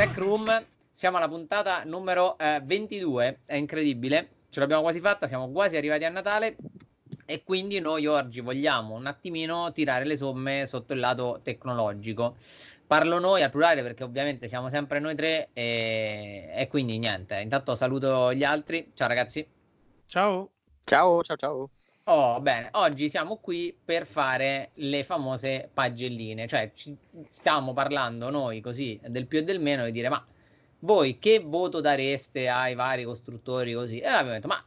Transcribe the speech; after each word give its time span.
Tech 0.00 0.16
Room, 0.16 0.64
siamo 0.94 1.18
alla 1.18 1.28
puntata 1.28 1.84
numero 1.84 2.38
eh, 2.38 2.62
22, 2.64 3.40
è 3.44 3.56
incredibile, 3.56 4.30
ce 4.48 4.58
l'abbiamo 4.60 4.80
quasi 4.80 4.98
fatta, 4.98 5.26
siamo 5.26 5.50
quasi 5.50 5.76
arrivati 5.76 6.04
a 6.04 6.08
Natale 6.08 6.56
e 7.26 7.44
quindi 7.44 7.80
noi 7.80 8.06
oggi 8.06 8.40
vogliamo 8.40 8.94
un 8.94 9.04
attimino 9.04 9.70
tirare 9.72 10.06
le 10.06 10.16
somme 10.16 10.64
sotto 10.64 10.94
il 10.94 11.00
lato 11.00 11.40
tecnologico. 11.42 12.36
Parlo 12.86 13.18
noi 13.18 13.42
al 13.42 13.50
plurale 13.50 13.82
perché 13.82 14.02
ovviamente 14.02 14.48
siamo 14.48 14.70
sempre 14.70 15.00
noi 15.00 15.14
tre 15.14 15.50
e, 15.52 16.50
e 16.50 16.66
quindi 16.68 16.96
niente, 16.96 17.38
intanto 17.38 17.74
saluto 17.74 18.32
gli 18.32 18.42
altri, 18.42 18.92
ciao 18.94 19.06
ragazzi. 19.06 19.46
Ciao. 20.06 20.50
Ciao, 20.82 21.22
ciao, 21.22 21.36
ciao. 21.36 21.70
Oh, 22.12 22.40
bene, 22.40 22.70
oggi 22.72 23.08
siamo 23.08 23.36
qui 23.36 23.72
per 23.84 24.04
fare 24.04 24.70
le 24.74 25.04
famose 25.04 25.70
pagelline, 25.72 26.48
cioè 26.48 26.72
ci 26.74 26.96
stiamo 27.28 27.72
parlando 27.72 28.30
noi 28.30 28.60
così 28.60 28.98
del 29.06 29.28
più 29.28 29.38
e 29.38 29.44
del 29.44 29.60
meno 29.60 29.84
e 29.84 29.92
dire 29.92 30.08
ma 30.08 30.26
voi 30.80 31.20
che 31.20 31.38
voto 31.38 31.80
dareste 31.80 32.48
ai 32.48 32.74
vari 32.74 33.04
costruttori 33.04 33.74
così? 33.74 34.00
E 34.00 34.08
abbiamo 34.08 34.32
detto 34.32 34.48
ma 34.48 34.60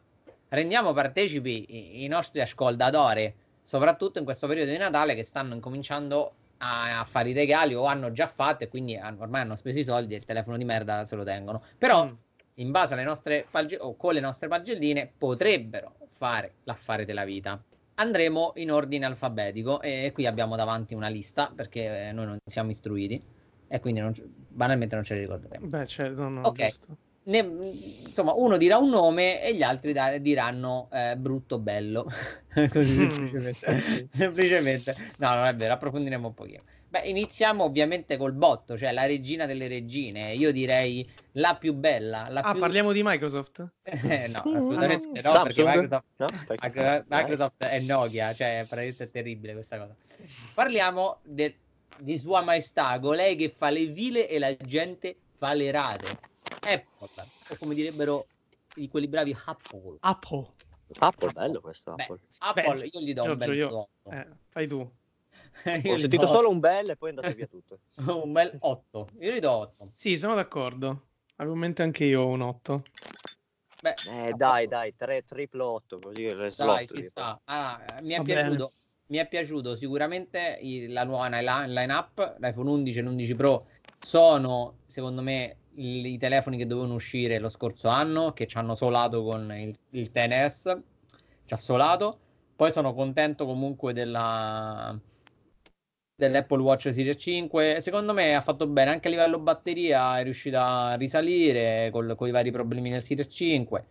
rendiamo 0.47 0.93
partecipi 0.93 1.65
i, 1.67 2.05
i 2.05 2.07
nostri 2.07 2.39
ascoltatori, 2.39 3.35
soprattutto 3.61 4.19
in 4.19 4.23
questo 4.23 4.47
periodo 4.47 4.71
di 4.71 4.77
Natale 4.77 5.13
che 5.13 5.23
stanno 5.23 5.53
incominciando 5.53 6.33
a, 6.59 7.01
a 7.01 7.03
fare 7.03 7.31
i 7.31 7.33
regali 7.33 7.75
o 7.75 7.83
hanno 7.83 8.13
già 8.13 8.27
fatto 8.27 8.63
e 8.63 8.69
quindi 8.69 8.95
hanno, 8.95 9.21
ormai 9.21 9.41
hanno 9.41 9.57
speso 9.57 9.79
i 9.79 9.83
soldi 9.83 10.13
e 10.13 10.17
il 10.17 10.23
telefono 10.23 10.55
di 10.55 10.63
merda 10.63 11.03
se 11.03 11.17
lo 11.17 11.25
tengono. 11.25 11.61
Però 11.77 12.05
mm. 12.05 12.13
in 12.55 12.71
base 12.71 12.93
alle 12.93 13.03
nostre 13.03 13.45
page- 13.51 13.79
o 13.81 13.97
con 13.97 14.13
le 14.13 14.21
nostre 14.21 14.47
pagelline 14.47 15.11
potrebbero 15.17 15.95
fare 16.23 16.53
l'affare 16.63 17.03
della 17.03 17.25
vita. 17.25 17.61
Andremo 17.95 18.53
in 18.55 18.71
ordine 18.71 19.05
alfabetico 19.05 19.81
e 19.81 20.11
qui 20.13 20.25
abbiamo 20.25 20.55
davanti 20.55 20.93
una 20.93 21.09
lista 21.09 21.51
perché 21.53 22.07
eh, 22.07 22.11
noi 22.13 22.25
non 22.25 22.37
siamo 22.45 22.69
istruiti 22.69 23.21
e 23.67 23.79
quindi 23.81 23.99
non, 23.99 24.13
banalmente 24.47 24.95
non 24.95 25.03
ce 25.03 25.15
li 25.15 25.19
ricorderemo. 25.21 25.67
Beh, 25.67 25.85
certo, 25.85 26.29
no, 26.29 26.41
ok. 26.43 26.69
Ne, 27.25 27.37
insomma, 28.05 28.33
uno 28.33 28.57
dirà 28.57 28.77
un 28.77 28.89
nome 28.89 29.41
e 29.41 29.55
gli 29.55 29.63
altri 29.63 29.93
da, 29.93 30.17
diranno 30.17 30.89
eh, 30.91 31.15
brutto 31.15 31.57
bello. 31.57 32.05
Così 32.53 33.09
semplicemente. 33.09 34.07
semplicemente. 34.11 34.95
No, 35.17 35.33
non 35.33 35.45
è 35.45 35.55
vero, 35.55 35.73
approfondiremo 35.73 36.27
un 36.27 36.33
pochino. 36.33 36.61
Beh, 36.89 37.07
iniziamo 37.07 37.63
ovviamente 37.63 38.17
col 38.17 38.33
botto, 38.33 38.77
cioè 38.77 38.91
la 38.91 39.05
regina 39.05 39.45
delle 39.45 39.67
regine. 39.67 40.33
Io 40.33 40.51
direi 40.51 41.09
la 41.33 41.55
più 41.55 41.73
bella. 41.73 42.27
La 42.29 42.41
ah, 42.41 42.51
più... 42.51 42.59
parliamo 42.59 42.91
di 42.91 43.01
Microsoft? 43.03 43.65
eh, 43.83 44.27
no, 44.27 44.41
assolutamente 44.55 45.21
no, 45.21 45.33
no 45.33 45.43
perché 45.43 45.63
Microsoft, 45.63 46.05
no? 46.17 46.27
Perché... 46.45 47.05
Microsoft 47.07 47.65
è 47.65 47.79
Nokia, 47.79 48.33
cioè 48.35 48.65
praticamente 48.67 49.03
è 49.05 49.09
terribile 49.09 49.53
questa 49.53 49.79
cosa. 49.79 49.95
Parliamo 50.53 51.19
de... 51.23 51.55
di 51.97 52.17
Sua 52.19 52.41
Maestà, 52.41 52.99
colei 52.99 53.37
che 53.37 53.51
fa 53.55 53.69
le 53.69 53.87
vile 53.87 54.27
e 54.27 54.37
la 54.37 54.55
gente 54.55 55.15
fa 55.37 55.53
le 55.53 55.71
rate. 55.71 56.31
Apple, 56.65 57.09
o 57.49 57.55
come 57.57 57.75
direbbero 57.75 58.27
di 58.73 58.87
quelli 58.87 59.07
bravi 59.07 59.35
Apple. 59.45 59.97
Apple. 59.99 60.51
Apple, 60.99 61.31
bello 61.31 61.61
questo 61.61 61.93
Beh, 61.95 62.07
Apple. 62.39 62.85
Io 62.85 62.99
gli 62.99 63.13
do 63.13 63.23
Giorgio, 63.23 63.31
un 63.31 63.37
bel 63.37 63.55
io... 63.55 63.89
eh, 64.11 64.27
fai 64.49 64.67
tu. 64.67 64.79
Ho 65.65 65.97
sentito 65.97 66.25
do... 66.25 66.27
solo 66.27 66.49
un 66.49 66.59
bel 66.59 66.89
e 66.89 66.95
poi 66.95 67.09
è 67.09 67.13
andato 67.15 67.35
via 67.35 67.47
tutto. 67.47 67.79
un 68.23 68.31
bel 68.31 68.55
8. 68.59 69.09
Io 69.19 69.31
gli 69.31 69.39
do 69.39 69.51
8. 69.51 69.91
Sì, 69.95 70.17
sono 70.17 70.35
d'accordo. 70.35 71.07
Avevo 71.37 71.55
in 71.55 71.61
mente 71.61 71.81
anche 71.81 72.05
io 72.05 72.25
un 72.27 72.41
8. 72.41 72.83
Beh, 73.81 73.95
eh, 74.27 74.33
dai, 74.33 74.67
dai, 74.67 74.95
3 74.95 75.25
triplo 75.25 75.65
8 75.71 75.99
così 75.99 76.21
il 76.21 76.49
slot. 76.49 76.93
Dai, 76.93 77.07
sta. 77.07 77.41
Ah, 77.45 77.83
mi, 78.01 78.13
è 78.13 78.21
piaciuto, 78.21 78.73
mi 79.07 79.17
è 79.17 79.27
piaciuto 79.27 79.75
sicuramente 79.75 80.59
la 80.87 81.03
nuova 81.03 81.27
line-up, 81.27 82.37
l'iPhone 82.39 82.69
11 82.69 82.99
e 82.99 83.01
l'11 83.01 83.35
Pro 83.35 83.67
sono, 83.99 84.77
secondo 84.87 85.21
me, 85.21 85.57
i 85.75 86.17
telefoni 86.17 86.57
che 86.57 86.67
dovevano 86.67 86.95
uscire 86.95 87.39
lo 87.39 87.49
scorso 87.49 87.87
anno, 87.87 88.33
che 88.33 88.47
ci 88.47 88.57
hanno 88.57 88.75
solato 88.75 89.23
con 89.23 89.51
il, 89.55 89.75
il 89.91 90.11
TNS, 90.11 90.77
ci 91.45 91.53
ha 91.53 91.57
solato. 91.57 92.19
Poi 92.55 92.71
sono 92.71 92.93
contento 92.93 93.45
comunque 93.45 93.93
della, 93.93 94.97
dell'Apple 96.15 96.61
Watch 96.61 96.93
Series 96.93 97.19
5. 97.19 97.77
Secondo 97.81 98.13
me 98.13 98.35
ha 98.35 98.41
fatto 98.41 98.67
bene 98.67 98.91
anche 98.91 99.07
a 99.07 99.11
livello 99.11 99.39
batteria, 99.39 100.19
è 100.19 100.23
riuscita 100.23 100.65
a 100.65 100.95
risalire 100.95 101.89
con, 101.91 102.13
con 102.15 102.27
i 102.27 102.31
vari 102.31 102.51
problemi 102.51 102.89
del 102.89 103.03
Series 103.03 103.31
5. 103.31 103.85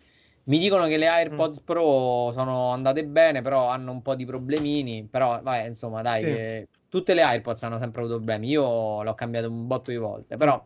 Mi 0.44 0.58
dicono 0.58 0.86
che 0.86 0.96
le 0.96 1.06
AirPods 1.06 1.60
mm. 1.60 1.64
Pro 1.64 2.30
sono 2.32 2.70
andate 2.70 3.04
bene, 3.04 3.42
però 3.42 3.68
hanno 3.68 3.92
un 3.92 4.02
po' 4.02 4.14
di 4.14 4.24
problemini. 4.24 5.06
Però, 5.08 5.40
vai, 5.42 5.66
insomma, 5.66 6.02
dai, 6.02 6.20
sì. 6.20 6.26
eh, 6.26 6.68
tutte 6.88 7.14
le 7.14 7.22
AirPods 7.22 7.62
hanno 7.62 7.78
sempre 7.78 8.00
avuto 8.02 8.16
problemi. 8.16 8.48
Io 8.48 9.02
l'ho 9.02 9.14
cambiato 9.14 9.48
un 9.48 9.66
botto 9.66 9.90
di 9.90 9.96
volte, 9.98 10.36
però 10.36 10.64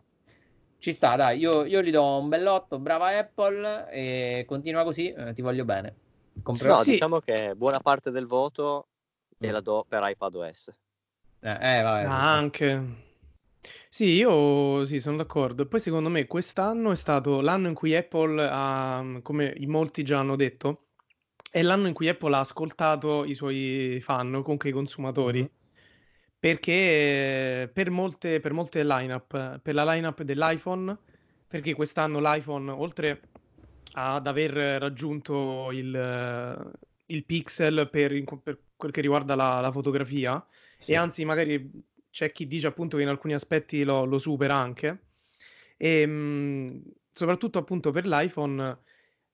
ci 0.79 0.93
sta, 0.93 1.15
dai. 1.15 1.39
Io, 1.39 1.65
io 1.65 1.81
gli 1.81 1.91
do 1.91 2.19
un 2.19 2.29
bell'otto, 2.29 2.79
brava 2.79 3.17
Apple, 3.17 3.89
e 3.91 4.45
continua 4.47 4.83
così, 4.83 5.11
eh, 5.11 5.33
ti 5.33 5.41
voglio 5.41 5.65
bene. 5.65 5.95
Comprerò. 6.41 6.77
No, 6.77 6.83
sì. 6.83 6.91
diciamo 6.91 7.19
che 7.19 7.55
buona 7.55 7.79
parte 7.79 8.11
del 8.11 8.27
voto 8.27 8.87
gliela 9.37 9.59
mm. 9.59 9.63
do 9.63 9.85
per 9.87 10.01
iPadOS. 10.03 10.69
Eh, 11.39 11.49
eh, 11.49 11.81
vabbè, 11.81 12.03
ah, 12.03 12.33
anche. 12.33 13.05
Sì, 13.89 14.05
io 14.05 14.85
sì, 14.85 14.99
sono 14.99 15.17
d'accordo. 15.17 15.65
Poi 15.65 15.79
secondo 15.79 16.09
me 16.09 16.27
quest'anno 16.27 16.91
è 16.91 16.95
stato 16.95 17.41
l'anno 17.41 17.67
in 17.67 17.73
cui 17.73 17.95
Apple 17.95 18.47
ha, 18.49 19.03
come 19.21 19.53
in 19.57 19.69
molti 19.69 20.03
già 20.03 20.19
hanno 20.19 20.35
detto, 20.35 20.81
è 21.49 21.61
l'anno 21.61 21.87
in 21.87 21.93
cui 21.93 22.07
Apple 22.07 22.35
ha 22.35 22.39
ascoltato 22.39 23.23
i 23.23 23.33
suoi 23.33 23.99
fan, 24.01 24.41
comunque 24.41 24.69
i 24.69 24.73
consumatori, 24.73 25.39
mm-hmm. 25.39 25.56
Perché 26.39 27.69
per 27.73 27.89
molte, 27.89 28.39
per 28.39 28.53
molte 28.53 28.83
line-up, 28.83 29.59
per 29.59 29.73
la 29.73 29.93
line-up 29.93 30.21
dell'iPhone, 30.21 30.97
perché 31.47 31.73
quest'anno 31.73 32.19
l'iPhone, 32.19 32.69
oltre 32.71 33.21
ad 33.93 34.27
aver 34.27 34.79
raggiunto 34.79 35.71
il, 35.71 36.75
il 37.07 37.23
pixel 37.25 37.89
per, 37.89 38.23
per 38.43 38.59
quel 38.75 38.91
che 38.91 39.01
riguarda 39.01 39.35
la, 39.35 39.59
la 39.59 39.71
fotografia, 39.71 40.45
sì. 40.77 40.91
e 40.91 40.95
anzi 40.95 41.25
magari 41.25 41.71
c'è 42.11 42.31
chi 42.31 42.47
dice 42.47 42.67
appunto 42.67 42.97
che 42.97 43.03
in 43.03 43.09
alcuni 43.09 43.33
aspetti 43.33 43.83
lo, 43.83 44.05
lo 44.05 44.19
supera 44.19 44.55
anche. 44.55 44.99
E 45.77 46.01
ehm, 46.01 46.11
mh, 46.11 46.81
soprattutto 47.13 47.57
appunto 47.57 47.91
per 47.91 48.05
l'iPhone 48.05 48.77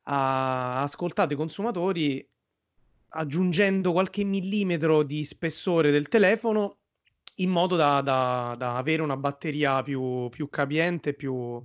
ha 0.05 0.81
ascoltato 0.81 1.33
i 1.33 1.37
consumatori 1.37 2.25
aggiungendo 3.15 3.91
qualche 3.91 4.23
millimetro 4.23 5.03
di 5.03 5.23
spessore 5.23 5.91
del 5.91 6.09
telefono 6.09 6.77
in 7.35 7.49
modo 7.49 7.75
da, 7.75 8.01
da, 8.01 8.55
da 8.57 8.77
avere 8.77 9.01
una 9.01 9.17
batteria 9.17 9.81
più, 9.83 10.29
più 10.29 10.49
capiente, 10.49 11.13
più, 11.13 11.61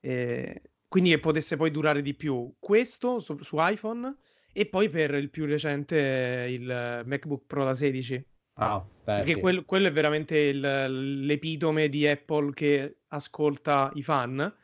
eh, 0.00 0.62
quindi 0.88 1.10
che 1.10 1.18
potesse 1.18 1.56
poi 1.56 1.70
durare 1.70 2.02
di 2.02 2.14
più. 2.14 2.54
Questo 2.58 3.20
su, 3.20 3.36
su 3.42 3.56
iPhone 3.58 4.16
e 4.52 4.66
poi 4.66 4.90
per 4.90 5.14
il 5.14 5.30
più 5.30 5.46
recente 5.46 6.46
il 6.50 7.02
MacBook 7.04 7.44
Pro 7.46 7.64
da 7.64 7.74
16 7.74 8.26
Ah, 8.54 8.80
beh, 8.80 9.16
perché 9.16 9.34
sì. 9.34 9.40
quel, 9.40 9.64
quello 9.64 9.88
è 9.88 9.92
veramente 9.92 10.36
il, 10.36 11.24
l'epitome 11.24 11.88
di 11.88 12.06
Apple 12.06 12.52
che 12.52 12.98
ascolta 13.08 13.90
i 13.94 14.02
fan, 14.02 14.54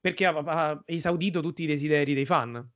perché 0.00 0.26
ha, 0.26 0.36
ha 0.36 0.82
esaudito 0.84 1.40
tutti 1.40 1.62
i 1.62 1.66
desideri 1.66 2.14
dei 2.14 2.26
fan. 2.26 2.66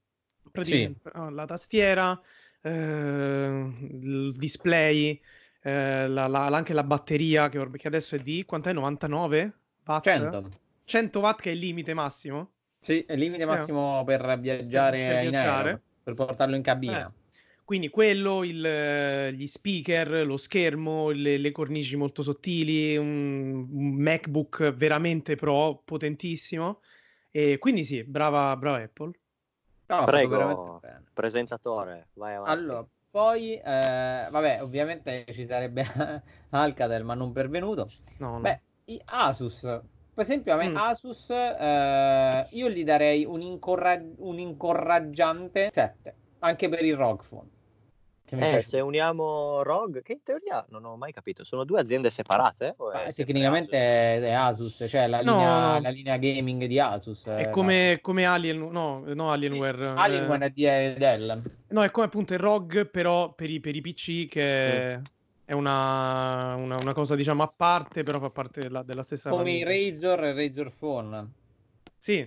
Praticamente 0.50 1.10
sì. 1.12 1.30
la 1.30 1.44
tastiera, 1.44 2.20
eh, 2.62 3.72
il 3.90 4.34
display, 4.36 5.20
eh, 5.62 6.08
la, 6.08 6.26
la, 6.26 6.46
anche 6.46 6.72
la 6.72 6.82
batteria 6.82 7.48
che, 7.48 7.70
che 7.70 7.86
adesso 7.86 8.16
è 8.16 8.18
di 8.18 8.44
quant'è? 8.44 8.72
99 8.72 9.52
watt? 9.84 10.04
100. 10.04 10.50
100 10.84 11.20
watt 11.20 11.40
che 11.40 11.50
è 11.50 11.52
il 11.52 11.60
limite 11.60 11.94
massimo? 11.94 12.50
Sì, 12.80 13.04
è 13.04 13.12
il 13.12 13.20
limite 13.20 13.44
massimo 13.44 14.00
eh. 14.00 14.04
per 14.04 14.38
viaggiare, 14.40 14.98
per, 14.98 15.14
per 15.14 15.24
in 15.24 15.36
aereo, 15.36 15.80
per 16.02 16.14
portarlo 16.14 16.56
in 16.56 16.62
cabina. 16.62 17.06
Eh. 17.06 17.20
Quindi 17.64 17.90
quello, 17.90 18.42
il, 18.42 19.32
gli 19.32 19.46
speaker, 19.46 20.26
lo 20.26 20.36
schermo, 20.36 21.10
le, 21.10 21.38
le 21.38 21.52
cornici 21.52 21.94
molto 21.96 22.22
sottili, 22.22 22.96
un, 22.96 23.66
un, 23.70 23.94
MacBook 23.94 24.72
veramente 24.72 25.36
pro, 25.36 25.80
potentissimo. 25.84 26.80
E 27.30 27.58
quindi 27.58 27.84
sì, 27.84 28.02
brava, 28.02 28.54
brava 28.56 28.82
Apple. 28.82 29.12
No, 29.86 30.04
Prego, 30.04 30.80
presentatore, 31.14 32.08
vai 32.14 32.34
avanti. 32.34 32.52
Allora, 32.52 32.86
poi, 33.12 33.56
eh, 33.58 34.26
vabbè, 34.30 34.62
ovviamente 34.62 35.26
ci 35.32 35.46
sarebbe 35.46 35.84
Alcatel, 36.48 37.04
ma 37.04 37.12
non 37.12 37.30
pervenuto. 37.30 37.90
No, 38.16 38.38
no. 38.38 38.40
Beh, 38.40 38.60
Asus, 39.04 39.60
per 39.60 40.24
esempio, 40.24 40.54
a 40.54 40.56
me 40.56 40.70
mm. 40.70 40.76
Asus, 40.76 41.28
eh, 41.28 42.46
io 42.52 42.70
gli 42.70 42.84
darei 42.84 43.26
un, 43.26 43.42
incorra- 43.42 44.02
un 44.16 44.38
incoraggiante 44.38 45.68
7, 45.70 46.14
anche 46.38 46.70
per 46.70 46.82
il 46.86 46.96
ROG 46.96 47.22
Phone. 47.28 47.48
Eh, 48.38 48.62
se 48.62 48.80
uniamo 48.80 49.62
ROG, 49.62 50.02
che 50.02 50.12
in 50.12 50.22
teoria 50.22 50.64
non 50.70 50.84
ho 50.84 50.96
mai 50.96 51.12
capito, 51.12 51.44
sono 51.44 51.64
due 51.64 51.80
aziende 51.80 52.08
separate? 52.10 52.74
Ah, 52.92 53.12
tecnicamente 53.12 53.76
Asus? 53.76 54.24
è 54.24 54.32
Asus, 54.32 54.86
cioè 54.88 55.06
la, 55.06 55.22
no, 55.22 55.36
linea, 55.36 55.74
no. 55.74 55.80
la, 55.80 55.88
linea, 55.90 56.16
gaming 56.16 56.64
di 56.64 56.78
Asus. 56.78 57.26
È 57.26 57.50
come, 57.50 57.98
come 58.00 58.24
Alien, 58.24 58.68
no, 58.70 59.02
no 59.06 59.30
Alienware. 59.30 59.88
Alienware 59.96 60.44
eh. 60.44 60.48
è 60.48 60.50
di 60.50 60.98
Dell. 60.98 61.42
No, 61.68 61.82
è 61.82 61.90
come 61.90 62.06
appunto 62.06 62.32
il 62.32 62.38
ROG, 62.38 62.86
però 62.86 63.32
per 63.32 63.50
i, 63.50 63.60
per 63.60 63.76
i 63.76 63.80
PC 63.80 64.28
che 64.28 64.42
mm. 64.42 64.78
è 64.78 65.00
è 65.44 65.54
una, 65.54 66.54
una, 66.54 66.76
una, 66.76 66.94
cosa 66.94 67.14
diciamo 67.14 67.42
a 67.42 67.52
parte, 67.54 68.04
però 68.04 68.18
fa 68.18 68.30
parte 68.30 68.60
della, 68.60 68.82
della 68.82 69.02
stessa 69.02 69.28
Come 69.28 69.50
i 69.50 69.64
Razor 69.64 70.24
e 70.24 70.32
Razor 70.32 70.72
Phone. 70.72 71.30
Sì. 71.98 72.26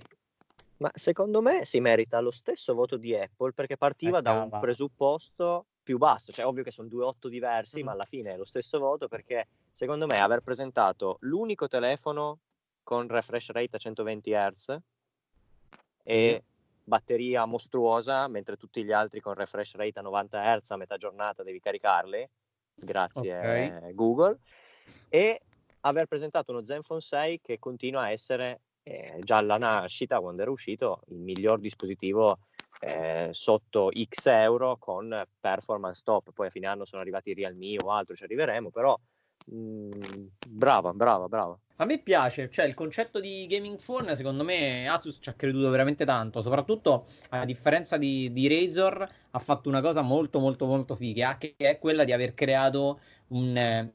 Ma 0.77 0.91
secondo 0.93 1.41
me 1.41 1.65
si 1.65 1.79
merita 1.79 2.19
lo 2.19 2.29
stesso 2.31 2.75
voto 2.75 2.97
di 2.97 3.15
Apple 3.15 3.53
perché 3.53 3.77
partiva 3.77 4.21
da 4.21 4.33
un 4.33 4.59
presupposto 4.59 5.65
più 5.85 5.99
basso, 5.99 6.31
cioè 6.31 6.47
ovvio 6.47 6.63
che 6.63 6.71
sono 6.71 6.87
due 6.87 7.05
otto 7.05 7.29
diversi, 7.29 7.81
mm. 7.81 7.85
ma 7.85 7.91
alla 7.91 8.05
fine 8.05 8.33
è 8.33 8.37
lo 8.37 8.43
stesso 8.43 8.79
voto 8.79 9.07
perché 9.07 9.47
secondo 9.71 10.07
me 10.07 10.17
aver 10.17 10.41
presentato 10.41 11.17
l'unico 11.21 11.67
telefono 11.67 12.39
con 12.81 13.07
refresh 13.07 13.51
rate 13.51 13.75
a 13.75 13.79
120 13.79 14.31
Hz 14.31 14.77
e 16.03 16.43
batteria 16.83 17.45
mostruosa, 17.45 18.27
mentre 18.27 18.57
tutti 18.57 18.83
gli 18.83 18.91
altri 18.91 19.21
con 19.21 19.35
refresh 19.35 19.75
rate 19.75 19.99
a 19.99 20.01
90 20.01 20.57
Hz 20.57 20.71
a 20.71 20.77
metà 20.77 20.97
giornata 20.97 21.43
devi 21.43 21.59
caricarli, 21.59 22.29
grazie 22.73 23.37
okay. 23.37 23.93
Google, 23.93 24.39
e 25.07 25.41
aver 25.81 26.07
presentato 26.07 26.51
uno 26.51 26.65
Zenfone 26.65 27.01
6 27.01 27.41
che 27.41 27.59
continua 27.59 28.01
a 28.01 28.11
essere 28.11 28.61
eh, 28.81 29.19
già 29.19 29.37
alla 29.37 29.57
nascita, 29.57 30.19
quando 30.19 30.41
era 30.41 30.49
uscito, 30.49 31.01
il 31.09 31.17
miglior 31.17 31.59
dispositivo 31.59 32.39
eh, 32.79 33.29
sotto 33.31 33.89
X 33.91 34.25
euro 34.27 34.77
con 34.77 35.25
performance 35.39 36.01
top. 36.03 36.31
Poi 36.33 36.47
a 36.47 36.49
fine 36.49 36.67
anno 36.67 36.85
sono 36.85 37.01
arrivati 37.01 37.29
i 37.29 37.33
Realme 37.33 37.75
o 37.83 37.91
altro, 37.91 38.15
ci 38.15 38.23
arriveremo, 38.23 38.69
però 38.69 38.97
mh, 39.45 39.55
mm, 39.55 40.25
brava, 40.47 40.93
brava, 40.93 41.27
brava. 41.27 41.57
A 41.77 41.85
me 41.85 41.99
piace, 41.99 42.49
cioè 42.49 42.65
il 42.65 42.73
concetto 42.73 43.19
di 43.19 43.45
gaming 43.47 43.77
phone, 43.83 44.15
secondo 44.15 44.45
me 44.45 44.87
Asus 44.87 45.17
ci 45.19 45.27
ha 45.27 45.33
creduto 45.33 45.69
veramente 45.69 46.05
tanto, 46.05 46.41
soprattutto 46.41 47.07
a 47.29 47.43
differenza 47.43 47.97
di, 47.97 48.31
di 48.31 48.47
Razer 48.47 49.09
ha 49.31 49.39
fatto 49.39 49.67
una 49.67 49.81
cosa 49.81 50.01
molto 50.01 50.39
molto 50.39 50.67
molto 50.67 50.95
figa, 50.95 51.37
che 51.37 51.55
è 51.57 51.77
quella 51.77 52.05
di 52.05 52.13
aver 52.13 52.33
creato 52.33 53.01
un, 53.27 53.57
eh, 53.57 53.93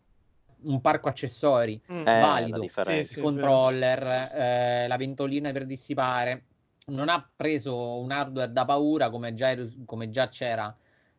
un 0.64 0.80
parco 0.82 1.08
accessori 1.08 1.80
mm. 1.90 2.04
valido, 2.04 2.62
il 2.62 3.06
sì, 3.06 3.18
controller, 3.22 4.30
eh, 4.34 4.86
la 4.86 4.96
ventolina 4.98 5.50
per 5.50 5.64
dissipare, 5.64 6.44
non 6.90 7.08
ha 7.08 7.28
preso 7.34 7.98
un 7.98 8.10
hardware 8.10 8.52
da 8.52 8.64
paura 8.64 9.10
come 9.10 9.34
già, 9.34 9.54
come 9.84 10.10
già 10.10 10.28
c'era 10.28 10.74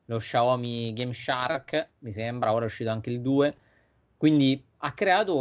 lo 0.05 0.17
Xiaomi 0.17 0.93
Game 0.93 1.13
Shark, 1.13 1.89
mi 1.99 2.11
sembra, 2.11 2.53
ora 2.53 2.63
è 2.63 2.67
uscito 2.67 2.89
anche 2.89 3.09
il 3.09 3.21
2, 3.21 3.55
quindi 4.17 4.63
ha 4.83 4.93
creato 4.93 5.35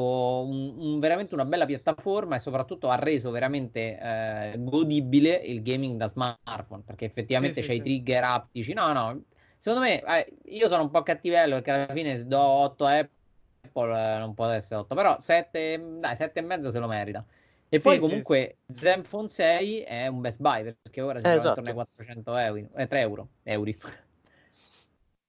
un, 0.44 0.75
un, 0.79 1.00
veramente 1.00 1.35
una 1.35 1.44
bella 1.44 1.67
piattaforma 1.67 2.37
e 2.37 2.38
soprattutto 2.38 2.88
ha 2.88 2.97
reso 2.97 3.31
veramente 3.31 3.99
eh, 3.99 4.55
godibile 4.59 5.35
il 5.35 5.62
gaming 5.62 5.97
da 5.99 6.09
smartphone 6.09 6.82
perché 6.85 7.06
effettivamente 7.06 7.62
sì, 7.62 7.69
c'è 7.69 7.75
sì, 7.75 7.79
i 7.81 7.82
trigger 7.82 8.25
aptici. 8.25 8.73
No, 8.73 8.93
no, 8.93 9.23
secondo 9.59 9.85
me 9.85 10.03
eh, 10.03 10.35
io 10.44 10.69
sono 10.69 10.82
un 10.82 10.91
po' 10.91 11.03
cattivello 11.03 11.56
perché 11.56 11.71
alla 11.71 11.93
fine 11.93 12.27
do 12.27 12.38
8 12.38 12.85
a 12.85 12.99
Apple 12.99 14.15
eh, 14.15 14.19
non 14.19 14.35
può 14.35 14.47
essere 14.47 14.81
8, 14.81 14.94
però 14.94 15.19
7, 15.19 15.97
dai, 15.99 16.17
7 16.17 16.38
e 16.38 16.43
mezzo 16.43 16.71
se 16.71 16.79
lo 16.79 16.87
merita. 16.87 17.25
E 17.72 17.78
sì, 17.78 17.82
poi 17.84 17.99
comunque 17.99 18.56
sì, 18.67 18.81
Zenfone 18.81 19.28
6 19.28 19.81
è 19.82 20.06
un 20.08 20.20
best 20.20 20.40
buy 20.40 20.64
perché 20.82 21.00
ora 21.00 21.20
si 21.20 21.26
eh, 21.26 21.34
esatto. 21.34 21.50
attorno 21.50 21.69
ai 21.69 21.75
400 21.75 22.37
euro, 22.37 22.69
eh, 22.75 22.87
3 22.88 23.00
euro, 23.00 23.28
euro. 23.44 23.72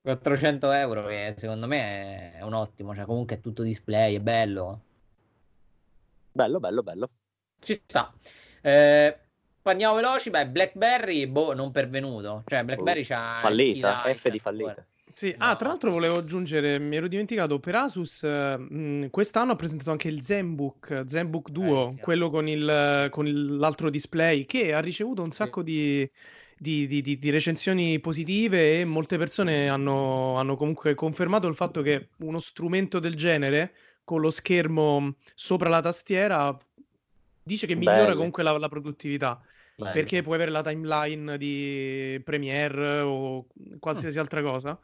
400 0.01 0.71
euro 0.71 1.05
che 1.05 1.35
secondo 1.37 1.67
me 1.67 2.33
è 2.33 2.41
un 2.41 2.53
ottimo, 2.53 2.95
cioè 2.95 3.05
comunque 3.05 3.35
è 3.35 3.39
tutto 3.39 3.61
display, 3.61 4.15
è 4.15 4.19
bello. 4.19 4.81
Bello, 6.31 6.59
bello, 6.59 6.81
bello. 6.81 7.09
Ci 7.59 7.75
sta. 7.75 8.11
Eh, 8.61 9.19
andiamo 9.61 9.93
veloci, 9.93 10.31
beh, 10.31 10.47
BlackBerry, 10.47 11.27
boh, 11.27 11.53
non 11.53 11.69
pervenuto. 11.69 12.41
Cioè, 12.47 12.63
BlackBerry 12.63 13.01
oh, 13.01 13.05
c'ha... 13.05 13.37
Fallita, 13.39 14.01
F 14.11 14.29
di 14.29 14.39
fallita. 14.39 14.83
Sì, 15.13 15.35
no. 15.37 15.45
ah, 15.45 15.55
tra 15.55 15.67
l'altro 15.69 15.91
volevo 15.91 16.17
aggiungere, 16.17 16.79
mi 16.79 16.95
ero 16.95 17.07
dimenticato, 17.07 17.59
per 17.59 17.75
Asus 17.75 18.23
mh, 18.23 19.09
quest'anno 19.09 19.53
ha 19.53 19.55
presentato 19.55 19.91
anche 19.91 20.07
il 20.07 20.23
ZenBook, 20.23 21.03
ZenBook 21.07 21.49
Duo, 21.49 21.89
eh, 21.89 21.91
sì. 21.93 21.99
quello 21.99 22.29
con, 22.29 22.47
il, 22.47 23.07
con 23.09 23.57
l'altro 23.57 23.89
display, 23.89 24.45
che 24.45 24.73
ha 24.73 24.79
ricevuto 24.79 25.23
un 25.23 25.31
sacco 25.31 25.61
sì. 25.61 25.65
di 25.65 26.11
di, 26.61 26.85
di, 26.85 27.01
di, 27.01 27.29
recensioni 27.31 27.99
positive 27.99 28.81
e 28.81 28.85
molte 28.85 29.17
persone 29.17 29.67
hanno, 29.67 30.37
hanno, 30.37 30.55
comunque 30.55 30.93
confermato 30.93 31.47
il 31.47 31.55
fatto 31.55 31.81
che 31.81 32.09
uno 32.17 32.37
strumento 32.39 32.99
del 32.99 33.15
genere 33.15 33.73
con 34.03 34.21
lo 34.21 34.29
schermo 34.29 35.15
sopra 35.33 35.69
la 35.69 35.81
tastiera 35.81 36.55
dice 37.41 37.65
che 37.65 37.75
migliora 37.75 38.03
Belli. 38.03 38.15
comunque 38.15 38.43
la, 38.43 38.57
la 38.57 38.69
produttività. 38.69 39.41
Belli. 39.75 39.91
Perché 39.91 40.21
puoi 40.21 40.35
avere 40.35 40.51
la 40.51 40.61
timeline 40.61 41.37
di 41.37 42.21
Premiere 42.23 42.99
o 42.99 43.47
qualsiasi 43.79 44.17
mm. 44.17 44.21
altra 44.21 44.41
cosa. 44.43 44.79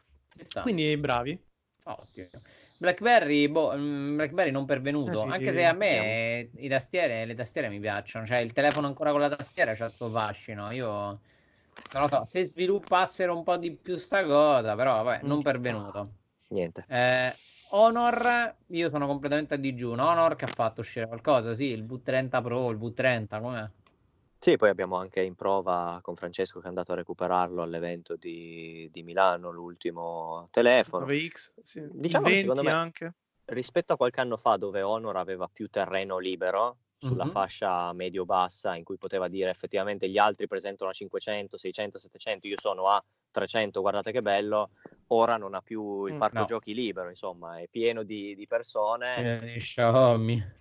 Quindi 0.61 0.97
bravi. 0.97 1.39
Ottimo. 1.83 2.27
BlackBerry, 2.77 3.47
boh, 3.47 3.75
mm, 3.75 4.15
BlackBerry 4.15 4.51
non 4.51 4.65
pervenuto, 4.65 5.11
eh 5.11 5.15
sì, 5.15 5.27
anche 5.27 5.53
se 5.53 5.65
a 5.65 5.73
me 5.73 6.49
i 6.55 6.67
tastiere, 6.67 7.25
le 7.25 7.33
tastiere 7.33 7.69
mi 7.69 7.79
piacciono, 7.79 8.25
cioè 8.25 8.39
il 8.39 8.53
telefono 8.53 8.87
ancora 8.87 9.11
con 9.11 9.21
la 9.21 9.29
tastiera 9.29 9.73
c'ha 9.73 9.85
il 9.85 9.93
suo 9.93 10.09
fascino, 10.09 10.69
io 10.71 10.87
non 11.93 12.01
lo 12.01 12.07
so, 12.07 12.25
se 12.25 12.43
sviluppassero 12.43 13.35
un 13.35 13.43
po' 13.43 13.57
di 13.57 13.71
più 13.71 13.95
sta 13.95 14.23
cosa, 14.25 14.75
però 14.75 15.03
vabbè, 15.03 15.23
non 15.23 15.41
pervenuto. 15.41 16.11
Niente. 16.49 16.85
Eh, 16.87 17.33
Honor, 17.71 18.55
io 18.67 18.89
sono 18.89 19.07
completamente 19.07 19.55
a 19.55 19.57
digiuno. 19.57 20.05
Honor 20.05 20.35
che 20.35 20.45
ha 20.45 20.49
fatto 20.49 20.81
uscire 20.81 21.07
qualcosa, 21.07 21.55
sì, 21.55 21.65
il 21.65 21.85
V30 21.85 22.41
Pro, 22.41 22.69
il 22.69 22.77
V30, 22.77 23.39
com'è? 23.39 23.69
Sì, 24.39 24.55
poi 24.55 24.69
abbiamo 24.69 24.97
anche 24.97 25.21
in 25.21 25.35
prova 25.35 25.99
con 26.01 26.15
Francesco 26.15 26.59
che 26.59 26.65
è 26.65 26.69
andato 26.69 26.91
a 26.91 26.95
recuperarlo 26.95 27.61
all'evento 27.61 28.15
di, 28.15 28.87
di 28.91 29.03
Milano, 29.03 29.49
l'ultimo 29.51 30.47
telefono. 30.51 31.05
9X, 31.05 31.51
sì. 31.63 31.87
diciamo 31.91 32.27
20 32.27 32.61
me, 32.61 32.71
anche. 32.71 33.13
Rispetto 33.45 33.93
a 33.93 33.97
qualche 33.97 34.21
anno 34.21 34.37
fa 34.37 34.57
dove 34.57 34.81
Honor 34.81 35.17
aveva 35.17 35.49
più 35.51 35.69
terreno 35.69 36.17
libero, 36.19 36.77
sulla 36.97 37.25
mm-hmm. 37.25 37.33
fascia 37.33 37.93
medio-bassa 37.93 38.75
in 38.75 38.83
cui 38.83 38.97
poteva 38.97 39.27
dire 39.27 39.51
effettivamente 39.51 40.09
gli 40.09 40.17
altri 40.17 40.47
presentano 40.47 40.89
a 40.89 40.93
500, 40.93 41.57
600, 41.57 41.99
700, 41.99 42.47
io 42.47 42.55
sono 42.59 42.89
a 42.89 43.03
300, 43.31 43.81
guardate 43.81 44.11
che 44.11 44.21
bello, 44.21 44.71
ora 45.07 45.37
non 45.37 45.53
ha 45.53 45.61
più 45.61 46.05
il 46.05 46.15
mm, 46.15 46.17
parco 46.17 46.39
no. 46.39 46.45
giochi 46.45 46.73
libero, 46.73 47.09
insomma, 47.09 47.59
è 47.59 47.67
pieno 47.67 48.03
di, 48.03 48.35
di 48.35 48.47
persone 48.47 49.37
eh, 49.39 49.59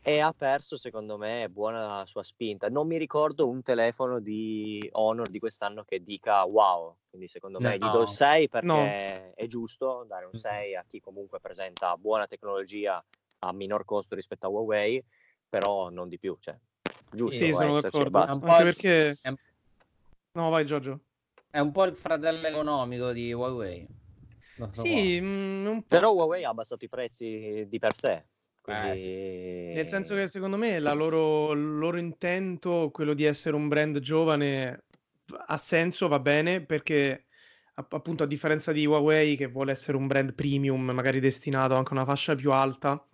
e 0.02 0.20
ha 0.20 0.32
perso 0.32 0.76
secondo 0.76 1.16
me 1.16 1.48
buona 1.48 1.98
la 1.98 2.06
sua 2.06 2.22
spinta. 2.22 2.68
Non 2.68 2.86
mi 2.86 2.98
ricordo 2.98 3.48
un 3.48 3.62
telefono 3.62 4.20
di 4.20 4.86
Honor 4.92 5.28
di 5.28 5.38
quest'anno 5.38 5.84
che 5.84 6.02
dica 6.02 6.44
wow, 6.44 6.96
quindi 7.08 7.28
secondo 7.28 7.58
me 7.58 7.76
no. 7.76 7.86
gli 7.86 7.90
do 7.90 8.02
il 8.02 8.08
6 8.08 8.48
perché 8.48 8.66
no. 8.66 9.32
è 9.34 9.46
giusto 9.46 10.04
dare 10.06 10.26
un 10.26 10.34
6 10.34 10.76
a 10.76 10.84
chi 10.86 11.00
comunque 11.00 11.40
presenta 11.40 11.96
buona 11.96 12.26
tecnologia 12.26 13.02
a 13.40 13.52
minor 13.52 13.84
costo 13.84 14.14
rispetto 14.14 14.46
a 14.46 14.48
Huawei 14.48 15.04
però 15.48 15.90
non 15.90 16.08
di 16.08 16.18
più, 16.18 16.36
cioè, 16.40 16.56
giusto. 17.10 17.36
Sì, 17.36 17.52
sono 17.52 17.80
d'accordo, 17.80 18.18
anche 18.18 18.62
perché... 18.62 19.18
No, 20.32 20.50
vai 20.50 20.66
Giorgio. 20.66 21.00
È 21.48 21.60
un 21.60 21.72
po' 21.72 21.84
il 21.84 21.94
fratello 21.94 22.46
economico 22.46 23.12
di 23.12 23.32
Huawei. 23.32 23.86
Sì, 24.72 25.20
mh, 25.20 25.26
mm, 25.26 25.78
però 25.86 26.12
Huawei 26.12 26.44
ha 26.44 26.50
abbassato 26.50 26.84
i 26.84 26.88
prezzi 26.88 27.66
di 27.68 27.78
per 27.78 27.94
sé. 27.94 28.24
Quindi... 28.60 28.90
Eh, 28.90 28.96
sì. 28.96 29.74
Nel 29.74 29.86
senso 29.86 30.14
che 30.14 30.28
secondo 30.28 30.56
me 30.56 30.78
loro, 30.78 31.52
il 31.52 31.76
loro 31.76 31.98
intento, 31.98 32.90
quello 32.92 33.14
di 33.14 33.24
essere 33.24 33.56
un 33.56 33.68
brand 33.68 33.98
giovane, 33.98 34.84
ha 35.46 35.56
senso, 35.56 36.08
va 36.08 36.18
bene, 36.18 36.62
perché 36.62 37.24
appunto 37.74 38.22
a 38.22 38.26
differenza 38.26 38.72
di 38.72 38.86
Huawei 38.86 39.36
che 39.36 39.46
vuole 39.46 39.72
essere 39.72 39.98
un 39.98 40.06
brand 40.06 40.32
premium, 40.32 40.90
magari 40.90 41.20
destinato 41.20 41.74
anche 41.74 41.90
a 41.90 41.96
una 41.96 42.04
fascia 42.06 42.34
più 42.34 42.52
alta, 42.52 43.04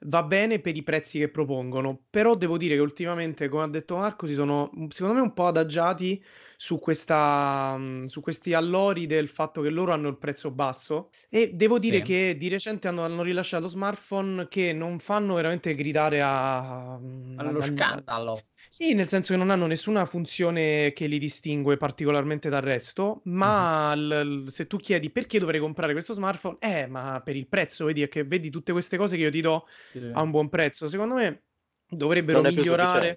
va 0.00 0.22
bene 0.22 0.58
per 0.60 0.76
i 0.76 0.82
prezzi 0.82 1.18
che 1.18 1.28
propongono, 1.28 1.98
però 2.10 2.34
devo 2.34 2.56
dire 2.56 2.74
che 2.74 2.80
ultimamente, 2.80 3.48
come 3.48 3.62
ha 3.64 3.68
detto 3.68 3.96
Marco, 3.96 4.26
si 4.26 4.34
sono 4.34 4.70
secondo 4.88 5.14
me 5.14 5.20
un 5.20 5.32
po' 5.32 5.46
adagiati 5.46 6.22
su, 6.60 6.78
questa, 6.78 7.80
su 8.04 8.20
questi 8.20 8.52
allori 8.52 9.06
del 9.06 9.28
fatto 9.28 9.62
che 9.62 9.70
loro 9.70 9.94
hanno 9.94 10.08
il 10.08 10.18
prezzo 10.18 10.50
basso 10.50 11.08
e 11.30 11.52
devo 11.54 11.78
dire 11.78 11.96
sì. 11.98 12.02
che 12.02 12.36
di 12.38 12.48
recente 12.48 12.86
hanno, 12.86 13.02
hanno, 13.02 13.22
rilasciato 13.22 13.66
smartphone 13.66 14.46
che 14.46 14.74
non 14.74 14.98
fanno 14.98 15.36
veramente 15.36 15.74
gridare 15.74 16.20
a, 16.20 16.96
allo 17.36 17.58
a, 17.60 17.62
scandalo. 17.62 18.42
Sì, 18.68 18.92
nel 18.92 19.08
senso 19.08 19.32
che 19.32 19.38
non 19.38 19.48
hanno 19.48 19.64
nessuna 19.64 20.04
funzione 20.04 20.92
che 20.92 21.06
li 21.06 21.18
distingue 21.18 21.78
particolarmente 21.78 22.50
dal 22.50 22.60
resto, 22.60 23.22
ma 23.24 23.96
mm-hmm. 23.96 24.44
l- 24.44 24.48
se 24.50 24.66
tu 24.66 24.76
chiedi 24.76 25.08
perché 25.08 25.38
dovrei 25.38 25.60
comprare 25.60 25.94
questo 25.94 26.12
smartphone, 26.12 26.58
eh, 26.60 26.86
ma 26.86 27.22
per 27.24 27.36
il 27.36 27.48
prezzo, 27.48 27.86
vedi, 27.86 28.06
che 28.06 28.24
vedi 28.24 28.50
tutte 28.50 28.72
queste 28.72 28.98
cose 28.98 29.16
che 29.16 29.22
io 29.22 29.30
ti 29.30 29.40
do 29.40 29.66
sì. 29.92 30.10
a 30.12 30.20
un 30.20 30.30
buon 30.30 30.50
prezzo. 30.50 30.88
Secondo 30.88 31.14
me 31.14 31.44
dovrebbero 31.88 32.42
migliorare. 32.42 33.16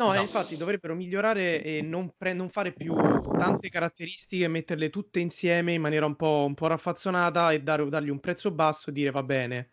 No, 0.00 0.06
no. 0.06 0.14
Eh, 0.14 0.22
infatti 0.22 0.56
dovrebbero 0.56 0.94
migliorare 0.94 1.62
e 1.62 1.82
non, 1.82 2.14
pre- 2.16 2.32
non, 2.32 2.48
fare 2.48 2.72
più 2.72 2.94
tante 3.36 3.68
caratteristiche, 3.68 4.48
metterle 4.48 4.88
tutte 4.88 5.20
insieme 5.20 5.74
in 5.74 5.82
maniera 5.82 6.06
un 6.06 6.16
po', 6.16 6.44
un 6.46 6.54
po 6.54 6.68
raffazzonata 6.68 7.52
e 7.52 7.60
dare, 7.60 7.86
dargli 7.90 8.08
un 8.08 8.18
prezzo 8.18 8.50
basso 8.50 8.88
e 8.88 8.92
dire 8.94 9.10
va 9.10 9.22
bene. 9.22 9.72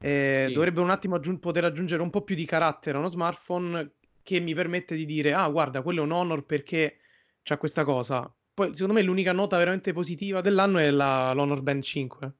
Eh, 0.00 0.46
sì. 0.48 0.52
Dovrebbero 0.52 0.82
un 0.82 0.90
attimo 0.90 1.14
aggiung- 1.14 1.38
poter 1.38 1.64
aggiungere 1.64 2.02
un 2.02 2.10
po' 2.10 2.22
più 2.22 2.34
di 2.34 2.44
carattere 2.44 2.96
a 2.96 3.00
uno 3.00 3.08
smartphone 3.08 3.92
che 4.22 4.40
mi 4.40 4.52
permette 4.52 4.96
di 4.96 5.06
dire, 5.06 5.32
ah 5.32 5.48
guarda, 5.48 5.80
quello 5.82 6.00
è 6.00 6.04
un 6.04 6.12
honor 6.12 6.44
perché 6.44 6.98
c'ha 7.44 7.56
questa 7.56 7.84
cosa. 7.84 8.32
Poi 8.52 8.74
secondo 8.74 8.94
me 8.94 9.02
l'unica 9.02 9.32
nota 9.32 9.56
veramente 9.56 9.92
positiva 9.92 10.40
dell'anno 10.40 10.78
è 10.78 10.90
la, 10.90 11.32
l'Honor 11.32 11.62
Band 11.62 11.82
5. 11.82 12.32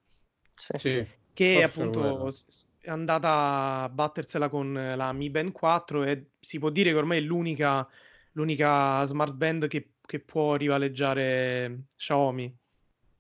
sì. 0.74 0.78
Sì, 0.78 1.06
che 1.32 1.62
appunto 1.62 2.32
è 2.80 2.90
andata 2.90 3.82
a 3.82 3.88
battersela 3.88 4.48
con 4.48 4.72
la 4.72 5.12
Mi 5.12 5.30
Band 5.30 5.52
4 5.52 6.04
e 6.04 6.30
si 6.40 6.58
può 6.58 6.70
dire 6.70 6.90
che 6.90 6.96
ormai 6.96 7.18
è 7.18 7.20
l'unica, 7.20 7.86
l'unica 8.32 9.04
smart 9.04 9.34
band 9.34 9.68
che, 9.68 9.94
che 10.06 10.20
può 10.20 10.56
rivaleggiare 10.56 11.88
Xiaomi. 11.96 12.59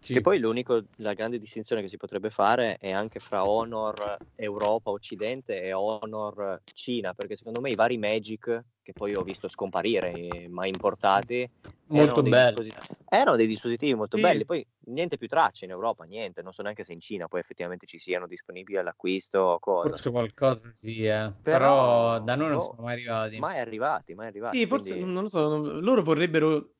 Sì. 0.00 0.14
Che 0.14 0.22
poi 0.22 0.38
l'unico, 0.38 0.82
la 0.96 1.12
grande 1.12 1.38
distinzione 1.38 1.82
che 1.82 1.88
si 1.88 1.98
potrebbe 1.98 2.30
fare 2.30 2.78
è 2.78 2.90
anche 2.90 3.20
fra 3.20 3.46
Honor 3.46 4.16
Europa 4.34 4.90
Occidente 4.90 5.60
e 5.60 5.74
Honor 5.74 6.62
Cina, 6.72 7.12
perché 7.12 7.36
secondo 7.36 7.60
me 7.60 7.70
i 7.70 7.74
vari 7.74 7.98
Magic, 7.98 8.64
che 8.82 8.92
poi 8.94 9.14
ho 9.14 9.22
visto 9.22 9.48
scomparire, 9.48 10.48
ma 10.48 10.66
importati, 10.66 11.48
molto 11.88 12.20
erano, 12.20 12.28
belli. 12.28 12.62
Dei 12.62 12.72
erano 13.12 13.36
dei 13.36 13.46
dispositivi 13.46 13.94
molto 13.94 14.16
sì. 14.16 14.22
belli, 14.22 14.44
poi 14.44 14.64
niente 14.86 15.18
più 15.18 15.26
tracce 15.26 15.64
in 15.64 15.72
Europa, 15.72 16.04
niente, 16.04 16.42
non 16.42 16.52
so 16.52 16.62
neanche 16.62 16.84
se 16.84 16.92
in 16.92 17.00
Cina 17.00 17.26
poi 17.28 17.40
effettivamente 17.40 17.86
ci 17.86 17.98
siano 17.98 18.26
disponibili 18.26 18.78
all'acquisto. 18.78 19.58
Cosa. 19.60 19.88
Forse 19.88 20.10
qualcosa 20.10 20.72
sì, 20.74 21.04
eh. 21.04 21.32
però, 21.42 22.12
però, 22.12 22.20
da 22.20 22.36
noi 22.36 22.48
non 22.48 22.56
no, 22.56 22.62
sono 22.62 22.82
mai 22.82 22.94
arrivati. 22.94 23.38
Mai 23.38 23.58
arrivati, 23.58 24.14
mai 24.14 24.28
arrivati. 24.28 24.56
Sì, 24.56 24.66
forse, 24.66 24.94
quindi... 24.94 25.12
non 25.12 25.22
lo 25.24 25.28
so, 25.28 25.80
loro 25.80 26.02
vorrebbero 26.02 26.70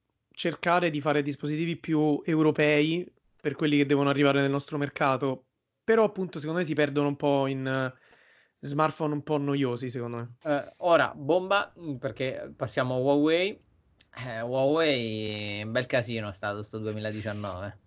cercare 0.41 0.89
di 0.89 1.03
fare 1.03 1.23
dispositivi 1.23 1.77
più 1.77 2.23
europei 2.25 3.07
per 3.39 3.55
quelli 3.55 3.77
che 3.77 3.85
devono 3.85 4.09
arrivare 4.09 4.41
nel 4.41 4.49
nostro 4.49 4.79
mercato, 4.79 5.45
però 5.85 6.03
appunto 6.05 6.39
secondo 6.39 6.61
me 6.61 6.65
si 6.65 6.73
perdono 6.73 7.09
un 7.09 7.17
po' 7.17 7.47
in 7.47 7.93
uh, 7.93 7.99
smartphone 8.59 9.13
un 9.13 9.23
po' 9.23 9.37
noiosi 9.37 9.91
secondo 9.91 10.17
me. 10.17 10.31
Uh, 10.43 10.73
ora, 10.79 11.13
bomba, 11.15 11.71
mm, 11.79 11.97
perché 11.97 12.51
passiamo 12.57 12.95
a 12.95 12.99
Huawei. 13.01 13.61
Eh, 14.17 14.41
Huawei, 14.41 15.63
un 15.63 15.73
bel 15.73 15.85
casino 15.85 16.31
è 16.31 16.33
stato 16.33 16.57
questo 16.57 16.79
2019. 16.79 17.79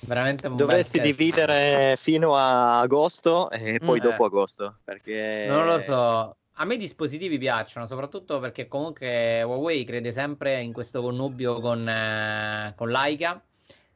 Veramente 0.00 0.46
un 0.46 0.56
Dovresti 0.56 1.00
dividere 1.00 1.94
fino 1.96 2.36
a 2.36 2.80
agosto 2.80 3.48
e 3.48 3.78
poi 3.78 3.98
mm, 3.98 4.02
dopo 4.02 4.24
eh. 4.24 4.26
agosto. 4.26 4.76
Perché... 4.84 5.46
Non 5.48 5.64
lo 5.64 5.80
so. 5.80 6.36
A 6.60 6.64
me 6.64 6.74
i 6.74 6.78
dispositivi 6.78 7.38
piacciono, 7.38 7.86
soprattutto 7.86 8.40
perché 8.40 8.66
comunque 8.66 9.44
Huawei 9.44 9.84
crede 9.84 10.10
sempre 10.10 10.60
in 10.60 10.72
questo 10.72 11.00
connubio 11.00 11.60
con, 11.60 11.88
eh, 11.88 12.74
con 12.76 12.90
Leica, 12.90 13.40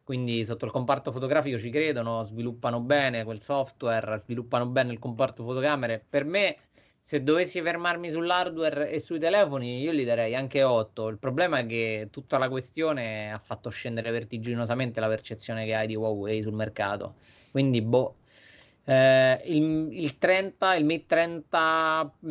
quindi 0.04 0.44
sotto 0.44 0.64
il 0.64 0.70
comparto 0.70 1.10
fotografico 1.10 1.58
ci 1.58 1.70
credono, 1.70 2.22
sviluppano 2.22 2.78
bene 2.80 3.24
quel 3.24 3.40
software, 3.40 4.20
sviluppano 4.24 4.66
bene 4.66 4.92
il 4.92 5.00
comparto 5.00 5.42
fotocamere. 5.42 6.04
Per 6.08 6.24
me, 6.24 6.56
se 7.02 7.24
dovessi 7.24 7.60
fermarmi 7.60 8.10
sull'hardware 8.10 8.90
e 8.90 9.00
sui 9.00 9.18
telefoni, 9.18 9.80
io 9.80 9.92
gli 9.92 10.04
darei 10.04 10.36
anche 10.36 10.62
8. 10.62 11.08
Il 11.08 11.18
problema 11.18 11.58
è 11.58 11.66
che 11.66 12.08
tutta 12.12 12.38
la 12.38 12.48
questione 12.48 13.32
ha 13.32 13.38
fatto 13.40 13.70
scendere 13.70 14.12
vertiginosamente 14.12 15.00
la 15.00 15.08
percezione 15.08 15.64
che 15.64 15.74
hai 15.74 15.88
di 15.88 15.96
Huawei 15.96 16.42
sul 16.42 16.54
mercato. 16.54 17.16
Quindi, 17.50 17.82
boh, 17.82 18.21
eh, 18.84 19.40
il, 19.44 19.88
il, 19.92 20.18
30, 20.18 20.74
il 20.74 20.84
Mate 20.84 21.06
30, 21.06 22.14
mh, 22.18 22.28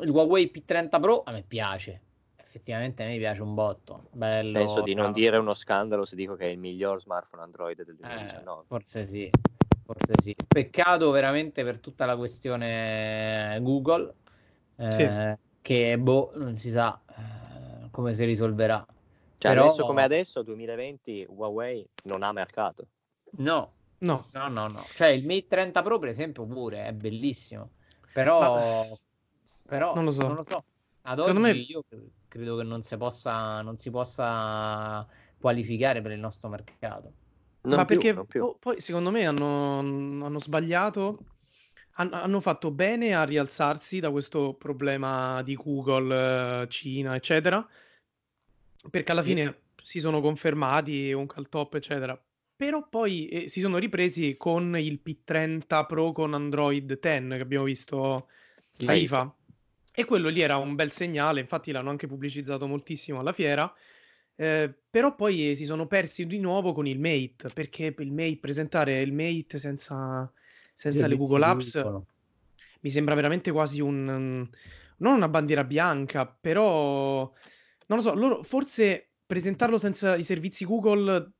il 0.00 0.08
Huawei 0.08 0.50
P30 0.52 1.00
Pro 1.00 1.22
a 1.24 1.32
me 1.32 1.44
piace. 1.46 2.00
Effettivamente 2.36 3.02
a 3.02 3.06
me 3.06 3.16
piace 3.16 3.42
un 3.42 3.54
botto. 3.54 4.08
Bello, 4.12 4.58
Penso 4.58 4.82
di 4.82 4.94
non 4.94 5.12
dire 5.12 5.38
uno 5.38 5.54
scandalo 5.54 6.04
se 6.04 6.16
dico 6.16 6.34
che 6.34 6.46
è 6.46 6.50
il 6.50 6.58
miglior 6.58 7.00
smartphone 7.00 7.42
Android 7.42 7.82
del 7.82 7.96
2019. 7.96 8.60
Eh, 8.60 8.64
forse 8.66 9.06
sì, 9.06 9.30
forse 9.84 10.12
sì. 10.22 10.36
Peccato 10.46 11.10
veramente 11.10 11.64
per 11.64 11.78
tutta 11.78 12.04
la 12.04 12.16
questione 12.16 13.58
Google, 13.62 14.14
eh, 14.76 14.92
sì. 14.92 15.08
che 15.62 15.98
boh, 15.98 16.32
non 16.34 16.56
si 16.56 16.70
sa 16.70 17.00
eh, 17.08 17.90
come 17.90 18.12
si 18.12 18.24
risolverà. 18.24 18.84
Cioè, 19.38 19.52
Però... 19.52 19.64
adesso 19.64 19.84
come 19.86 20.02
adesso, 20.02 20.42
2020, 20.42 21.26
Huawei 21.28 21.88
non 22.04 22.22
ha 22.22 22.32
mercato. 22.32 22.86
No, 23.38 23.72
No. 24.02 24.26
No, 24.32 24.48
no, 24.48 24.68
no. 24.68 24.86
Cioè 24.94 25.08
il 25.08 25.24
Mate 25.24 25.46
30 25.48 25.82
Pro, 25.82 25.98
per 25.98 26.08
esempio, 26.08 26.44
pure 26.44 26.86
è 26.86 26.92
bellissimo. 26.92 27.70
Però, 28.12 28.88
Ma... 28.88 28.96
però 29.66 29.94
non 29.94 30.04
lo 30.04 30.12
so. 30.12 30.26
Non 30.26 30.36
lo 30.36 30.44
so. 30.46 30.64
Ad 31.02 31.18
Secondo 31.20 31.48
oggi 31.48 31.58
me... 31.58 31.64
io 31.64 31.84
credo 32.28 32.56
che 32.56 32.62
non 32.62 32.82
si, 32.82 32.96
possa, 32.96 33.62
non 33.62 33.78
si 33.78 33.90
possa 33.90 35.06
qualificare 35.38 36.02
per 36.02 36.12
il 36.12 36.18
nostro 36.18 36.48
mercato. 36.48 37.12
Non 37.62 37.78
Ma 37.78 37.84
più, 37.84 38.00
perché 38.00 38.40
po- 38.40 38.56
poi 38.58 38.80
secondo 38.80 39.10
me 39.10 39.24
hanno, 39.24 39.78
hanno 39.78 40.40
sbagliato, 40.40 41.18
hanno, 41.92 42.16
hanno, 42.16 42.40
fatto 42.40 42.72
bene 42.72 43.14
a 43.14 43.22
rialzarsi 43.22 44.00
da 44.00 44.10
questo 44.10 44.54
problema 44.54 45.42
di 45.42 45.54
Google, 45.54 46.66
Cina, 46.68 47.14
eccetera, 47.14 47.64
perché 48.90 49.12
alla 49.12 49.22
fine 49.22 49.60
sì. 49.76 49.86
si 49.86 50.00
sono 50.00 50.20
confermati 50.20 51.12
un 51.12 51.26
call 51.26 51.48
top, 51.48 51.74
eccetera 51.74 52.20
però 52.62 52.86
poi 52.88 53.26
eh, 53.26 53.48
si 53.48 53.58
sono 53.58 53.76
ripresi 53.76 54.36
con 54.36 54.78
il 54.78 55.00
P30 55.04 55.84
Pro 55.84 56.12
con 56.12 56.32
Android 56.32 56.96
10 56.96 57.26
che 57.26 57.40
abbiamo 57.40 57.64
visto 57.64 58.28
sì, 58.70 58.86
a 58.86 58.92
IFA. 58.92 59.34
E 59.90 60.04
quello 60.04 60.28
lì 60.28 60.42
era 60.42 60.58
un 60.58 60.76
bel 60.76 60.92
segnale, 60.92 61.40
infatti 61.40 61.72
l'hanno 61.72 61.90
anche 61.90 62.06
pubblicizzato 62.06 62.68
moltissimo 62.68 63.18
alla 63.18 63.32
fiera. 63.32 63.74
Eh, 64.36 64.72
però 64.88 65.16
poi 65.16 65.50
eh, 65.50 65.56
si 65.56 65.64
sono 65.64 65.88
persi 65.88 66.24
di 66.24 66.38
nuovo 66.38 66.72
con 66.72 66.86
il 66.86 67.00
Mate, 67.00 67.48
perché 67.52 67.92
il 67.98 68.12
Mate, 68.12 68.38
presentare 68.38 69.00
il 69.00 69.12
Mate 69.12 69.58
senza, 69.58 70.32
senza 70.72 71.08
le 71.08 71.16
Google 71.16 71.44
Apps 71.44 71.84
mi 72.82 72.90
sembra 72.90 73.16
veramente 73.16 73.50
quasi 73.50 73.80
un... 73.80 74.48
non 74.98 75.14
una 75.14 75.28
bandiera 75.28 75.64
bianca, 75.64 76.26
però... 76.26 77.28
Non 77.86 77.98
lo 77.98 78.04
so, 78.04 78.14
loro 78.14 78.44
forse 78.44 79.08
presentarlo 79.26 79.78
senza 79.78 80.14
i 80.14 80.22
servizi 80.22 80.64
Google 80.64 81.32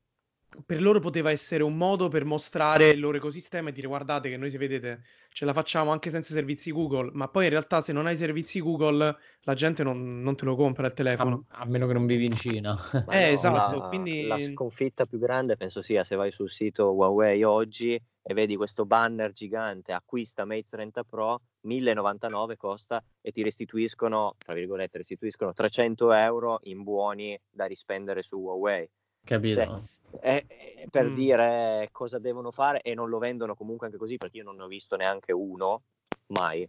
per 0.65 0.81
loro 0.81 0.99
poteva 0.99 1.31
essere 1.31 1.63
un 1.63 1.75
modo 1.75 2.07
per 2.07 2.25
mostrare 2.25 2.89
il 2.89 2.99
loro 2.99 3.17
ecosistema 3.17 3.69
e 3.69 3.71
dire 3.71 3.87
guardate 3.87 4.29
che 4.29 4.37
noi 4.37 4.49
se 4.51 4.57
vedete 4.57 5.03
ce 5.29 5.45
la 5.45 5.53
facciamo 5.53 5.91
anche 5.91 6.09
senza 6.09 6.33
servizi 6.33 6.71
Google, 6.71 7.09
ma 7.13 7.27
poi 7.27 7.45
in 7.45 7.49
realtà 7.49 7.81
se 7.81 7.91
non 7.91 8.05
hai 8.05 8.15
servizi 8.15 8.61
Google 8.61 9.17
la 9.41 9.53
gente 9.55 9.83
non, 9.83 10.21
non 10.21 10.35
te 10.35 10.45
lo 10.45 10.55
compra 10.55 10.85
il 10.85 10.93
telefono. 10.93 11.45
A, 11.49 11.61
a, 11.61 11.65
meno 11.65 11.87
che 11.87 11.93
non 11.93 12.05
vivi 12.05 12.25
in 12.25 12.35
Cina. 12.35 12.77
eh, 13.09 13.27
no, 13.27 13.31
esatto. 13.31 13.77
La, 13.77 13.87
quindi... 13.87 14.25
la 14.25 14.37
sconfitta 14.37 15.05
più 15.05 15.17
grande 15.17 15.57
penso 15.57 15.81
sia 15.81 16.03
se 16.03 16.15
vai 16.15 16.31
sul 16.31 16.51
sito 16.51 16.93
Huawei 16.93 17.43
oggi 17.43 17.99
e 18.25 18.33
vedi 18.33 18.55
questo 18.55 18.85
banner 18.85 19.31
gigante 19.33 19.91
acquista 19.91 20.45
Mate 20.45 20.65
30 20.69 21.03
Pro 21.03 21.41
1099 21.61 22.55
costa 22.55 23.03
e 23.21 23.31
ti 23.31 23.43
restituiscono 23.43 24.35
tra 24.37 24.53
virgolette 24.53 24.99
restituiscono 24.99 25.51
300 25.51 26.13
euro 26.13 26.59
in 26.63 26.83
buoni 26.83 27.37
da 27.49 27.65
rispendere 27.65 28.23
su 28.23 28.37
Huawei 28.37 28.89
capito 29.25 29.61
cioè, 29.61 29.81
è, 30.19 30.45
è 30.45 30.87
per 30.89 31.09
mm. 31.09 31.13
dire 31.13 31.89
cosa 31.91 32.19
devono 32.19 32.51
fare 32.51 32.81
e 32.81 32.93
non 32.93 33.09
lo 33.09 33.17
vendono 33.17 33.55
comunque 33.55 33.87
anche 33.87 33.97
così 33.97 34.17
perché 34.17 34.37
io 34.37 34.43
non 34.43 34.55
ne 34.55 34.63
ho 34.63 34.67
visto 34.67 34.95
neanche 34.95 35.31
uno 35.31 35.83
mai 36.27 36.67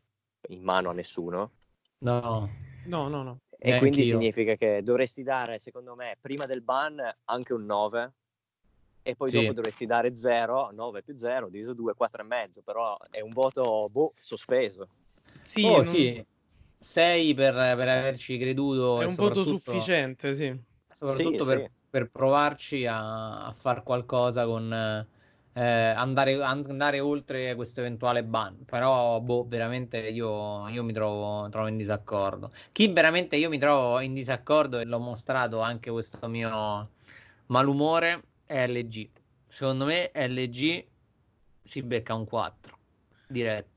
in 0.48 0.62
mano 0.62 0.90
a 0.90 0.92
nessuno. 0.92 1.50
No, 1.98 2.48
no, 2.86 3.08
no. 3.08 3.22
no. 3.22 3.38
E 3.58 3.68
Neanche 3.70 3.78
quindi 3.78 4.06
io. 4.06 4.18
significa 4.18 4.56
che 4.56 4.82
dovresti 4.82 5.22
dare, 5.22 5.58
secondo 5.58 5.94
me, 5.94 6.18
prima 6.20 6.44
del 6.44 6.60
ban 6.60 7.00
anche 7.24 7.54
un 7.54 7.64
9 7.64 8.12
e 9.02 9.16
poi 9.16 9.28
sì. 9.28 9.40
dopo 9.40 9.52
dovresti 9.54 9.86
dare 9.86 10.16
0, 10.16 10.70
9 10.72 11.02
più 11.02 11.16
0, 11.16 11.48
diviso 11.48 11.72
2, 11.72 11.94
4 11.94 12.22
e 12.22 12.26
mezzo, 12.26 12.62
però 12.62 12.96
è 13.10 13.20
un 13.20 13.30
voto 13.30 13.88
boh, 13.90 14.12
sospeso. 14.20 14.88
Sì, 15.44 15.64
oh, 15.64 15.82
non... 15.82 15.86
sì. 15.86 16.24
6 16.78 17.34
per, 17.34 17.54
per, 17.54 17.88
averci 17.88 18.36
creduto. 18.36 19.00
È 19.00 19.06
un 19.06 19.14
voto 19.14 19.44
sufficiente, 19.44 20.34
sì. 20.34 20.54
Soprattutto 20.90 21.44
sì, 21.44 21.48
per, 21.48 21.58
sì 21.60 21.82
per 21.94 22.10
provarci 22.10 22.86
a, 22.86 23.46
a 23.46 23.52
fare 23.52 23.84
qualcosa 23.84 24.44
con 24.46 24.72
eh, 25.52 25.62
andare, 25.62 26.42
andare, 26.42 26.98
oltre 26.98 27.54
questo 27.54 27.78
eventuale 27.78 28.24
ban. 28.24 28.64
Però, 28.64 29.20
boh, 29.20 29.46
veramente 29.46 29.98
io, 30.08 30.66
io 30.70 30.82
mi 30.82 30.92
trovo, 30.92 31.48
trovo, 31.50 31.68
in 31.68 31.76
disaccordo. 31.76 32.50
Chi 32.72 32.88
veramente 32.92 33.36
io 33.36 33.48
mi 33.48 33.58
trovo 33.58 34.00
in 34.00 34.12
disaccordo 34.12 34.80
e 34.80 34.84
l'ho 34.86 34.98
mostrato 34.98 35.60
anche 35.60 35.92
questo 35.92 36.26
mio 36.26 36.88
malumore 37.46 38.22
è 38.44 38.66
LG. 38.66 39.08
Secondo 39.46 39.84
me 39.84 40.10
LG 40.12 40.84
si 41.62 41.80
becca 41.82 42.14
un 42.14 42.24
4 42.24 42.76
diretto. 43.28 43.73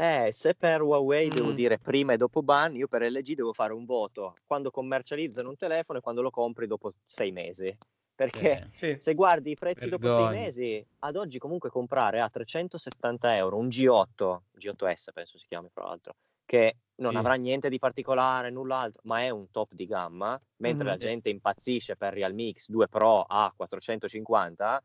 Eh, 0.00 0.30
se 0.30 0.54
per 0.54 0.80
Huawei 0.80 1.26
mm. 1.26 1.30
devo 1.30 1.50
dire 1.50 1.76
prima 1.80 2.12
e 2.12 2.16
dopo 2.16 2.40
ban, 2.40 2.76
io 2.76 2.86
per 2.86 3.02
LG 3.02 3.34
devo 3.34 3.52
fare 3.52 3.72
un 3.72 3.84
voto 3.84 4.34
quando 4.46 4.70
commercializzano 4.70 5.48
un 5.48 5.56
telefono 5.56 5.98
e 5.98 6.02
quando 6.02 6.22
lo 6.22 6.30
compri 6.30 6.68
dopo 6.68 6.92
sei 7.02 7.32
mesi. 7.32 7.76
Perché 8.14 8.50
eh, 8.58 8.68
sì. 8.70 8.96
se 9.00 9.14
guardi 9.14 9.50
i 9.50 9.56
prezzi 9.56 9.88
Vergogna. 9.88 10.14
dopo 10.14 10.30
sei 10.30 10.40
mesi, 10.40 10.86
ad 11.00 11.16
oggi 11.16 11.40
comunque 11.40 11.68
comprare 11.70 12.20
a 12.20 12.28
370 12.28 13.36
euro 13.36 13.56
un 13.56 13.66
G8, 13.66 14.38
G8S 14.56 15.12
penso 15.12 15.36
si 15.36 15.46
chiami 15.48 15.68
fra 15.68 15.86
l'altro, 15.86 16.14
che 16.44 16.76
non 16.96 17.12
sì. 17.12 17.16
avrà 17.16 17.34
niente 17.34 17.68
di 17.68 17.78
particolare, 17.80 18.50
null'altro, 18.50 19.00
ma 19.04 19.22
è 19.22 19.30
un 19.30 19.50
top 19.50 19.72
di 19.72 19.86
gamma, 19.86 20.40
mentre 20.58 20.84
mm. 20.84 20.88
la 20.88 20.96
gente 20.96 21.28
impazzisce 21.28 21.96
per 21.96 22.12
Realme 22.12 22.50
X2 22.50 22.84
Pro 22.88 23.22
a 23.22 23.52
450, 23.54 24.82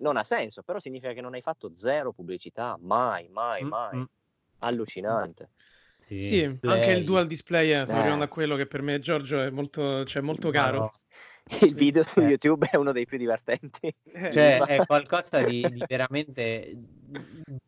non 0.00 0.16
ha 0.16 0.24
senso, 0.24 0.62
però 0.62 0.80
significa 0.80 1.12
che 1.12 1.20
non 1.20 1.34
hai 1.34 1.42
fatto 1.42 1.70
zero 1.74 2.12
pubblicità, 2.12 2.76
mai, 2.80 3.28
mai, 3.28 3.62
mm, 3.62 3.68
mai. 3.68 3.96
Mm. 3.98 4.04
Allucinante. 4.66 5.50
Sì, 5.98 6.18
sì 6.18 6.58
anche 6.62 6.90
il 6.90 7.04
dual 7.04 7.26
display, 7.26 7.72
eh, 7.72 7.86
sto 7.86 7.94
arrivando 7.94 8.24
a 8.24 8.28
quello 8.28 8.56
che 8.56 8.66
per 8.66 8.82
me, 8.82 8.98
Giorgio, 9.00 9.40
è 9.40 9.50
molto, 9.50 10.04
cioè, 10.04 10.22
molto 10.22 10.50
caro. 10.50 10.78
No. 10.78 10.92
il 11.60 11.74
video 11.74 12.02
su 12.04 12.20
YouTube 12.20 12.68
è 12.70 12.76
uno 12.76 12.92
dei 12.92 13.06
più 13.06 13.18
divertenti. 13.18 13.92
Cioè, 14.12 14.60
è 14.66 14.86
qualcosa 14.86 15.42
di, 15.42 15.66
di 15.70 15.84
veramente 15.86 16.72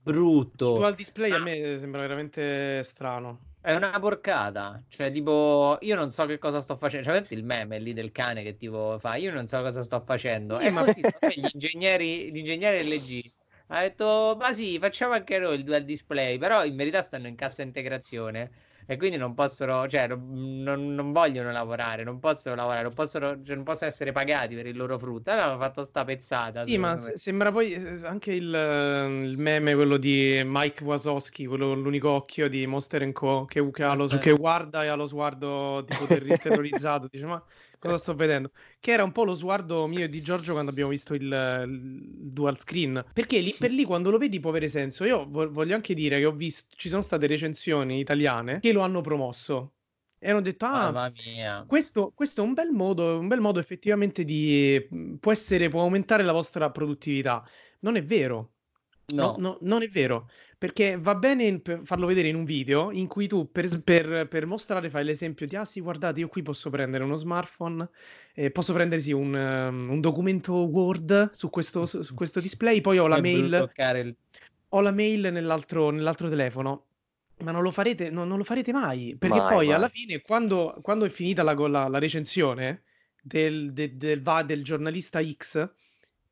brutto. 0.02 0.74
Dual 0.74 0.94
display 0.94 1.32
a 1.32 1.38
me 1.38 1.78
sembra 1.78 2.00
veramente 2.00 2.82
strano. 2.84 3.52
È 3.60 3.74
una 3.74 3.98
porcata, 3.98 4.82
cioè 4.88 5.10
tipo 5.10 5.78
io 5.80 5.96
non 5.96 6.10
so 6.10 6.26
che 6.26 6.36
cosa 6.36 6.60
sto 6.60 6.76
facendo, 6.76 7.08
cioè 7.08 7.24
il 7.30 7.44
meme 7.44 7.78
lì 7.78 7.94
del 7.94 8.12
cane 8.12 8.42
che 8.42 8.58
tipo 8.58 8.98
fa, 8.98 9.14
io 9.14 9.32
non 9.32 9.46
so 9.48 9.62
cosa 9.62 9.82
sto 9.82 10.02
facendo, 10.04 10.58
sì, 10.58 10.66
e 10.66 10.70
ma... 10.70 10.84
così 10.84 11.00
gli 11.00 11.48
ingegneri, 11.50 12.30
gli 12.30 12.36
ingegneri 12.36 12.86
LG 12.86 13.32
ha 13.68 13.80
detto 13.80 14.36
ma 14.38 14.52
sì 14.52 14.78
facciamo 14.78 15.14
anche 15.14 15.38
noi 15.38 15.56
il 15.56 15.64
dual 15.64 15.84
display, 15.84 16.38
però 16.38 16.64
in 16.64 16.76
verità 16.76 17.02
stanno 17.02 17.26
in 17.26 17.36
cassa 17.36 17.62
integrazione 17.62 18.50
e 18.86 18.96
quindi 18.98 19.16
non 19.16 19.34
possono, 19.34 19.88
cioè 19.88 20.06
non, 20.08 20.92
non, 20.92 21.12
vogliono 21.12 21.50
lavorare, 21.50 22.04
non 22.04 22.18
possono 22.18 22.54
lavorare, 22.54 22.82
non 22.82 22.92
possono, 22.92 23.42
cioè, 23.42 23.54
non 23.54 23.64
possono 23.64 23.90
essere 23.90 24.12
pagati 24.12 24.54
per 24.54 24.66
il 24.66 24.76
loro 24.76 24.98
frutto. 24.98 25.30
Allora 25.30 25.46
hanno 25.46 25.58
fatto 25.58 25.84
sta 25.84 26.04
pezzata. 26.04 26.64
Sì, 26.64 26.76
ma 26.76 26.94
me. 26.94 27.16
sembra 27.16 27.50
poi 27.50 27.72
eh, 27.72 28.06
anche 28.06 28.32
il, 28.32 28.44
il, 28.44 29.38
meme, 29.38 29.74
quello 29.74 29.96
di 29.96 30.42
Mike 30.44 30.84
Wasowski, 30.84 31.46
quello 31.46 31.72
l'unico 31.72 32.10
occhio 32.10 32.48
di 32.48 32.66
Monster 32.66 33.10
Co. 33.12 33.46
Che, 33.46 33.70
che, 33.70 33.84
lo, 33.84 34.06
che 34.06 34.32
guarda 34.32 34.84
e 34.84 34.88
ha 34.88 34.94
lo 34.94 35.06
sguardo 35.06 35.84
tipo 35.88 36.06
terrorizzato, 36.06 37.08
dice 37.10 37.24
ma 37.24 37.42
cosa 37.88 37.98
sto 37.98 38.14
vedendo? 38.14 38.50
Che 38.80 38.92
era 38.92 39.04
un 39.04 39.12
po' 39.12 39.24
lo 39.24 39.34
sguardo 39.34 39.86
mio 39.86 40.04
e 40.04 40.08
di 40.08 40.22
Giorgio 40.22 40.52
quando 40.52 40.70
abbiamo 40.70 40.90
visto 40.90 41.14
il, 41.14 41.22
il 41.22 42.02
dual 42.32 42.58
screen. 42.58 43.04
Perché 43.12 43.38
lì 43.38 43.54
per 43.58 43.70
lì 43.70 43.84
quando 43.84 44.10
lo 44.10 44.18
vedi 44.18 44.40
può 44.40 44.50
avere 44.50 44.68
senso. 44.68 45.04
Io 45.04 45.26
voglio 45.28 45.74
anche 45.74 45.94
dire 45.94 46.18
che 46.18 46.24
ho 46.24 46.32
visto, 46.32 46.74
ci 46.76 46.88
sono 46.88 47.02
state 47.02 47.26
recensioni 47.26 48.00
italiane 48.00 48.60
che 48.60 48.72
lo 48.72 48.80
hanno 48.80 49.00
promosso. 49.00 49.74
E 50.18 50.30
hanno 50.30 50.40
detto: 50.40 50.64
Ah, 50.64 51.12
questo, 51.66 52.12
questo, 52.14 52.42
è 52.42 52.44
un 52.44 52.54
bel 52.54 52.70
modo, 52.70 53.18
un 53.18 53.28
bel 53.28 53.40
modo 53.40 53.60
effettivamente 53.60 54.24
di. 54.24 55.18
può 55.20 55.30
essere, 55.32 55.68
può 55.68 55.82
aumentare 55.82 56.22
la 56.22 56.32
vostra 56.32 56.70
produttività. 56.70 57.46
Non 57.80 57.96
è 57.96 58.02
vero. 58.02 58.52
No. 59.06 59.34
no, 59.36 59.36
no 59.38 59.58
non 59.60 59.82
è 59.82 59.88
vero. 59.88 60.30
Perché 60.56 60.96
va 60.98 61.14
bene 61.14 61.60
farlo 61.82 62.06
vedere 62.06 62.28
in 62.28 62.36
un 62.36 62.44
video 62.44 62.90
in 62.90 63.06
cui 63.06 63.26
tu 63.26 63.50
per, 63.50 63.82
per, 63.82 64.28
per, 64.28 64.46
mostrare 64.46 64.90
fai 64.90 65.04
l'esempio 65.04 65.46
di 65.46 65.56
ah 65.56 65.64
sì 65.64 65.80
guardate 65.80 66.20
io 66.20 66.28
qui 66.28 66.42
posso 66.42 66.70
prendere 66.70 67.04
uno 67.04 67.16
smartphone, 67.16 67.88
eh, 68.34 68.50
posso 68.50 68.72
prendere 68.72 69.00
sì, 69.00 69.12
un, 69.12 69.34
um, 69.34 69.90
un, 69.90 70.00
documento 70.00 70.54
Word 70.54 71.30
su 71.32 71.50
questo, 71.50 71.86
su, 71.86 72.14
questo, 72.14 72.40
display, 72.40 72.80
poi 72.80 72.98
ho 72.98 73.06
la 73.06 73.20
mail, 73.20 73.70
il... 73.76 74.16
ho 74.68 74.80
la 74.80 74.92
mail 74.92 75.32
nell'altro, 75.32 75.90
nell'altro 75.90 76.28
telefono. 76.28 76.86
Ma 77.38 77.50
non 77.50 77.62
lo 77.62 77.72
farete, 77.72 78.10
no, 78.10 78.24
non 78.24 78.38
lo 78.38 78.44
farete 78.44 78.72
mai, 78.72 79.16
perché 79.18 79.38
mai, 79.38 79.52
poi 79.52 79.66
mai. 79.66 79.74
alla 79.74 79.88
fine 79.88 80.20
quando, 80.20 80.78
quando, 80.82 81.04
è 81.04 81.08
finita 81.08 81.42
la, 81.42 81.52
la, 81.52 81.88
la 81.88 81.98
recensione 81.98 82.84
del, 83.20 83.72
del, 83.72 83.96
del, 83.96 84.22
del 84.46 84.62
giornalista 84.62 85.20
X, 85.22 85.68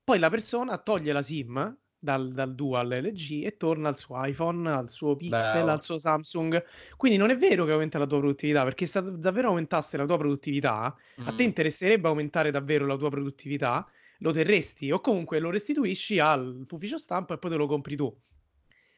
poi 0.05 0.19
la 0.19 0.31
persona 0.31 0.79
toglie 0.79 1.12
la 1.12 1.23
SIM 1.23 1.76
dal, 2.02 2.32
dal 2.32 2.52
Dual 2.52 2.88
LG 2.88 3.44
e 3.44 3.56
torna 3.56 3.88
al 3.88 3.97
suo 3.97 4.23
iPhone, 4.25 4.68
al 4.68 4.90
suo 4.90 5.14
Pixel, 5.14 5.38
Bravo. 5.38 5.71
al 5.71 5.82
suo 5.82 5.99
Samsung. 5.99 6.64
Quindi 6.97 7.16
non 7.16 7.30
è 7.30 7.37
vero 7.37 7.64
che 7.64 7.71
aumenta 7.71 7.99
la 7.99 8.06
tua 8.06 8.18
produttività, 8.18 8.64
perché 8.64 8.87
se 8.87 9.00
davvero 9.18 9.49
aumentasse 9.49 9.97
la 9.97 10.04
tua 10.04 10.18
produttività, 10.18 10.92
mm. 11.21 11.28
a 11.28 11.32
te 11.32 11.44
mm. 11.44 11.47
interesserebbe 11.47 12.09
aumentare 12.09 12.50
davvero 12.50 12.87
la 12.87 12.97
tua 12.97 13.09
produttività, 13.09 13.88
lo 14.18 14.32
terresti 14.32 14.90
o 14.90 15.00
comunque 15.00 15.38
lo 15.38 15.50
restituisci 15.50 16.18
all'ufficio 16.18 16.99
stampa 16.99 17.35
e 17.35 17.38
poi 17.38 17.50
te 17.50 17.56
lo 17.56 17.66
compri 17.66 17.94
tu. 17.94 18.12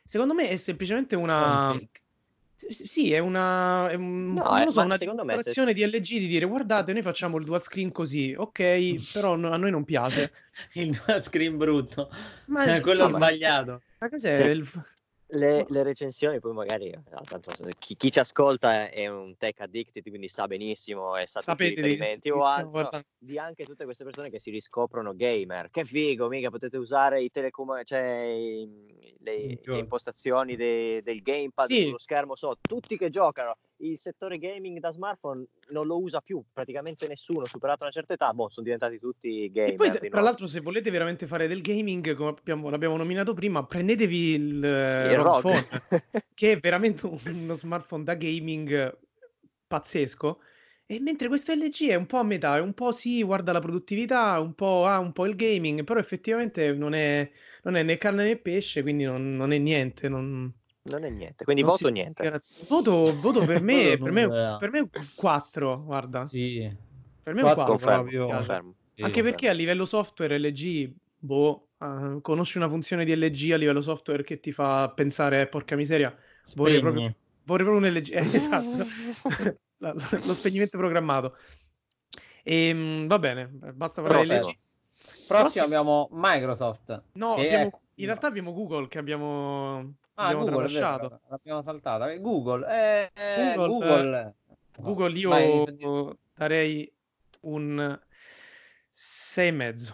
Secondo 0.03 0.33
me 0.33 0.49
è 0.49 0.57
semplicemente 0.57 1.15
una... 1.15 1.69
Config 1.73 2.03
sì, 2.57 3.13
è 3.13 3.19
una, 3.19 3.89
è 3.89 3.95
un, 3.95 4.35
no, 4.35 4.57
è, 4.57 4.71
so, 4.71 4.81
una 4.81 4.97
dimostrazione 4.97 5.75
se... 5.75 5.75
di 5.75 5.85
LG 5.87 6.09
di 6.19 6.27
dire 6.27 6.47
guardate, 6.47 6.93
noi 6.93 7.03
facciamo 7.03 7.39
il 7.39 7.45
dual 7.45 7.63
screen 7.63 7.93
così, 7.93 8.35
ok, 8.37 9.11
però 9.13 9.37
no, 9.37 9.51
a 9.51 9.57
noi 9.57 9.71
non 9.71 9.85
piace. 9.85 10.33
il 10.75 11.01
dual 11.05 11.23
screen 11.23 11.57
brutto, 11.57 12.11
ma 12.47 12.65
è 12.65 12.81
quello 12.83 13.07
sì, 13.07 13.15
sbagliato. 13.15 13.83
Ma 13.99 14.09
cos'è? 14.09 14.37
Cioè, 14.37 14.47
il 14.49 14.67
le, 15.29 15.65
le, 15.69 15.83
recensioni, 15.83 16.39
poi 16.39 16.53
magari 16.53 16.93
tanto, 17.25 17.51
chi, 17.79 17.97
chi, 17.97 18.11
ci 18.11 18.19
ascolta 18.19 18.91
è 18.91 19.07
un 19.07 19.37
tech 19.37 19.61
addicted, 19.61 20.07
quindi 20.09 20.29
sa 20.29 20.47
benissimo 20.47 21.17
e 21.17 21.27
sa 21.27 21.41
Sapete 21.41 21.75
tutti 21.75 21.81
i 21.81 21.83
riferimenti 21.83 22.31
o 22.31 22.45
altro 22.45 22.91
di 23.19 23.39
anche 23.39 23.65
tutte 23.65 23.85
queste 23.85 24.05
persone 24.05 24.31
che 24.31 24.39
si 24.39 24.51
riscoprono 24.51 25.15
gamer. 25.15 25.71
Che 25.71 25.85
figo, 25.85 26.29
mica 26.29 26.51
potete 26.51 26.77
usare 26.77 27.23
i 27.23 27.31
telecom- 27.31 27.83
cioè, 27.85 28.37
le, 29.19 29.59
le, 29.63 29.79
impostazioni 29.79 30.57
de, 30.57 31.03
del 31.03 31.23
gamepad 31.23 31.67
sì. 31.67 31.85
sullo 31.85 31.99
schermo 31.99 32.37
so, 32.37 32.59
tutti 32.65 32.97
che 32.97 33.09
giocano 33.09 33.57
il 33.79 33.99
settore 33.99 34.39
gaming 34.39 34.79
da 34.79 34.93
smartphone 34.93 35.47
non 35.71 35.87
lo 35.87 36.01
usa 36.01 36.21
più 36.21 36.43
praticamente 36.53 37.09
nessuno, 37.09 37.45
superato 37.45 37.83
una 37.83 37.93
certa 37.93 38.15
età, 38.15 38.33
boh, 38.33 38.49
sono 38.49 38.65
diventati 38.65 38.99
tutti 38.99 39.51
gamer. 39.51 39.73
E 39.73 39.77
poi, 39.77 40.11
tra 40.11 40.21
l'altro, 40.21 40.47
se 40.47 40.61
volete 40.61 40.91
veramente 40.91 41.27
fare 41.27 41.49
del 41.49 41.61
gaming, 41.61 42.15
come 42.15 42.35
abbiamo, 42.39 42.71
l'abbiamo 42.71 42.97
nominato 42.97 43.35
prima, 43.35 43.65
prendetevi 43.65 44.29
il, 44.31 44.65
eh, 44.65 45.13
il 45.13 45.19
ROG 45.19 45.41
Phone, 45.41 45.69
che 46.35 46.53
è 46.53 46.59
veramente 46.59 47.07
uno 47.07 47.55
smartphone 47.55 48.05
da 48.05 48.15
gaming 48.15 48.97
pazzesco. 49.67 50.39
E 50.87 51.01
mentre 51.01 51.29
questo 51.29 51.55
LG 51.55 51.89
è 51.89 51.95
un 51.95 52.07
po' 52.07 52.19
a 52.19 52.23
metà, 52.23 52.59
è 52.59 52.61
un 52.61 52.75
po' 52.75 52.93
sì, 52.93 53.23
guarda 53.23 53.53
la 53.53 53.61
produttività, 53.61 54.39
un 54.39 54.55
po' 54.55 54.85
ha 54.85 54.97
ah, 54.97 54.99
un 54.99 55.13
po' 55.13 55.25
il 55.25 55.35
gaming, 55.35 55.83
però 55.83 55.99
effettivamente 55.99 56.73
non 56.75 56.93
è, 56.93 57.31
non 57.63 57.77
è 57.77 57.83
né 57.83 57.97
carne 57.97 58.25
né 58.25 58.37
pesce, 58.37 58.83
quindi 58.83 59.05
non, 59.05 59.35
non 59.35 59.53
è 59.53 59.59
niente. 59.59 60.11
Non 60.11 60.53
non 60.85 61.05
è 61.05 61.11
niente, 61.11 61.45
quindi 61.45 61.63
non 61.63 61.71
voto 61.71 61.89
niente. 61.89 62.43
Voto, 62.69 63.19
voto 63.19 63.45
per 63.45 63.63
me, 63.63 63.97
per 63.99 64.11
me, 64.11 64.57
per 64.59 64.71
me 64.71 64.89
4, 65.15 65.83
guarda. 65.83 66.27
Sì. 66.27 66.71
Per 67.23 67.33
me 67.33 67.41
è 67.41 67.45
un 67.45 67.55
4 67.55 67.73
confermo, 67.73 68.03
proprio. 68.03 68.27
Confermo. 68.27 68.75
Sì, 68.95 69.03
Anche 69.03 69.23
perché 69.23 69.49
a 69.49 69.53
livello 69.53 69.87
software 69.87 70.39
LG, 70.39 70.93
boh, 71.19 71.69
uh, 71.79 72.21
conosci 72.21 72.59
una 72.59 72.69
funzione 72.69 73.05
di 73.05 73.17
LG 73.17 73.53
a 73.53 73.57
livello 73.57 73.81
software 73.81 74.23
che 74.23 74.41
ti 74.41 74.53
fa 74.53 74.91
pensare, 74.91 75.41
eh, 75.41 75.47
porca 75.47 75.75
miseria, 75.75 76.15
vorrei 76.55 76.81
proprio, 76.81 77.15
vorrei 77.45 77.67
proprio, 77.67 77.89
un 77.89 77.95
LG. 77.97 78.11
Eh, 78.13 78.19
esatto, 78.37 78.87
la, 79.79 79.95
la, 79.95 80.21
lo 80.23 80.35
spegnimento 80.35 80.77
programmato. 80.77 81.37
E, 82.43 82.69
ehm, 82.69 83.07
va 83.07 83.19
bene, 83.19 83.47
basta 83.47 84.03
parlare 84.03 84.25
di 84.25 84.35
LG. 84.35 84.39
Prossimo, 84.39 84.59
Prossimo 85.27 85.65
abbiamo 85.65 86.09
Microsoft. 86.13 87.03
No, 87.13 87.37
abbiamo, 87.37 87.71
è... 87.71 87.79
in 87.95 88.05
realtà 88.05 88.27
abbiamo 88.27 88.53
Google 88.53 88.87
che 88.87 88.99
abbiamo 88.99 89.95
Ah, 90.17 90.33
Google, 90.33 90.67
vero, 90.69 91.21
l'abbiamo 91.29 91.63
saltata. 91.63 92.15
Google, 92.19 92.67
eh, 92.69 93.11
eh, 93.15 93.55
Google, 93.55 93.67
Google. 93.67 94.35
Eh, 94.77 94.83
Google 94.83 95.19
io 95.19 95.29
Vai. 95.29 96.19
darei 96.35 96.93
un 97.41 98.01
6,5. 98.93 99.93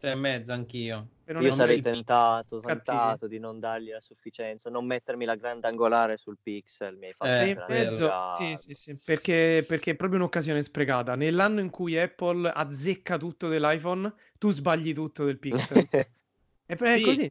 6,5 0.00 0.50
anch'io. 0.50 1.08
Io 1.38 1.52
sarei 1.52 1.80
tentato, 1.80 2.58
tentato 2.60 3.28
di 3.28 3.38
non 3.38 3.60
dargli 3.60 3.90
la 3.90 4.00
sufficienza, 4.00 4.70
non 4.70 4.84
mettermi 4.86 5.24
la 5.26 5.36
grande 5.36 5.68
angolare 5.68 6.16
sul 6.16 6.38
pixel. 6.42 6.96
Mi 6.96 7.06
hai 7.08 7.12
fatto 7.12 7.30
eh, 7.30 7.64
mezzo, 7.68 8.10
sì, 8.34 8.56
sì, 8.56 8.74
sì, 8.74 8.98
perché, 9.04 9.64
perché 9.68 9.92
è 9.92 9.94
proprio 9.94 10.18
un'occasione 10.18 10.62
sprecata. 10.62 11.14
Nell'anno 11.14 11.60
in 11.60 11.70
cui 11.70 11.98
Apple 11.98 12.50
azzecca 12.50 13.18
tutto 13.18 13.46
dell'iPhone, 13.48 14.12
tu 14.38 14.50
sbagli 14.50 14.92
tutto 14.92 15.24
del 15.24 15.38
pixel. 15.38 15.86
è, 16.66 16.76
è 16.76 16.96
sì. 16.96 17.02
così. 17.04 17.28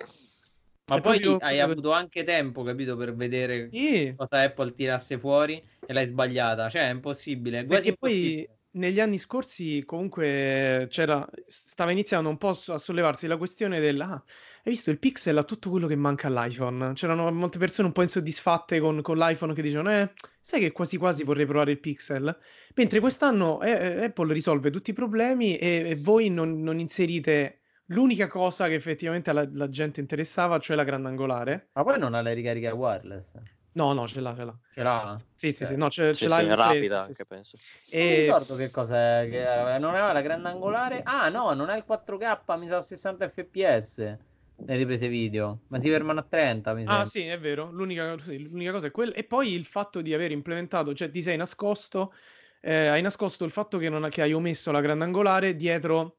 Ma 0.89 0.97
è 0.97 1.01
poi 1.01 1.19
proprio... 1.19 1.47
hai 1.47 1.59
avuto 1.59 1.91
anche 1.91 2.23
tempo, 2.23 2.63
capito, 2.63 2.95
per 2.95 3.15
vedere 3.15 3.69
sì. 3.71 4.13
cosa 4.15 4.41
Apple 4.41 4.73
tirasse 4.73 5.17
fuori 5.17 5.63
e 5.85 5.93
l'hai 5.93 6.07
sbagliata. 6.07 6.69
Cioè, 6.69 6.87
è 6.87 6.91
impossibile. 6.91 7.59
È 7.59 7.65
Perché 7.65 7.95
poi 7.95 8.47
negli 8.71 8.99
anni 8.99 9.17
scorsi 9.17 9.83
comunque 9.85 10.87
c'era, 10.89 11.27
stava 11.47 11.91
iniziando 11.91 12.29
un 12.29 12.37
po' 12.37 12.57
a 12.67 12.77
sollevarsi 12.77 13.25
la 13.25 13.37
questione 13.37 13.79
del 13.79 13.99
ah, 13.99 14.23
hai 14.63 14.71
visto 14.71 14.91
il 14.91 14.99
Pixel 14.99 15.37
ha 15.37 15.43
tutto 15.43 15.69
quello 15.69 15.87
che 15.87 15.95
manca 15.95 16.27
all'iPhone. 16.27 16.93
C'erano 16.93 17.31
molte 17.31 17.57
persone 17.57 17.87
un 17.87 17.93
po' 17.93 18.01
insoddisfatte 18.01 18.79
con, 18.79 19.01
con 19.01 19.17
l'iPhone 19.17 19.53
che 19.53 19.61
dicevano 19.61 19.91
eh, 19.91 20.11
sai 20.41 20.59
che 20.59 20.71
quasi 20.71 20.97
quasi 20.97 21.23
vorrei 21.23 21.45
provare 21.45 21.71
il 21.71 21.79
Pixel. 21.79 22.37
Mentre 22.75 22.99
quest'anno 22.99 23.61
eh, 23.61 23.71
eh 23.71 24.03
Apple 24.05 24.33
risolve 24.33 24.69
tutti 24.69 24.91
i 24.91 24.93
problemi 24.93 25.57
e, 25.57 25.89
e 25.89 25.95
voi 25.95 26.29
non, 26.29 26.61
non 26.61 26.79
inserite 26.79 27.58
l'unica 27.89 28.27
cosa 28.27 28.67
che 28.67 28.75
effettivamente 28.75 29.31
la, 29.31 29.47
la, 29.51 29.69
gente 29.69 29.99
interessava, 29.99 30.59
cioè 30.59 30.75
la 30.75 30.83
grandangolare. 30.83 31.69
Ma 31.73 31.83
poi 31.83 31.99
non 31.99 32.13
ha 32.13 32.21
la 32.21 32.33
ricarica 32.33 32.73
wireless? 32.73 33.33
No, 33.71 33.93
no, 33.93 34.07
ce 34.07 34.19
l'ha, 34.19 34.35
ce 34.35 34.43
l'ha. 34.43 34.57
Ce 34.73 34.83
l'ha? 34.83 35.21
Sì, 35.35 35.51
sì, 35.51 35.65
sì, 35.65 35.75
no, 35.75 35.89
ce, 35.89 36.13
sì, 36.13 36.21
ce 36.21 36.27
l'ha. 36.27 36.39
Sì, 36.39 36.47
rapida 36.47 36.99
sì, 37.01 37.09
anche, 37.09 37.25
penso. 37.25 37.57
E... 37.89 37.99
Non 37.99 38.09
mi 38.09 38.21
ricordo 38.21 38.55
che 38.55 38.71
cosa 38.71 39.21
è, 39.21 39.29
che 39.29 39.79
non 39.79 39.91
aveva 39.91 40.11
la 40.11 40.21
grandangolare. 40.21 41.01
Ah, 41.03 41.29
no, 41.29 41.53
non 41.53 41.69
ha 41.69 41.77
il 41.77 41.85
4K, 41.87 42.57
mi 42.57 42.67
sa 42.67 42.77
a 42.77 42.81
60 42.81 43.29
fps 43.29 44.17
nelle 44.65 44.79
riprese 44.79 45.07
video, 45.07 45.61
ma 45.67 45.79
si 45.79 45.89
fermano 45.89 46.19
a 46.19 46.25
30, 46.27 46.73
mi 46.73 46.83
Ah, 46.85 47.05
sì, 47.05 47.25
è 47.25 47.39
vero, 47.39 47.71
l'unica, 47.71 48.15
l'unica 48.25 48.71
cosa 48.71 48.87
è 48.87 48.91
quella. 48.91 49.13
E 49.13 49.23
poi 49.23 49.53
il 49.53 49.65
fatto 49.65 50.01
di 50.01 50.13
aver 50.13 50.31
implementato, 50.31 50.93
cioè 50.93 51.09
ti 51.09 51.21
sei 51.21 51.37
nascosto, 51.37 52.13
eh, 52.59 52.87
hai 52.87 53.01
nascosto 53.01 53.45
il 53.45 53.51
fatto 53.51 53.77
che, 53.77 53.87
non, 53.87 54.09
che 54.09 54.21
hai 54.21 54.33
omesso 54.33 54.71
la 54.71 54.81
grandangolare 54.81 55.55
dietro 55.55 56.18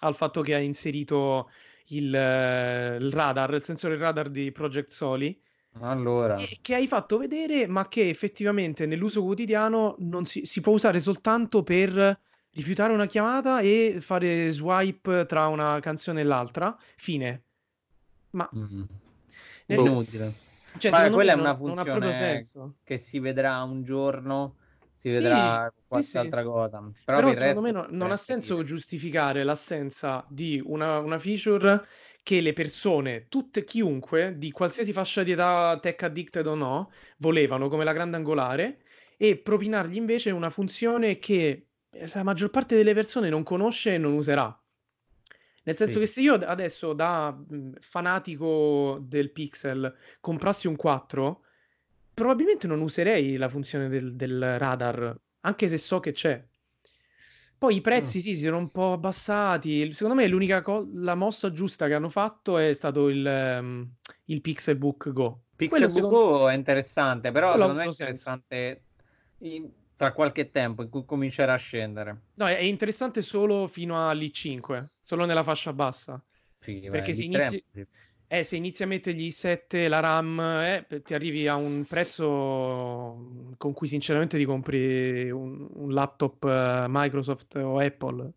al 0.00 0.14
fatto 0.14 0.40
che 0.42 0.54
ha 0.54 0.58
inserito 0.58 1.50
il, 1.88 2.14
eh, 2.14 2.96
il 2.96 3.10
radar, 3.12 3.54
il 3.54 3.64
sensore 3.64 3.96
radar 3.96 4.28
di 4.30 4.50
Project 4.52 4.90
Soli. 4.90 5.40
Allora. 5.80 6.36
che 6.60 6.74
hai 6.74 6.88
fatto 6.88 7.18
vedere, 7.18 7.68
ma 7.68 7.86
che 7.88 8.08
effettivamente 8.08 8.84
nell'uso 8.86 9.22
quotidiano 9.22 9.94
non 9.98 10.24
si, 10.24 10.44
si 10.44 10.60
può 10.60 10.72
usare 10.72 10.98
soltanto 10.98 11.62
per 11.62 12.20
rifiutare 12.50 12.92
una 12.92 13.06
chiamata 13.06 13.60
e 13.60 13.98
fare 14.00 14.50
swipe 14.50 15.24
tra 15.26 15.46
una 15.46 15.78
canzone 15.78 16.22
e 16.22 16.24
l'altra, 16.24 16.76
fine. 16.96 17.42
Ma 18.30 18.48
Mm. 18.56 18.82
nel 19.66 19.76
Boh. 19.78 19.82
senso- 19.84 19.90
Inutile. 19.90 20.32
cioè, 20.78 20.90
Ma 20.90 21.10
quella 21.10 21.32
è 21.32 21.34
una 21.36 21.52
non, 21.52 21.68
non 21.68 21.78
ha 21.78 21.82
proprio 21.84 22.02
funzione 22.10 22.14
senso. 22.34 22.74
che 22.82 22.98
si 22.98 23.18
vedrà 23.20 23.62
un 23.62 23.84
giorno, 23.84 24.56
si 25.00 25.08
vedrà 25.10 25.72
sì, 25.90 26.02
qualche 26.02 26.18
sì. 26.18 26.18
altra 26.18 26.42
cosa. 26.44 26.82
Però, 27.12 27.20
Però 27.20 27.32
secondo 27.32 27.60
me 27.60 27.70
no- 27.72 27.86
non 27.90 28.10
ha 28.12 28.16
senso 28.16 28.62
incredibile. 28.62 28.64
giustificare 28.64 29.42
l'assenza 29.44 30.26
di 30.28 30.60
una, 30.64 30.98
una 30.98 31.18
feature 31.18 31.86
che 32.22 32.40
le 32.40 32.52
persone, 32.52 33.28
tutte 33.28 33.64
chiunque, 33.64 34.36
di 34.36 34.50
qualsiasi 34.52 34.92
fascia 34.92 35.22
di 35.22 35.32
età 35.32 35.78
tech 35.80 36.02
addicted 36.02 36.46
o 36.46 36.54
no, 36.54 36.92
volevano 37.18 37.68
come 37.68 37.84
la 37.84 37.92
grande 37.94 38.16
angolare 38.16 38.82
e 39.16 39.38
propinargli 39.38 39.96
invece 39.96 40.30
una 40.30 40.50
funzione 40.50 41.18
che 41.18 41.68
la 42.12 42.22
maggior 42.22 42.50
parte 42.50 42.76
delle 42.76 42.94
persone 42.94 43.28
non 43.30 43.42
conosce 43.42 43.94
e 43.94 43.98
non 43.98 44.12
userà. 44.12 44.56
Nel 45.64 45.76
senso 45.76 45.98
Sì. 45.98 46.00
che 46.00 46.06
se 46.06 46.20
io 46.20 46.34
adesso 46.34 46.92
da 46.94 47.30
mh, 47.30 47.72
fanatico 47.80 48.98
del 49.02 49.30
Pixel 49.32 49.94
comprassi 50.20 50.66
un 50.66 50.76
4, 50.76 51.42
probabilmente 52.18 52.66
non 52.66 52.80
userei 52.80 53.36
la 53.36 53.48
funzione 53.48 53.88
del, 53.88 54.14
del 54.14 54.58
radar, 54.58 55.16
anche 55.40 55.68
se 55.68 55.78
so 55.78 56.00
che 56.00 56.12
c'è. 56.12 56.44
Poi 57.58 57.74
i 57.74 57.80
prezzi 57.80 58.20
sì, 58.20 58.36
si 58.36 58.42
sono 58.42 58.58
un 58.58 58.70
po' 58.70 58.92
abbassati. 58.92 59.92
Secondo 59.92 60.20
me 60.20 60.28
l'unica 60.28 60.62
co- 60.62 60.88
la 60.94 61.16
mossa 61.16 61.50
giusta 61.50 61.88
che 61.88 61.94
hanno 61.94 62.08
fatto 62.08 62.56
è 62.56 62.72
stato 62.72 63.08
il, 63.08 63.26
ehm, 63.26 63.88
il 64.26 64.40
Pixelbook 64.40 65.10
Go. 65.10 65.42
Pixelbook 65.56 65.92
secondo- 65.92 66.08
Go 66.16 66.48
è 66.50 66.54
interessante, 66.54 67.32
però 67.32 67.50
Quello 67.50 67.62
secondo 67.64 67.80
me 67.82 67.86
è 67.86 67.90
interessante 67.90 68.82
in- 69.38 69.68
tra 69.96 70.12
qualche 70.12 70.52
tempo 70.52 70.82
in 70.84 70.88
cui 70.88 71.04
comincerà 71.04 71.54
a 71.54 71.56
scendere. 71.56 72.20
No, 72.34 72.46
è 72.46 72.60
interessante 72.60 73.22
solo 73.22 73.66
fino 73.66 74.08
all'i5, 74.08 74.90
solo 75.02 75.24
nella 75.24 75.42
fascia 75.42 75.72
bassa. 75.72 76.22
Sì, 76.60 76.78
Perché 76.88 77.10
beh, 77.10 77.14
se 77.14 77.20
di 77.20 77.24
inizi- 77.24 77.64
tre- 77.72 77.82
sì. 77.82 77.86
Eh, 78.30 78.44
se 78.44 78.56
inizi 78.56 78.82
a 78.82 78.86
mettergli 78.86 79.24
i 79.24 79.30
7, 79.30 79.88
la 79.88 80.00
RAM, 80.00 80.38
eh, 80.38 80.86
ti 81.02 81.14
arrivi 81.14 81.48
a 81.48 81.56
un 81.56 81.84
prezzo 81.88 82.26
con 83.56 83.72
cui 83.72 83.86
sinceramente 83.88 84.36
ti 84.36 84.44
compri 84.44 85.30
un, 85.30 85.66
un 85.72 85.92
laptop 85.94 86.44
eh, 86.44 86.84
Microsoft 86.88 87.54
o 87.56 87.78
Apple. 87.78 88.30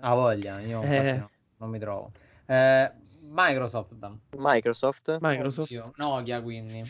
Ha 0.00 0.14
voglia, 0.14 0.60
io 0.60 0.82
Eh. 0.82 1.12
no, 1.14 1.30
non 1.56 1.70
mi 1.70 1.78
trovo. 1.78 2.12
Eh, 2.44 2.90
Microsoft. 3.30 3.94
Microsoft? 4.36 5.16
Microsoft. 5.20 5.70
Oddio, 5.70 5.92
Nokia 5.96 6.42
quindi. 6.42 6.82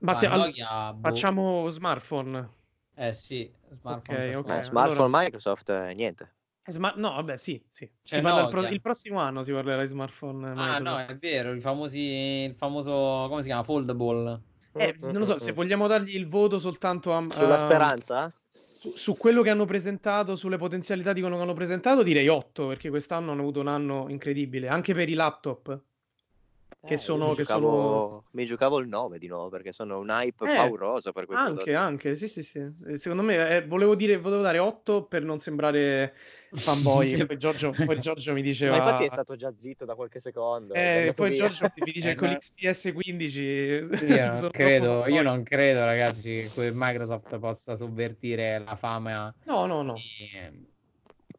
Ma 0.00 0.12
Ah, 0.12 0.14
stia- 0.14 0.30
all- 0.30 0.38
Nokia, 0.46 0.92
boh. 0.94 1.00
facciamo 1.08 1.68
smartphone. 1.68 2.48
Eh 2.94 3.12
sì, 3.12 3.52
smartphone 3.72 4.18
Ok, 4.18 4.24
per 4.24 4.36
ok. 4.38 4.48
Eh, 4.58 4.62
smartphone 4.62 5.04
allora- 5.06 5.22
Microsoft, 5.22 5.68
eh, 5.68 5.92
niente. 5.94 6.32
Eh, 6.70 6.72
sma- 6.72 6.94
no, 6.96 7.10
vabbè, 7.14 7.36
sì, 7.36 7.60
sì. 7.70 7.84
Si 8.02 8.14
C'è 8.14 8.22
parla 8.22 8.42
il, 8.42 8.48
pro- 8.48 8.66
il 8.66 8.80
prossimo 8.80 9.18
anno 9.18 9.42
si 9.42 9.52
parlerà 9.52 9.82
di 9.82 9.88
smartphone 9.88 10.48
Ah, 10.48 10.78
Microsoft. 10.78 11.08
no, 11.08 11.14
è 11.14 11.18
vero, 11.18 11.50
il, 11.50 11.60
famosi, 11.60 11.98
il 11.98 12.54
famoso, 12.54 13.26
come 13.28 13.40
si 13.42 13.48
chiama? 13.48 13.62
Foldable. 13.64 14.40
Eh, 14.76 14.96
non 15.00 15.18
lo 15.18 15.24
so, 15.24 15.38
se 15.38 15.52
vogliamo 15.52 15.86
dargli 15.88 16.14
il 16.14 16.28
voto 16.28 16.60
soltanto 16.60 17.12
a, 17.12 17.26
Sulla 17.30 17.58
speranza? 17.58 18.32
su, 18.78 18.92
su 18.94 19.16
quello 19.16 19.42
che 19.42 19.50
hanno 19.50 19.64
presentato, 19.64 20.36
sulle 20.36 20.56
potenzialità 20.56 21.12
di 21.12 21.20
quello 21.20 21.36
che 21.36 21.42
hanno 21.42 21.54
presentato, 21.54 22.02
direi 22.02 22.28
8, 22.28 22.68
perché 22.68 22.88
quest'anno 22.88 23.32
hanno 23.32 23.40
avuto 23.42 23.60
un 23.60 23.66
anno 23.68 24.06
incredibile, 24.08 24.68
anche 24.68 24.94
per 24.94 25.08
i 25.08 25.14
laptop. 25.14 25.80
Che 26.86 26.94
Eh, 26.94 26.96
sono- 26.96 27.28
mi 27.28 27.34
che 27.34 27.42
giocavo, 27.42 28.24
mi 28.30 28.46
giocavo 28.46 28.78
il 28.78 28.88
9 28.88 29.18
di 29.18 29.26
nuovo 29.26 29.50
perché 29.50 29.70
sono 29.72 29.98
un 29.98 30.08
hype 30.08 30.46
Eh, 30.46 30.56
pauroso 30.56 31.12
per 31.12 31.26
quei 31.26 31.36
Anche, 31.36 31.52
prodotti. 31.52 31.70
anche, 31.74 32.14
sì, 32.16 32.26
sì, 32.28 32.42
sì. 32.42 32.58
Eh, 32.86 32.96
Secondo 32.96 33.22
me, 33.22 33.56
eh, 33.56 33.66
volevo 33.66 33.94
dire, 33.94 34.16
volevo 34.16 34.40
dare 34.42 34.58
8 34.58 35.04
per 35.04 35.22
non 35.22 35.38
sembrare 35.38 36.14
fanboy. 36.56 37.16
poi, 37.26 37.36
Giorgio, 37.38 37.70
poi 37.70 38.00
Giorgio 38.00 38.32
mi 38.32 38.42
diceva... 38.42 38.76
Ma 38.76 38.82
infatti 38.84 39.04
è 39.04 39.10
stato 39.10 39.36
già 39.36 39.52
zitto 39.58 39.84
da 39.84 39.94
qualche 39.94 40.20
secondo. 40.20 40.74
Eh, 40.74 41.12
poi 41.14 41.30
via. 41.30 41.46
Giorgio 41.46 41.70
mi 41.76 41.92
dice 41.92 42.10
Eh, 42.10 42.14
con 42.14 42.28
l'XPS 42.28 42.92
15 42.92 43.40
Io 43.40 43.88
credo, 44.50 45.06
io 45.06 45.22
non 45.22 45.42
credo, 45.42 45.84
ragazzi, 45.84 46.50
che 46.52 46.70
Microsoft 46.74 47.38
possa 47.38 47.76
sovvertire 47.76 48.58
la 48.58 48.76
fama 48.76 49.34
No, 49.46 49.66
no, 49.66 49.82
no. 49.82 49.94
di, 49.94 50.68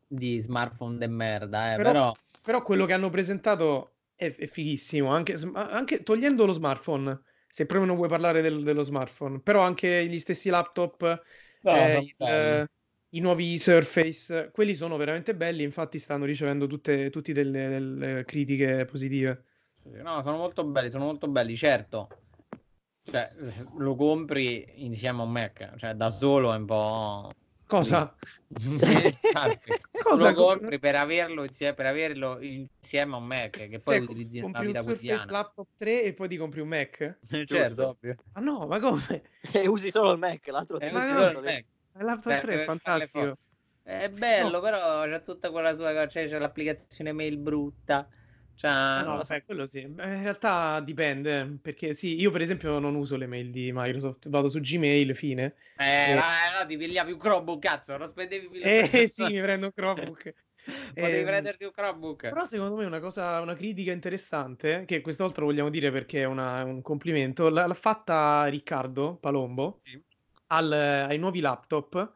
di 0.08 0.40
smartphone 0.42 0.98
de 0.98 1.08
merda, 1.08 1.74
eh, 1.74 1.76
Però- 1.78 1.92
però... 1.92 2.14
Però 2.44 2.64
quello 2.64 2.88
che 2.88 2.94
hanno 2.94 3.12
presentato 3.12 3.98
è, 4.16 4.34
è 4.36 4.48
fighissimo, 4.48 5.14
anche, 5.14 5.36
anche 5.54 6.02
togliendo 6.02 6.44
lo 6.48 6.54
smartphone, 6.54 7.22
se 7.48 7.68
proprio 7.68 7.86
non 7.86 7.96
vuoi 7.98 8.10
parlare 8.10 8.42
del- 8.42 8.64
dello 8.64 8.82
smartphone, 8.82 9.42
però 9.42 9.62
anche 9.62 10.08
gli 10.08 10.20
stessi 10.20 10.50
laptop, 10.50 11.22
No, 11.62 11.76
eh, 11.76 12.16
il-. 12.18 12.70
I 13.14 13.20
nuovi 13.20 13.60
Surface, 13.60 14.52
quelli 14.54 14.74
sono 14.74 14.96
veramente 14.98 15.36
belli, 15.36 15.64
infatti 15.64 16.00
stanno 16.00 16.26
ricevendo 16.26 16.68
tutte, 16.68 17.10
tutte 17.10 17.34
delle, 17.34 17.68
delle 17.68 18.26
critiche 18.26 18.86
positive. 18.86 19.44
No, 20.02 20.22
sono 20.22 20.38
molto 20.38 20.64
belli, 20.64 20.90
sono 20.90 21.06
molto 21.06 21.28
belli, 21.28 21.56
certo. 21.56 22.08
Cioè, 23.04 23.32
lo 23.78 23.96
compri 23.96 24.66
insieme 24.76 25.22
a 25.22 25.24
un 25.24 25.32
Mac, 25.32 25.76
cioè 25.78 25.94
da 25.94 26.10
solo 26.10 26.54
è 26.54 26.58
un 26.58 26.66
po'... 26.66 27.32
Cosa? 27.66 28.16
Scarpe. 28.60 29.80
Cosa? 30.04 30.32
lo 30.32 30.36
compri 30.36 30.78
per 30.78 30.96
averlo, 30.96 31.44
insieme, 31.44 31.74
per 31.74 31.86
averlo 31.86 32.40
insieme 32.42 33.14
a 33.14 33.18
un 33.18 33.26
Mac 33.26 33.52
che 33.70 33.80
poi 33.80 33.96
Cioè, 33.96 34.04
utilizzi 34.04 34.36
nella 34.36 34.44
compri 34.44 34.62
un 34.62 34.68
vita 34.68 34.84
Surface 34.84 35.06
quotidiana. 35.08 35.32
Laptop 35.32 35.68
3 35.78 36.04
e 36.04 36.14
poi 36.14 36.28
ti 36.28 36.38
compri 36.38 36.60
un 36.62 36.68
Mac? 36.68 37.18
certo, 37.46 37.88
ovvio. 37.88 38.16
Ah 38.34 38.42
no, 38.42 38.68
ma 38.68 38.80
come? 38.80 39.24
E 39.54 39.68
usi 39.68 39.90
solo 39.90 40.12
il 40.12 40.20
Mac, 40.20 40.48
l'altro 40.48 40.78
ti 40.80 40.90
ma 40.92 41.06
usi 41.06 41.12
solo 41.12 41.40
il 41.40 41.46
Mac. 41.46 41.66
Cioè, 42.26 42.38
3 42.38 42.56
è 42.56 42.60
fantastico. 42.60 43.36
È 43.84 44.10
bello, 44.10 44.60
No. 44.60 44.62
però 44.62 45.04
c'è 45.06 45.24
tutta 45.24 45.50
quella 45.52 45.74
sua 45.76 46.08
cioè, 46.08 46.28
c'è 46.28 46.38
l'applicazione 46.40 47.12
mail 47.14 47.38
brutta. 47.40 48.08
Cioè, 48.54 48.70
Ah, 48.94 49.04
no, 49.04 49.18
vabbè, 49.18 49.44
quello 49.46 49.66
sì. 49.66 49.88
Beh, 49.88 50.04
in 50.16 50.22
realtà 50.24 50.82
dipende, 50.82 51.60
perché 51.62 51.94
sì, 51.96 52.20
io 52.20 52.30
per 52.32 52.42
esempio 52.42 52.78
non 52.80 52.96
uso 52.96 53.16
le 53.16 53.26
mail 53.26 53.50
di 53.50 53.72
Microsoft, 53.74 54.28
vado 54.30 54.50
su 54.50 54.60
Gmail, 54.60 55.16
fine. 55.16 55.56
Eh, 55.78 56.14
Eh. 56.14 56.14
là, 56.14 56.52
là 56.60 56.66
ti 56.66 56.78
pigliavi 56.78 57.12
un 57.14 57.18
Chromebook, 57.20 57.60
cazzo, 57.62 57.98
non 57.98 58.08
spendevi 58.08 58.50
più 58.50 58.60
Eh 58.64 59.08
sì, 59.12 59.34
mi 59.34 59.42
prendo 59.42 59.68
un 59.68 59.72
Chromebook. 59.74 60.34
Potevi 60.98 61.24
Ehm, 61.24 61.24
prenderti 61.24 61.64
un 61.64 61.72
Chromebook. 61.72 62.34
Però 62.34 62.46
secondo 62.46 62.76
me 62.78 62.86
una 62.86 63.00
cosa, 63.02 63.42
una 63.42 63.56
critica 63.56 63.92
interessante, 63.92 64.86
che 64.86 65.02
questa 65.02 65.24
volta 65.24 65.42
lo 65.42 65.48
vogliamo 65.48 65.70
dire 65.70 65.92
perché 65.92 66.22
è 66.22 66.26
una- 66.26 66.64
un 66.64 66.82
complimento, 66.82 67.50
l'ha, 67.50 67.66
l'ha 67.68 67.74
fatta 67.74 68.46
Riccardo 68.48 69.18
Palombo 69.18 69.82
Sì. 69.86 70.04
Al- 70.52 70.72
ai 70.72 71.18
nuovi 71.18 71.40
laptop, 71.40 72.14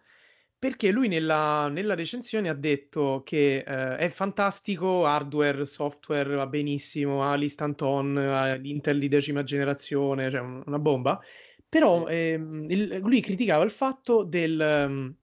perché 0.58 0.92
lui 0.92 1.08
nella, 1.08 1.68
nella 1.70 1.96
recensione 1.96 2.50
ha 2.50 2.54
detto 2.54 3.22
che 3.26 3.58
eh, 3.58 3.98
è 3.98 4.10
fantastico, 4.10 5.06
hardware, 5.06 5.66
software, 5.66 6.36
va 6.36 6.48
benissimo, 6.48 7.24
ha 7.24 7.36
l'instant 7.36 7.82
on, 7.82 8.18
ha 8.18 8.54
l'Intel 8.56 9.00
di 9.00 9.08
decima 9.08 9.44
generazione, 9.44 10.30
cioè 10.32 10.40
un- 10.42 10.64
una 10.66 10.80
bomba, 10.80 11.20
però 11.68 12.08
ehm, 12.08 12.66
il- 12.70 13.00
lui 13.04 13.22
criticava 13.22 13.64
il 13.64 13.72
fatto 13.72 14.24
del, 14.24 14.60
ehm, 14.60 15.16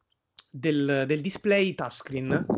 del, 0.50 1.04
del 1.06 1.20
display 1.20 1.74
touchscreen 1.74 2.50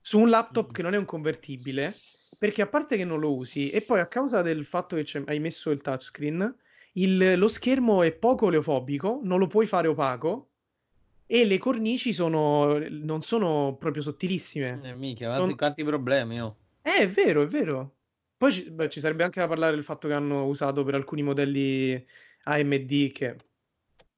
su 0.00 0.18
un 0.20 0.28
laptop 0.28 0.72
che 0.72 0.82
non 0.82 0.94
è 0.94 0.96
un 0.96 1.04
convertibile, 1.04 2.06
perché 2.38 2.62
a 2.62 2.68
parte 2.68 2.96
che 2.96 3.04
non 3.04 3.20
lo 3.20 3.34
usi, 3.34 3.70
e 3.70 3.82
poi 3.82 4.00
a 4.00 4.06
causa 4.08 4.42
del 4.42 4.64
fatto 4.66 4.96
che 4.96 5.22
hai 5.26 5.38
messo 5.40 5.70
il 5.70 5.80
touchscreen, 5.80 6.54
il- 6.94 7.38
lo 7.38 7.48
schermo 7.48 8.02
è 8.02 8.12
poco 8.12 8.46
oleofobico, 8.46 9.20
non 9.22 9.38
lo 9.38 9.46
puoi 9.46 9.66
fare 9.66 9.88
opaco, 9.88 10.50
e 11.26 11.44
le 11.44 11.58
cornici 11.58 12.12
sono, 12.12 12.78
non 12.88 13.22
sono 13.22 13.76
proprio 13.78 14.02
sottilissime. 14.02 14.80
Eh, 14.82 14.94
minchia, 14.94 15.28
Son- 15.28 15.38
quanti, 15.38 15.56
quanti 15.56 15.84
problemi, 15.84 16.40
oh. 16.40 16.56
Eh, 16.82 16.98
è 17.00 17.08
vero, 17.10 17.42
è 17.42 17.46
vero. 17.46 17.96
Poi 18.36 18.52
ci, 18.52 18.70
beh, 18.70 18.90
ci 18.90 19.00
sarebbe 19.00 19.24
anche 19.24 19.40
da 19.40 19.48
parlare 19.48 19.74
del 19.74 19.84
fatto 19.84 20.06
che 20.08 20.14
hanno 20.14 20.44
usato 20.46 20.84
per 20.84 20.94
alcuni 20.94 21.22
modelli 21.22 22.04
AMD 22.44 23.10
che 23.12 23.36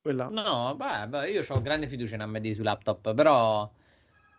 quella 0.00 0.28
No, 0.28 0.74
beh, 0.76 1.06
beh, 1.08 1.30
io 1.30 1.44
ho 1.48 1.60
grande 1.60 1.86
fiducia 1.88 2.14
in 2.16 2.22
AMD 2.22 2.50
sui 2.52 2.64
laptop, 2.64 3.14
però 3.14 3.70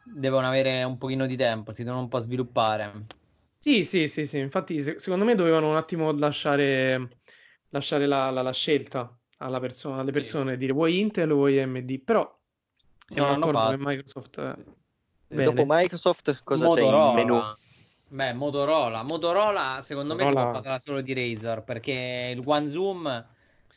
devono 0.01 0.47
avere 0.47 0.83
un 0.83 0.97
pochino 0.97 1.25
di 1.25 1.35
tempo, 1.37 1.73
si 1.73 1.83
devono 1.83 2.01
un 2.03 2.09
po' 2.09 2.19
sviluppare. 2.19 3.05
Sì, 3.59 3.83
sì, 3.83 4.07
sì, 4.07 4.25
sì. 4.25 4.37
Infatti, 4.39 4.81
se- 4.81 4.99
secondo 4.99 5.25
me 5.25 5.35
dovevano 5.35 5.69
un 5.69 5.75
attimo 5.75 6.11
lasciare, 6.13 7.19
lasciare 7.69 8.05
la, 8.05 8.29
la- 8.29 8.41
la 8.41 8.53
scelta 8.53 9.15
alla 9.37 9.59
persona, 9.59 10.01
alle 10.01 10.11
Sì. 10.13 10.19
persone, 10.19 10.57
dire 10.57 10.73
vuoi 10.73 10.99
Intel 10.99 11.31
o 11.31 11.35
vuoi 11.35 11.59
AMD. 11.59 11.99
Però 11.99 12.39
siamo 13.07 13.29
d'accordo 13.33 13.69
che. 13.69 13.77
Microsoft 13.77 14.37
eh, 14.39 14.55
E 15.29 15.35
Bene. 15.35 15.43
Dopo 15.43 15.63
Microsoft 15.67 16.41
cosa 16.43 16.65
c'è 16.73 16.81
in 16.81 16.87
Motorola. 16.89 17.13
menu? 17.13 17.41
Beh, 18.09 18.33
Motorola. 18.33 19.03
Motorola, 19.03 19.81
secondo 19.83 20.15
me, 20.15 20.21
si 20.21 20.27
Motorola- 20.27 20.51
può 20.51 20.59
parlare 20.61 20.81
solo 20.81 21.01
di 21.01 21.13
Razer, 21.13 21.63
perché 21.63 22.33
il 22.35 22.41
One 22.45 22.67
Zoom 22.69 23.25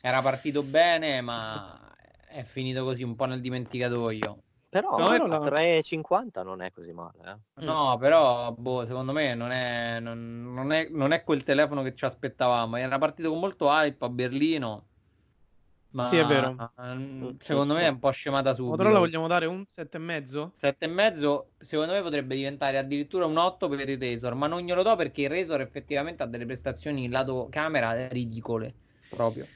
era 0.00 0.22
partito 0.22 0.62
bene, 0.62 1.20
ma 1.20 1.92
è 2.28 2.44
finito 2.44 2.84
così 2.84 3.02
un 3.02 3.16
po' 3.16 3.24
nel 3.24 3.40
dimenticatoio. 3.40 4.42
Però 4.70 4.96
Motorola- 4.96 5.36
a 5.36 5.40
3,50 5.40 6.42
non 6.44 6.62
è 6.62 6.70
così 6.70 6.92
male. 6.92 7.42
eh. 7.56 7.64
No, 7.64 7.98
però, 7.98 8.52
boh, 8.52 8.84
secondo 8.84 9.12
me 9.12 9.34
non 9.34 9.50
è, 9.50 9.98
non, 9.98 10.54
non 10.54 10.70
è, 10.70 10.86
non 10.88 11.10
è 11.10 11.24
quel 11.24 11.42
telefono 11.42 11.82
che 11.82 11.96
ci 11.96 12.04
aspettavamo. 12.04 12.76
Era 12.76 12.96
partito 12.96 13.30
con 13.30 13.40
molto 13.40 13.68
hype 13.68 14.04
a 14.04 14.08
Berlino. 14.08 14.84
Ma 15.90 16.04
sì, 16.04 16.18
è 16.18 16.24
vero. 16.24 16.72
Mm, 16.80 17.30
secondo 17.38 17.74
me 17.74 17.82
è 17.82 17.88
un 17.88 17.98
po' 17.98 18.12
scemata 18.12 18.54
subito. 18.54 18.76
Motorola 18.76 19.00
vogliamo 19.00 19.26
dare 19.26 19.46
un 19.46 19.64
7,5? 19.68 20.50
7,5 20.54 21.46
secondo 21.58 21.92
me 21.92 22.00
potrebbe 22.00 22.36
diventare 22.36 22.78
addirittura 22.78 23.26
un 23.26 23.36
8 23.36 23.68
per 23.68 23.88
il 23.88 23.98
Razor, 23.98 24.34
ma 24.34 24.46
non 24.46 24.60
glielo 24.60 24.84
do 24.84 24.94
perché 24.94 25.22
il 25.22 25.30
Razor 25.30 25.62
effettivamente 25.62 26.22
ha 26.22 26.26
delle 26.26 26.46
prestazioni 26.46 27.08
lato 27.08 27.48
camera 27.50 28.06
ridicole 28.06 28.72
proprio. 29.08 29.46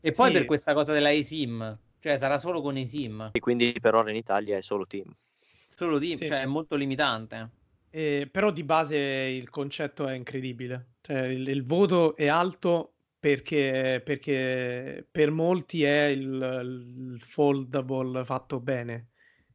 E 0.00 0.10
poi 0.10 0.26
sì. 0.26 0.32
per 0.32 0.44
questa 0.44 0.74
cosa 0.74 0.92
della 0.92 1.12
eSIM, 1.12 1.78
cioè 2.04 2.18
sarà 2.18 2.36
solo 2.36 2.60
con 2.60 2.76
eSIM. 2.76 3.30
E 3.32 3.40
quindi 3.40 3.74
per 3.80 3.94
ora 3.94 4.10
in 4.10 4.16
Italia 4.16 4.58
è 4.58 4.60
solo 4.60 4.86
Team. 4.86 5.10
Solo 5.74 5.98
Team, 5.98 6.16
sì. 6.16 6.26
cioè 6.26 6.42
è 6.42 6.44
molto 6.44 6.76
limitante. 6.76 7.50
Eh, 7.88 8.28
però 8.30 8.50
di 8.50 8.62
base 8.62 8.98
il 8.98 9.48
concetto 9.48 10.06
è 10.06 10.12
incredibile. 10.12 10.96
Cioè, 11.00 11.20
il, 11.22 11.48
il 11.48 11.64
voto 11.64 12.14
è 12.14 12.26
alto 12.26 12.96
perché, 13.18 14.02
perché 14.04 15.08
per 15.10 15.30
molti 15.30 15.84
è 15.84 16.04
il, 16.08 17.14
il, 17.14 17.22
foldable 17.22 18.22
fatto 18.26 18.60
bene, 18.60 19.12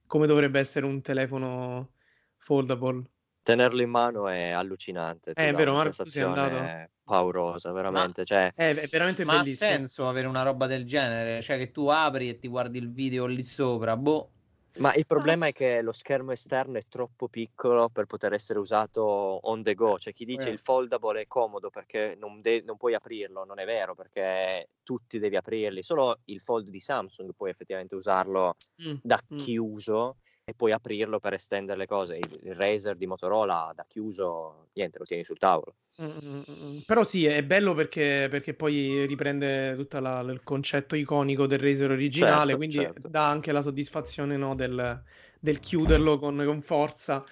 come 0.07 0.25
dovrebbe 0.25 0.59
essere 0.59 0.87
un 0.87 1.01
telefono 1.01 1.91
foldable. 2.37 3.03
Tenerlo 3.43 3.83
in 3.83 3.91
mano 3.91 4.27
è 4.27 4.49
allucinante. 4.49 5.33
È 5.33 5.53
vero, 5.53 5.73
Marco, 5.73 6.09
sei 6.09 6.23
andato. 6.23 6.89
Paurosa, 7.09 7.71
veramente. 7.71 8.21
Ma, 8.21 8.25
cioè... 8.25 8.53
è, 8.53 8.75
è, 8.75 8.87
veramente 8.87 9.25
ma 9.25 9.39
bellissimo. 9.39 9.67
ha 9.67 9.73
senso 9.73 10.07
avere 10.07 10.27
una 10.27 10.43
roba 10.43 10.67
del 10.67 10.85
genere? 10.85 11.41
Cioè 11.41 11.57
che 11.57 11.71
tu 11.71 11.87
apri 11.87 12.29
e 12.29 12.37
ti 12.37 12.47
guardi 12.47 12.77
il 12.77 12.91
video 12.91 13.25
lì 13.25 13.43
sopra, 13.43 13.97
boh. 13.97 14.29
Ma 14.77 14.93
il 14.93 15.07
problema 15.07 15.47
è 15.47 15.51
che 15.51 15.81
lo 15.81 15.91
schermo 15.91 16.31
esterno 16.31 16.77
è 16.77 16.83
troppo 16.87 17.27
piccolo 17.27 17.89
per 17.89 18.05
poter 18.05 18.33
essere 18.33 18.59
usato 18.59 19.01
on 19.01 19.63
the 19.63 19.73
go. 19.73 19.95
C'è 19.95 20.13
chi 20.13 20.23
dice 20.23 20.49
eh. 20.49 20.51
il 20.51 20.59
foldable 20.59 21.21
è 21.21 21.27
comodo 21.27 21.71
perché 21.71 22.15
non, 22.17 22.39
de- 22.39 22.61
non, 22.63 22.77
puoi 22.77 22.93
aprirlo, 22.93 23.43
non 23.43 23.59
è 23.59 23.65
vero 23.65 23.95
perché 23.95 24.69
tutti 24.83 25.17
devi 25.17 25.35
aprirli. 25.35 25.81
Solo 25.81 26.19
il 26.25 26.39
fold 26.39 26.69
di 26.69 26.79
Samsung 26.79 27.31
puoi 27.35 27.49
effettivamente 27.49 27.95
usarlo 27.95 28.55
mm. 28.81 28.97
da 29.01 29.19
mm. 29.33 29.37
chiuso 29.37 30.17
e 30.49 30.53
puoi 30.55 30.71
aprirlo 30.71 31.19
per 31.19 31.33
estendere 31.33 31.77
le 31.77 31.85
cose. 31.85 32.17
Il, 32.17 32.39
il 32.43 32.55
Razer 32.55 32.95
di 32.95 33.05
Motorola 33.05 33.71
da 33.75 33.85
chiuso, 33.87 34.69
niente, 34.73 34.97
lo 34.97 35.05
tieni 35.05 35.23
sul 35.23 35.37
tavolo. 35.37 35.75
Mm, 36.01 36.79
però 36.85 37.03
sì, 37.03 37.25
è 37.25 37.43
bello 37.43 37.73
perché, 37.73 38.27
perché 38.29 38.53
poi 38.53 39.05
riprende 39.05 39.75
tutto 39.75 39.97
il 39.97 40.41
concetto 40.43 40.95
iconico 40.95 41.45
del 41.45 41.59
Razer 41.59 41.91
originale, 41.91 42.51
certo, 42.51 42.55
quindi 42.55 42.75
certo. 42.75 43.07
dà 43.07 43.27
anche 43.27 43.51
la 43.51 43.61
soddisfazione 43.61 44.37
no, 44.37 44.55
del, 44.55 45.03
del, 45.39 45.59
chiuderlo 45.59 46.17
con, 46.17 46.41
con 46.45 46.61
forza. 46.61 47.23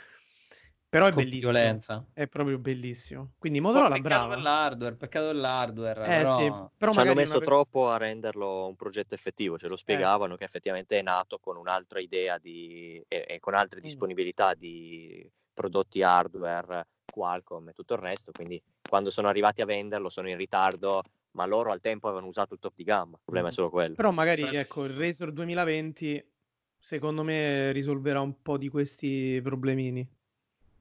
Però 0.89 1.07
è 1.07 1.11
con 1.11 1.23
bellissimo. 1.23 1.51
Violenza. 1.51 2.05
È 2.13 2.27
proprio 2.27 2.57
bellissimo. 2.57 3.33
Quindi 3.37 3.59
Motorola 3.59 3.95
peccato 3.95 4.07
brava. 4.07 4.33
Per 4.33 4.43
l'hardware, 4.43 4.95
peccato 4.95 5.25
dell'hardware. 5.27 6.03
Eh, 6.03 6.21
però... 6.21 6.37
sì, 6.37 6.53
però 6.77 6.91
Ci 6.93 6.99
hanno 6.99 7.13
messo 7.13 7.37
una... 7.37 7.45
troppo 7.45 7.89
a 7.89 7.97
renderlo 7.97 8.67
un 8.67 8.75
progetto 8.75 9.13
effettivo, 9.13 9.57
ce 9.57 9.67
lo 9.67 9.75
eh. 9.75 9.77
spiegavano 9.77 10.35
eh. 10.35 10.37
che 10.37 10.43
effettivamente 10.45 10.97
è 10.97 11.01
nato 11.01 11.39
con 11.39 11.57
un'altra 11.57 11.99
idea 11.99 12.37
di... 12.37 13.03
e, 13.07 13.25
e 13.27 13.39
con 13.39 13.53
altre 13.53 13.79
mm. 13.79 13.83
disponibilità 13.83 14.53
di 14.53 15.29
prodotti 15.53 16.01
hardware 16.01 16.87
Qualcomm 17.11 17.69
e 17.69 17.73
tutto 17.73 17.95
il 17.95 17.99
resto, 17.99 18.31
quindi 18.31 18.61
quando 18.87 19.09
sono 19.09 19.27
arrivati 19.27 19.61
a 19.61 19.65
venderlo 19.65 20.09
sono 20.09 20.29
in 20.29 20.37
ritardo, 20.37 21.01
ma 21.31 21.45
loro 21.45 21.71
al 21.71 21.81
tempo 21.81 22.07
avevano 22.07 22.27
usato 22.27 22.53
il 22.53 22.59
top 22.59 22.73
di 22.75 22.83
gamma, 22.83 23.15
il 23.15 23.21
problema 23.23 23.49
è 23.49 23.51
solo 23.51 23.69
quello. 23.69 23.95
Però 23.95 24.11
magari 24.11 24.43
ecco, 24.43 24.85
il 24.85 24.91
Razor 24.91 25.31
2020 25.31 26.31
secondo 26.79 27.23
me 27.23 27.71
risolverà 27.71 28.21
un 28.21 28.41
po' 28.41 28.57
di 28.57 28.69
questi 28.69 29.39
problemini. 29.41 30.07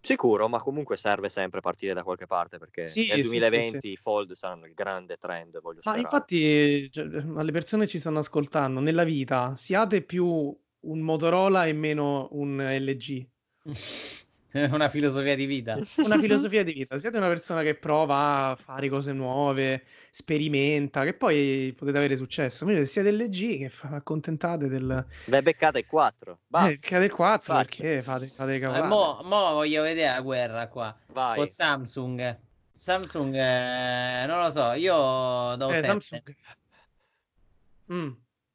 Sicuro, 0.06 0.48
ma 0.48 0.60
comunque 0.60 0.96
serve 0.96 1.28
sempre 1.28 1.60
partire 1.60 1.92
da 1.92 2.04
qualche 2.04 2.26
parte 2.26 2.58
perché 2.58 2.86
sì, 2.86 3.08
nel 3.08 3.22
2020 3.22 3.70
sì, 3.72 3.78
sì, 3.80 3.92
i 3.94 3.96
fold 3.96 4.34
saranno 4.34 4.66
il 4.66 4.72
grande 4.72 5.16
trend. 5.16 5.60
Voglio 5.60 5.80
ma 5.82 5.96
infatti, 5.96 6.88
cioè, 6.92 7.06
alle 7.34 7.50
persone 7.50 7.88
ci 7.88 7.98
stanno 7.98 8.20
ascoltando, 8.20 8.78
nella 8.78 9.02
vita 9.02 9.56
siate 9.56 10.02
più 10.02 10.24
un 10.24 11.00
Motorola 11.00 11.66
e 11.66 11.72
meno 11.72 12.28
un 12.30 12.56
LG. 12.56 13.26
una 14.72 14.88
filosofia 14.88 15.35
di 15.35 15.46
vita. 15.46 15.78
Una 15.96 16.18
filosofia 16.20 16.64
di 16.64 16.72
vita. 16.72 16.96
Siete 16.98 17.16
una 17.16 17.28
persona 17.28 17.62
che 17.62 17.74
prova 17.74 18.50
a 18.50 18.56
fare 18.56 18.88
cose 18.88 19.12
nuove, 19.12 19.85
sperimenta, 20.11 21.04
che 21.04 21.14
poi 21.14 21.74
potete 21.76 21.98
avere 21.98 22.16
successo. 22.16 22.64
Invece 22.64 22.85
se 22.85 22.92
siete 22.92 23.12
LG 23.12 23.59
che 23.59 23.68
fa, 23.68 23.88
accontentate 23.90 24.68
del... 24.68 25.04
Beh, 25.24 25.42
beccate 25.42 25.80
il 25.80 25.87
4. 25.87 26.32
Eh, 26.32 26.37
Basta. 26.46 26.68
Beccate 26.68 27.04
il 27.04 27.12
4 27.12 27.54
Faccio. 27.54 27.82
perché 27.82 28.02
fate, 28.02 28.26
fate 28.28 28.54
eh, 28.54 28.59
cavolate. 28.59 28.85
Eh, 28.85 28.88
mo, 28.88 29.20
mo, 29.24 29.52
voglio 29.52 29.82
vedere 29.82 30.14
la 30.14 30.20
guerra 30.20 30.68
qua. 30.68 30.96
Vai. 31.12 31.37
Con 31.37 31.46
Samsung. 31.46 32.38
Samsung, 32.76 33.35
eh, 33.35 34.26
non 34.26 34.42
lo 34.42 34.50
so, 34.50 34.72
io 34.72 35.56
do 35.56 35.70
eh, 35.70 35.82
Samsung... 35.82 36.22
Mm. 37.92 38.11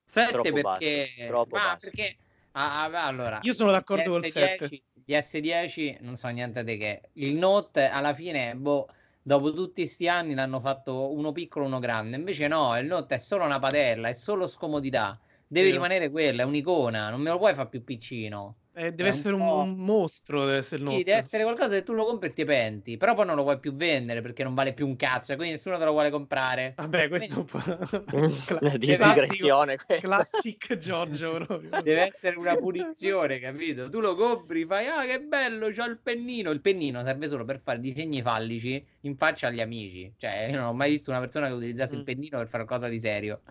7 0.05 0.51
perché... 0.51 0.61
Basso, 0.61 1.27
troppo 1.27 1.55
Ma 1.55 1.63
basso. 1.63 1.77
perché... 1.79 2.17
Ah, 2.53 2.83
ah 2.83 3.05
allora, 3.05 3.39
io 3.43 3.53
sono 3.53 3.71
d'accordo 3.71 4.03
7, 4.03 4.09
con 4.09 4.25
il 4.25 4.31
7. 4.31 4.67
10 4.67 4.83
gli 5.05 5.13
S10 5.13 5.97
non 6.01 6.15
so 6.15 6.27
niente 6.29 6.63
di 6.63 6.77
che. 6.77 7.09
Il 7.13 7.35
Note 7.35 7.87
alla 7.87 8.13
fine, 8.13 8.55
boh, 8.55 8.87
dopo 9.21 9.53
tutti 9.53 9.81
questi 9.81 10.07
anni 10.07 10.33
l'hanno 10.33 10.59
fatto 10.59 11.11
uno 11.13 11.31
piccolo, 11.31 11.65
uno 11.65 11.79
grande. 11.79 12.17
Invece 12.17 12.47
no, 12.47 12.77
il 12.77 12.85
Note 12.85 13.15
è 13.15 13.17
solo 13.17 13.45
una 13.45 13.59
padella, 13.59 14.09
è 14.09 14.13
solo 14.13 14.47
scomodità. 14.47 15.19
Deve 15.47 15.67
sì. 15.67 15.73
rimanere 15.73 16.09
quella, 16.09 16.43
è 16.43 16.45
un'icona, 16.45 17.09
non 17.09 17.21
me 17.21 17.29
lo 17.29 17.37
puoi 17.37 17.53
fare 17.53 17.69
più 17.69 17.83
piccino. 17.83 18.55
Eh, 18.73 18.93
deve 18.93 19.09
essere 19.09 19.35
un, 19.35 19.41
un, 19.41 19.75
mostro, 19.75 20.45
deve 20.45 20.57
essere 20.59 20.81
il. 20.81 20.89
Sì, 20.89 21.03
deve 21.03 21.17
essere 21.17 21.43
qualcosa 21.43 21.75
che 21.75 21.83
tu 21.83 21.91
lo 21.91 22.05
compri 22.05 22.29
e 22.29 22.33
ti 22.33 22.45
penti, 22.45 22.95
però 22.95 23.13
poi 23.15 23.25
non 23.25 23.35
lo 23.35 23.43
vuoi 23.43 23.59
più 23.59 23.75
vendere 23.75 24.21
perché 24.21 24.43
non 24.43 24.53
vale 24.53 24.73
più 24.73 24.87
un 24.87 24.95
cazzo, 24.95 25.35
quindi 25.35 25.55
nessuno 25.55 25.77
te 25.77 25.83
lo 25.83 25.91
vuole 25.91 26.09
comprare. 26.09 26.73
Vabbè, 26.77 27.09
questo 27.09 27.43
quindi... 27.43 27.67
è 27.67 28.19
un 28.19 28.33
po' 28.47 28.67
di 28.77 28.95
digressione. 28.95 29.77
Classic 29.85 30.77
Giorgio 30.77 31.33
proprio. 31.33 31.81
Deve 31.81 32.07
essere 32.07 32.37
una 32.37 32.55
punizione, 32.55 33.39
capito? 33.39 33.89
Tu 33.89 33.99
lo 33.99 34.15
compri, 34.15 34.65
fai, 34.65 34.87
ah 34.87 35.05
che 35.05 35.19
bello, 35.19 35.69
c'ho 35.69 35.85
il 35.85 35.99
pennino. 36.01 36.49
Il 36.51 36.61
pennino 36.61 37.03
serve 37.03 37.27
solo 37.27 37.43
per 37.43 37.59
fare 37.59 37.79
disegni 37.79 38.21
fallici 38.21 38.85
in 39.01 39.17
faccia 39.17 39.47
agli 39.47 39.59
amici. 39.59 40.13
Cioè, 40.15 40.47
io 40.49 40.57
non 40.57 40.67
ho 40.67 40.73
mai 40.73 40.91
visto 40.91 41.09
una 41.09 41.19
persona 41.19 41.47
che 41.47 41.53
utilizzasse 41.53 41.95
mm. 41.95 41.97
il 41.97 42.03
pennino 42.05 42.37
per 42.37 42.47
fare 42.47 42.63
qualcosa 42.63 42.87
di 42.87 42.99
serio. 42.99 43.41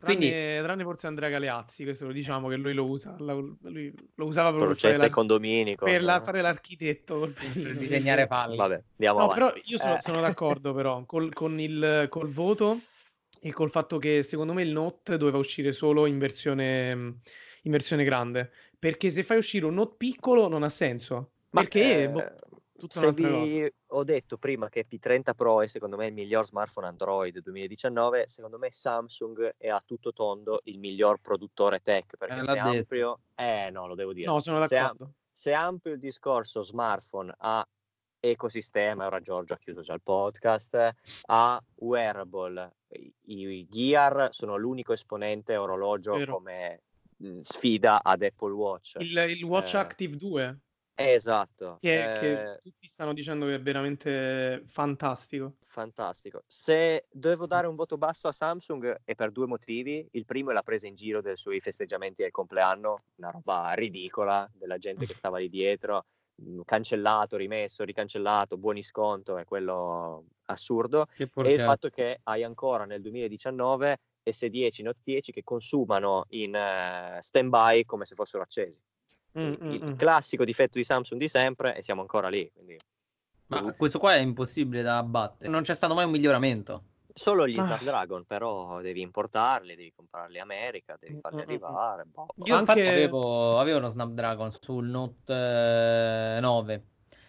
Quindi... 0.00 0.28
Tranne, 0.28 0.62
tranne, 0.62 0.82
forse 0.82 1.06
Andrea 1.06 1.28
Galeazzi, 1.28 1.84
questo 1.84 2.06
lo 2.06 2.12
diciamo 2.12 2.48
che 2.48 2.56
lui 2.56 2.74
lo 2.74 2.84
usa, 2.86 3.14
lui 3.18 3.92
lo 4.14 4.24
usava 4.26 4.50
per 4.50 4.76
la... 4.96 5.08
per 5.74 6.02
la, 6.02 6.20
fare 6.20 6.40
l'architetto, 6.42 7.32
per 7.32 7.76
disegnare 7.76 8.26
palle. 8.26 8.56
Vabbè, 8.56 8.82
andiamo 8.92 9.20
no, 9.20 9.28
però 9.28 9.52
io 9.64 9.78
sono, 9.78 9.96
eh. 9.96 10.00
sono 10.00 10.20
d'accordo 10.20 10.74
però 10.74 11.02
col, 11.04 11.32
con 11.32 11.58
il 11.58 12.06
col 12.10 12.30
voto 12.30 12.80
e 13.40 13.52
col 13.52 13.70
fatto 13.70 13.98
che 13.98 14.22
secondo 14.22 14.52
me 14.52 14.62
il 14.62 14.72
Note 14.72 15.16
doveva 15.16 15.38
uscire 15.38 15.72
solo 15.72 16.06
in 16.06 16.18
versione, 16.18 16.90
in 17.62 17.70
versione 17.70 18.04
grande, 18.04 18.50
perché 18.78 19.10
se 19.10 19.22
fai 19.22 19.38
uscire 19.38 19.66
un 19.66 19.74
Note 19.74 19.94
piccolo 19.96 20.48
non 20.48 20.62
ha 20.62 20.70
senso. 20.70 21.30
Ma 21.50 21.60
perché 21.60 22.02
eh, 22.02 22.08
boh, 22.08 22.32
tutta 22.76 22.98
Se 23.00 23.12
vi 23.12 23.72
ho 23.86 24.04
detto 24.04 24.36
prima 24.36 24.68
che 24.68 24.86
P30 24.88 25.34
Pro 25.34 25.62
è 25.62 25.66
secondo 25.68 25.96
me 25.96 26.08
il 26.08 26.12
miglior 26.12 26.44
smartphone 26.44 26.88
Android 26.88 27.38
2019, 27.38 28.28
secondo 28.28 28.58
me 28.58 28.70
Samsung 28.70 29.54
è 29.56 29.68
a 29.68 29.82
tutto 29.84 30.12
tondo 30.12 30.60
il 30.64 30.78
miglior 30.78 31.20
produttore 31.20 31.80
tech 31.80 32.16
perché 32.16 32.38
eh, 32.38 32.42
se 32.42 32.58
ampio, 32.58 33.20
eh 33.34 33.70
no, 33.70 33.86
lo 33.86 33.94
devo 33.94 34.12
dire. 34.12 34.26
No, 34.26 34.40
sono 34.40 34.58
d'accordo. 34.58 35.12
Se, 35.32 35.50
se 35.50 35.52
ampio 35.52 35.92
il 35.92 36.00
discorso 36.00 36.62
smartphone 36.62 37.32
a 37.38 37.66
ecosistema, 38.18 39.06
ora 39.06 39.20
Giorgio 39.20 39.54
ha 39.54 39.58
chiuso 39.58 39.82
già 39.82 39.94
il 39.94 40.02
podcast, 40.02 40.94
a 41.26 41.62
wearable, 41.76 42.76
i, 42.88 43.12
i 43.24 43.66
Gear 43.70 44.30
sono 44.32 44.56
l'unico 44.56 44.92
esponente 44.92 45.56
orologio 45.56 46.14
Vero. 46.14 46.34
come 46.34 46.80
sfida 47.42 48.02
ad 48.02 48.22
Apple 48.22 48.52
Watch. 48.52 48.94
Il, 48.98 49.16
il 49.16 49.44
Watch 49.44 49.74
eh, 49.74 49.78
Active 49.78 50.16
2 50.16 50.58
Esatto. 50.94 51.78
Che, 51.80 52.12
eh, 52.12 52.18
che, 52.18 52.60
tutti 52.62 52.86
stanno 52.86 53.12
dicendo 53.12 53.46
che 53.46 53.54
è 53.54 53.60
veramente 53.60 54.62
fantastico. 54.66 55.56
Fantastico. 55.66 56.42
Se 56.46 57.06
devo 57.10 57.46
dare 57.46 57.66
un 57.66 57.74
voto 57.74 57.98
basso 57.98 58.28
a 58.28 58.32
Samsung 58.32 59.00
è 59.04 59.14
per 59.14 59.32
due 59.32 59.46
motivi. 59.46 60.06
Il 60.12 60.24
primo 60.24 60.50
è 60.50 60.52
la 60.52 60.62
presa 60.62 60.86
in 60.86 60.94
giro 60.94 61.20
dei 61.20 61.36
suoi 61.36 61.60
festeggiamenti 61.60 62.22
del 62.22 62.30
compleanno, 62.30 63.04
una 63.16 63.30
roba 63.30 63.72
ridicola 63.72 64.48
della 64.52 64.78
gente 64.78 65.04
che 65.06 65.14
stava 65.26 65.38
lì 65.38 65.48
dietro, 65.48 66.04
cancellato, 66.64 67.36
rimesso, 67.36 67.82
ricancellato, 67.82 68.56
buoni 68.56 68.82
sconto, 68.82 69.36
è 69.36 69.44
quello 69.44 70.26
assurdo. 70.46 71.06
E 71.16 71.52
il 71.52 71.60
fatto 71.60 71.88
che 71.88 72.20
hai 72.22 72.44
ancora 72.44 72.84
nel 72.84 73.00
2019 73.00 73.98
S10, 74.30 74.82
Note 74.82 75.00
10 75.02 75.32
che 75.32 75.42
consumano 75.42 76.24
in 76.28 76.54
uh, 76.54 77.20
stand-by 77.20 77.84
come 77.84 78.04
se 78.04 78.14
fossero 78.14 78.42
accesi. 78.42 78.80
Mm, 79.38 79.52
il, 79.52 79.82
mm, 79.82 79.88
mm. 79.88 79.94
classico 79.96 80.44
difetto 80.44 80.78
di 80.78 80.84
Samsung 80.84 81.20
di 81.20 81.28
sempre 81.28 81.76
e 81.76 81.82
siamo 81.82 82.00
ancora 82.00 82.28
lì. 82.28 82.48
Quindi... 82.52 82.78
Ma 83.46 83.72
questo 83.72 83.98
qua 83.98 84.14
è 84.14 84.20
impossibile 84.20 84.82
da 84.82 84.98
abbattere. 84.98 85.50
Non 85.50 85.62
c'è 85.62 85.74
stato 85.74 85.94
mai 85.94 86.04
un 86.04 86.10
miglioramento. 86.10 86.84
Solo 87.12 87.46
gli 87.46 87.58
ah. 87.58 87.64
Snapdragon, 87.64 88.24
però 88.24 88.80
devi 88.80 89.00
importarli, 89.00 89.76
devi 89.76 89.92
comprarli 89.94 90.36
in 90.36 90.42
America, 90.42 90.96
devi 90.98 91.20
farli 91.20 91.42
arrivare. 91.42 92.04
Boh. 92.06 92.26
Io 92.44 92.56
Anche... 92.56 92.72
infatti 92.72 92.80
avevo, 92.80 93.58
avevo, 93.60 93.78
uno 93.78 93.88
Snapdragon 93.88 94.50
sul 94.50 94.86
Note 94.86 96.38
9. 96.40 96.74
Eh, 96.74 96.82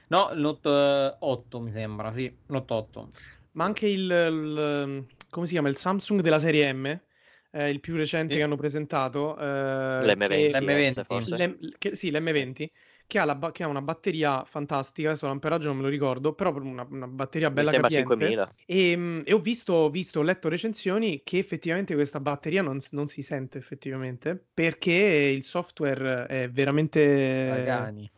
no, 0.07 0.31
il 0.31 0.39
Note 0.39 1.17
8 1.19 1.59
mi 1.59 1.71
sembra, 1.71 2.11
sì, 2.11 2.35
Note 2.47 2.73
8. 2.73 3.09
Ma 3.51 3.65
anche 3.65 3.87
il, 3.87 4.09
il 4.09 5.05
come 5.29 5.45
si 5.45 5.53
chiama, 5.53 5.69
il 5.69 5.77
Samsung 5.77 6.21
della 6.21 6.39
serie 6.39 6.71
M 6.73 6.99
eh, 7.55 7.69
il 7.69 7.79
più 7.79 7.95
recente 7.95 8.33
sì. 8.33 8.39
che 8.39 8.43
hanno 8.43 8.57
presentato. 8.57 9.37
Eh, 9.37 9.43
L'M20, 9.43 10.51
l'M20 10.51 11.37
l'M, 11.37 11.69
che, 11.77 11.95
sì, 11.95 12.11
l'M20 12.11 12.69
che 13.07 13.19
ha, 13.19 13.35
ba- 13.35 13.51
che 13.51 13.63
ha, 13.63 13.67
una 13.67 13.81
batteria 13.81 14.43
fantastica, 14.45 15.09
adesso 15.09 15.27
l'amperaggio 15.27 15.67
non 15.67 15.77
me 15.77 15.83
lo 15.83 15.89
ricordo, 15.89 16.33
però 16.33 16.53
una, 16.53 16.85
una 16.89 17.07
batteria 17.07 17.51
bella 17.51 17.71
Mi 17.71 17.77
capiente. 17.77 18.49
E, 18.65 19.21
e 19.23 19.33
ho 19.33 19.39
visto, 19.39 19.89
visto, 19.89 20.19
ho 20.19 20.23
letto 20.23 20.49
recensioni 20.49 21.21
che 21.23 21.37
effettivamente 21.37 21.93
questa 21.93 22.19
batteria 22.19 22.61
non, 22.61 22.79
non, 22.91 23.07
si 23.07 23.21
sente 23.21 23.57
effettivamente, 23.57 24.43
perché 24.53 24.91
il 24.91 25.43
software 25.43 26.25
è 26.25 26.49
veramente... 26.49 27.47
Pagani. 27.49 28.09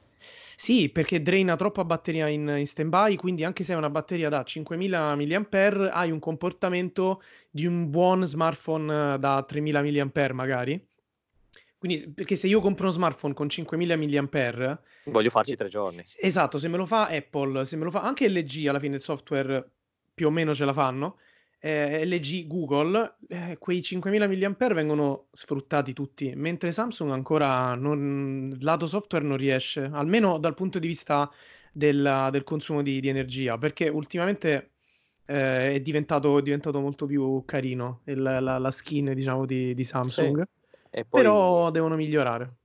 Sì, 0.59 0.89
perché 0.89 1.21
draina 1.21 1.55
troppa 1.55 1.85
batteria 1.85 2.27
in, 2.27 2.51
in 2.57 2.65
stand-by, 2.65 3.15
quindi 3.15 3.43
anche 3.43 3.63
se 3.63 3.73
hai 3.73 3.77
una 3.77 3.91
batteria 3.91 4.27
da 4.27 4.43
5000 4.43 5.15
mAh, 5.15 5.89
hai 5.91 6.09
un 6.09 6.17
comportamento 6.17 7.21
di 7.51 7.67
un 7.67 7.91
buon 7.91 8.25
smartphone 8.25 9.19
da 9.19 9.43
3000 9.47 9.83
mAh 9.83 10.33
magari. 10.33 10.83
Quindi, 11.77 12.09
perché 12.09 12.35
se 12.35 12.47
io 12.47 12.59
compro 12.59 12.85
uno 12.85 12.93
smartphone 12.93 13.35
con 13.35 13.47
5000 13.47 13.95
mAh... 13.95 14.79
Voglio 15.03 15.29
farci 15.29 15.55
tre 15.55 15.69
giorni. 15.69 16.01
Esatto, 16.19 16.57
se 16.57 16.67
me 16.67 16.77
lo 16.77 16.87
fa 16.87 17.05
Apple, 17.07 17.63
se 17.63 17.75
me 17.75 17.83
lo 17.83 17.91
fa 17.91 18.01
anche 18.01 18.27
LG, 18.27 18.65
alla 18.65 18.79
fine 18.79 18.95
il 18.95 19.01
software 19.01 19.63
più 20.11 20.25
o 20.25 20.31
meno 20.31 20.55
ce 20.55 20.65
la 20.65 20.73
fanno, 20.73 21.17
eh, 21.67 22.05
LG, 22.05 22.47
Google, 22.47 23.15
eh, 23.27 23.57
quei 23.59 23.81
5000 23.81 24.27
mAh 24.27 24.73
vengono 24.73 25.27
sfruttati 25.31 25.91
tutti, 25.91 26.31
mentre 26.33 26.71
Samsung 26.71 27.11
ancora 27.11 27.75
non, 27.75 28.55
lato 28.61 28.87
software 28.87 29.25
non 29.25 29.35
riesce, 29.35 29.89
almeno 29.91 30.37
dal 30.37 30.53
punto 30.53 30.79
di 30.79 30.87
vista 30.87 31.29
del, 31.73 32.29
del 32.31 32.43
consumo 32.43 32.81
di, 32.81 33.01
di, 33.01 33.09
energia, 33.09 33.57
perché 33.57 33.89
ultimamente 33.89 34.71
eh, 35.25 35.73
è, 35.73 35.79
diventato, 35.81 36.37
è, 36.37 36.41
diventato, 36.41 36.79
molto 36.79 37.05
più 37.05 37.43
carino 37.43 37.99
il, 38.05 38.21
la, 38.21 38.39
la, 38.57 38.71
skin 38.71 39.13
diciamo, 39.13 39.45
di, 39.45 39.73
di 39.73 39.83
Samsung, 39.83 40.47
sì. 40.89 41.03
poi... 41.03 41.21
però 41.21 41.69
devono 41.69 41.97
migliorare 41.97 42.56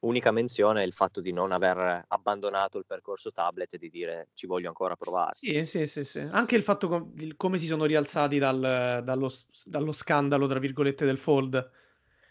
unica 0.00 0.30
menzione 0.30 0.82
è 0.82 0.86
il 0.86 0.92
fatto 0.92 1.20
di 1.20 1.32
non 1.32 1.52
aver 1.52 2.04
abbandonato 2.08 2.78
il 2.78 2.86
percorso 2.86 3.32
tablet 3.32 3.74
e 3.74 3.78
di 3.78 3.90
dire 3.90 4.28
ci 4.34 4.46
voglio 4.46 4.68
ancora 4.68 4.96
provare. 4.96 5.34
Sì, 5.34 5.64
sì, 5.66 5.86
sì, 5.86 6.04
sì. 6.04 6.20
Anche 6.20 6.56
il 6.56 6.62
fatto 6.62 6.88
com- 6.88 7.36
come 7.36 7.58
si 7.58 7.66
sono 7.66 7.84
rialzati 7.84 8.38
dal, 8.38 9.02
dallo, 9.04 9.32
dallo, 9.64 9.92
scandalo, 9.92 10.46
tra 10.46 10.58
virgolette, 10.58 11.04
del 11.04 11.18
fold. 11.18 11.70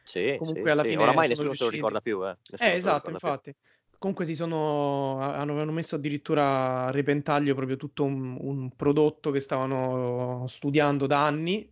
Sì, 0.03 0.35
Comunque 0.37 0.63
sì, 0.63 0.69
alla 0.69 0.83
sì. 0.83 0.89
fine 0.89 1.01
oramai 1.03 1.27
nessuno 1.27 1.47
riusciti... 1.47 1.57
se 1.57 1.63
lo 1.63 1.87
ricorda 1.87 2.01
più. 2.01 2.27
Eh, 2.27 2.37
eh 2.57 2.75
esatto, 2.75 3.09
infatti. 3.11 3.51
Più. 3.53 3.61
Comunque 3.99 4.25
si 4.25 4.33
sono, 4.33 5.19
hanno, 5.19 5.59
hanno, 5.59 5.71
messo 5.73 5.95
addirittura 5.95 6.85
a 6.85 6.91
repentaglio 6.91 7.53
proprio 7.53 7.75
tutto 7.75 8.05
un, 8.05 8.37
un 8.39 8.73
prodotto 8.75 9.29
che 9.29 9.41
stavano 9.41 10.45
studiando 10.47 11.05
da 11.05 11.25
anni, 11.25 11.69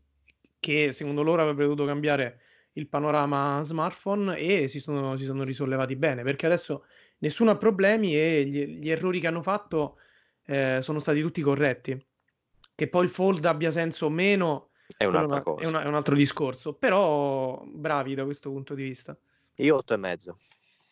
che 0.59 0.91
secondo 0.91 1.23
loro 1.23 1.41
avrebbe 1.41 1.63
dovuto 1.63 1.85
cambiare 1.85 2.41
il 2.77 2.87
panorama 2.87 3.61
smartphone 3.63 4.37
e 4.37 4.67
si 4.67 4.79
sono, 4.79 5.17
si 5.17 5.25
sono 5.25 5.43
risollevati 5.43 5.95
bene 5.95 6.23
perché 6.23 6.45
adesso 6.45 6.85
nessuno 7.19 7.51
ha 7.51 7.57
problemi 7.57 8.15
e 8.15 8.45
gli, 8.45 8.79
gli 8.79 8.89
errori 8.89 9.19
che 9.19 9.27
hanno 9.27 9.41
fatto 9.41 9.97
eh, 10.45 10.79
sono 10.81 10.99
stati 10.99 11.21
tutti 11.21 11.41
corretti. 11.41 12.05
Che 12.73 12.87
poi 12.87 13.05
il 13.05 13.09
fold 13.09 13.43
abbia 13.45 13.71
senso 13.71 14.05
o 14.05 14.09
meno 14.09 14.69
è, 14.95 15.05
un'altra 15.05 15.41
cosa. 15.41 15.63
È, 15.63 15.65
una, 15.65 15.83
è 15.83 15.87
un 15.87 15.95
altro 15.95 16.15
discorso, 16.15 16.73
però 16.73 17.61
bravi 17.65 18.15
da 18.15 18.23
questo 18.23 18.51
punto 18.51 18.75
di 18.75 18.83
vista. 18.83 19.17
Io 19.55 19.75
8 19.75 19.93
e 19.93 19.97
mezzo. 19.97 20.39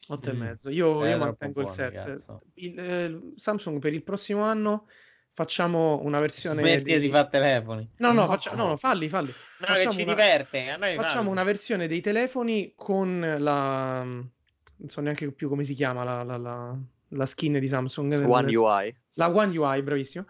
8 0.08 0.30
mm. 0.30 0.34
e 0.34 0.38
mezzo. 0.38 0.70
Io, 0.70 1.06
io 1.06 1.18
mantengo 1.18 1.62
il 1.62 1.70
7. 1.70 2.18
Il, 2.56 2.80
eh, 2.80 3.20
Samsung 3.36 3.80
per 3.80 3.94
il 3.94 4.04
prossimo 4.04 4.42
anno 4.42 4.88
facciamo 5.36 6.00
una 6.02 6.22
versione 6.22 6.62
Smetti 6.62 6.94
di... 6.94 7.00
di 7.00 7.10
fare 7.10 7.28
telefoni. 7.30 7.90
No, 7.98 8.14
no, 8.14 8.22
no, 8.22 8.28
faccia... 8.28 8.56
no, 8.56 8.68
no 8.70 8.78
falli, 8.78 9.10
falli. 9.10 9.34
No, 9.60 9.68
facciamo 9.68 9.90
che 9.90 9.96
ci 9.98 10.02
una... 10.04 10.14
diverte. 10.14 10.70
A 10.70 10.78
noi 10.78 10.96
facciamo 10.96 11.30
una 11.30 11.44
versione 11.44 11.88
dei 11.88 12.02
telefoni 12.02 12.72
con 12.76 13.36
la... 13.38 14.02
Non 14.04 14.90
so 14.90 15.02
neanche 15.02 15.30
più 15.32 15.50
come 15.50 15.66
si 15.66 15.74
chiama 15.74 16.04
la, 16.04 16.24
la, 16.24 16.38
la, 16.38 16.78
la 17.10 17.26
skin 17.26 17.60
di 17.60 17.68
Samsung. 17.68 18.26
One. 18.26 18.56
UI. 18.56 18.96
La 19.14 19.30
One 19.30 19.58
UI, 19.58 19.82
bravissimo. 19.82 20.26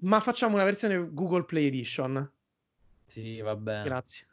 Ma 0.00 0.20
facciamo 0.20 0.54
una 0.54 0.64
versione 0.64 1.08
Google 1.10 1.44
Play 1.44 1.66
Edition. 1.66 2.30
Sì, 3.06 3.40
va 3.40 3.56
bene. 3.56 3.84
Grazie. 3.84 4.26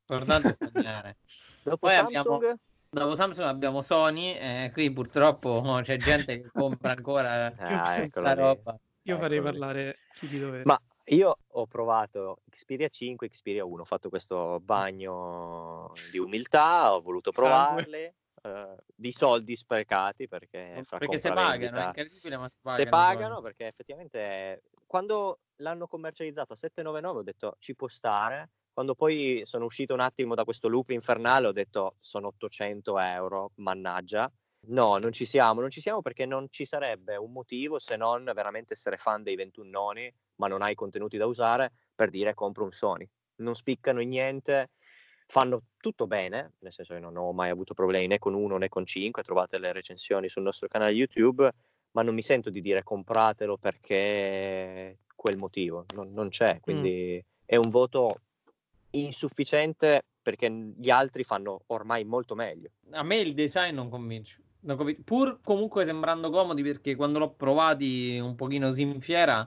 Importante 0.00 0.56
sognare. 0.58 1.16
Dopo 1.62 1.86
Poi 1.86 1.94
Samsung... 1.96 2.18
Abbiamo... 2.18 2.58
Dopo 2.94 3.14
Samsung 3.16 3.46
abbiamo 3.46 3.80
Sony, 3.80 4.34
eh, 4.34 4.70
qui 4.70 4.92
purtroppo 4.92 5.80
c'è 5.82 5.96
gente 5.96 6.42
che 6.42 6.50
compra 6.52 6.92
ancora 6.92 7.50
ah, 7.56 7.96
questa 8.04 8.34
roba. 8.34 8.78
Io 9.04 9.18
farei 9.18 9.38
ecco. 9.38 9.46
parlare 9.46 9.98
chi 10.14 10.28
di 10.28 10.38
dovere. 10.38 10.62
Ma 10.64 10.80
io 11.06 11.38
ho 11.46 11.66
provato 11.66 12.42
Xperia 12.48 12.88
5 12.88 13.28
Xperia 13.28 13.64
1, 13.64 13.82
ho 13.82 13.84
fatto 13.84 14.08
questo 14.08 14.60
bagno 14.60 15.92
di 16.10 16.18
umiltà, 16.18 16.94
ho 16.94 17.00
voluto 17.00 17.30
provarle. 17.30 18.14
Uh, 18.42 18.74
di 18.92 19.12
soldi 19.12 19.54
sprecati 19.54 20.26
perché, 20.26 20.82
perché 20.90 21.20
se 21.20 21.32
pagano, 21.32 21.76
ma 21.76 21.92
pagano, 21.92 22.50
se 22.74 22.86
pagano 22.88 23.40
perché 23.40 23.68
effettivamente 23.68 24.62
quando 24.84 25.42
l'hanno 25.58 25.86
commercializzato 25.86 26.54
a 26.54 26.56
7,99 26.60 27.06
ho 27.06 27.22
detto 27.22 27.54
ci 27.60 27.76
può 27.76 27.86
stare 27.86 28.50
quando 28.72 28.96
poi 28.96 29.42
sono 29.44 29.66
uscito 29.66 29.94
un 29.94 30.00
attimo 30.00 30.34
da 30.34 30.42
questo 30.42 30.66
loop 30.66 30.90
infernale 30.90 31.46
ho 31.46 31.52
detto 31.52 31.98
sono 32.00 32.26
800 32.28 32.98
euro 32.98 33.52
mannaggia 33.56 34.28
No, 34.68 34.96
non 34.98 35.12
ci 35.12 35.26
siamo, 35.26 35.60
non 35.60 35.70
ci 35.70 35.80
siamo 35.80 36.02
perché 36.02 36.24
non 36.24 36.46
ci 36.48 36.64
sarebbe 36.64 37.16
un 37.16 37.32
motivo 37.32 37.80
se 37.80 37.96
non 37.96 38.30
veramente 38.32 38.74
essere 38.74 38.96
fan 38.96 39.22
dei 39.22 39.34
21 39.34 39.68
noni, 39.68 40.14
ma 40.36 40.46
non 40.46 40.62
hai 40.62 40.74
contenuti 40.76 41.16
da 41.16 41.26
usare, 41.26 41.72
per 41.94 42.10
dire 42.10 42.34
compro 42.34 42.64
un 42.64 42.70
Sony. 42.70 43.08
Non 43.36 43.56
spiccano 43.56 44.00
in 44.00 44.10
niente, 44.10 44.70
fanno 45.26 45.64
tutto 45.78 46.06
bene, 46.06 46.52
nel 46.60 46.72
senso 46.72 46.94
che 46.94 47.00
non 47.00 47.16
ho 47.16 47.32
mai 47.32 47.50
avuto 47.50 47.74
problemi 47.74 48.06
né 48.06 48.18
con 48.18 48.34
uno 48.34 48.56
né 48.56 48.68
con 48.68 48.86
cinque, 48.86 49.24
trovate 49.24 49.58
le 49.58 49.72
recensioni 49.72 50.28
sul 50.28 50.42
nostro 50.42 50.68
canale 50.68 50.92
YouTube, 50.92 51.50
ma 51.92 52.02
non 52.02 52.14
mi 52.14 52.22
sento 52.22 52.48
di 52.48 52.60
dire 52.60 52.84
compratelo 52.84 53.56
perché 53.56 54.98
quel 55.16 55.36
motivo, 55.36 55.86
non, 55.94 56.12
non 56.12 56.28
c'è, 56.28 56.60
quindi 56.60 57.20
mm. 57.20 57.44
è 57.44 57.56
un 57.56 57.68
voto 57.68 58.20
insufficiente 58.90 60.04
perché 60.22 60.48
gli 60.50 60.90
altri 60.90 61.24
fanno 61.24 61.62
ormai 61.66 62.04
molto 62.04 62.36
meglio. 62.36 62.70
A 62.92 63.02
me 63.02 63.16
il 63.16 63.34
design 63.34 63.74
non 63.74 63.88
convince 63.88 64.40
pur 65.04 65.40
comunque 65.42 65.84
sembrando 65.84 66.30
comodi 66.30 66.62
perché 66.62 66.94
quando 66.94 67.18
l'ho 67.18 67.30
provati 67.30 68.18
un 68.18 68.34
pochino 68.34 68.72
in 68.76 69.00
fiera 69.00 69.46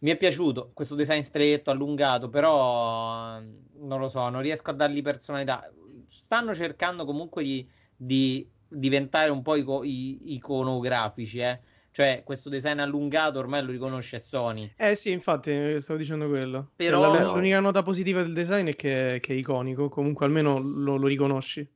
mi 0.00 0.10
è 0.10 0.16
piaciuto 0.16 0.70
questo 0.74 0.94
design 0.94 1.20
stretto, 1.20 1.70
allungato, 1.70 2.28
però 2.28 3.40
non 3.40 4.00
lo 4.00 4.08
so, 4.08 4.28
non 4.28 4.40
riesco 4.40 4.70
a 4.70 4.74
dargli 4.74 5.02
personalità. 5.02 5.68
Stanno 6.06 6.54
cercando 6.54 7.04
comunque 7.04 7.42
di, 7.42 7.68
di 7.96 8.48
diventare 8.68 9.30
un 9.30 9.42
po' 9.42 9.56
ico- 9.56 9.82
iconografici, 9.82 11.38
eh. 11.38 11.60
Cioè, 11.90 12.22
questo 12.24 12.48
design 12.48 12.78
allungato 12.78 13.40
ormai 13.40 13.64
lo 13.64 13.72
riconosce 13.72 14.20
Sony. 14.20 14.72
Eh 14.76 14.94
sì, 14.94 15.10
infatti, 15.10 15.80
stavo 15.80 15.98
dicendo 15.98 16.28
quello. 16.28 16.70
Però... 16.76 17.12
Cioè, 17.12 17.24
l'unica 17.24 17.58
nota 17.58 17.82
positiva 17.82 18.22
del 18.22 18.32
design 18.32 18.68
è 18.68 18.76
che, 18.76 19.18
che 19.20 19.32
è 19.32 19.36
iconico, 19.36 19.88
comunque 19.88 20.24
almeno 20.24 20.60
lo, 20.60 20.96
lo 20.96 21.06
riconosci. 21.08 21.68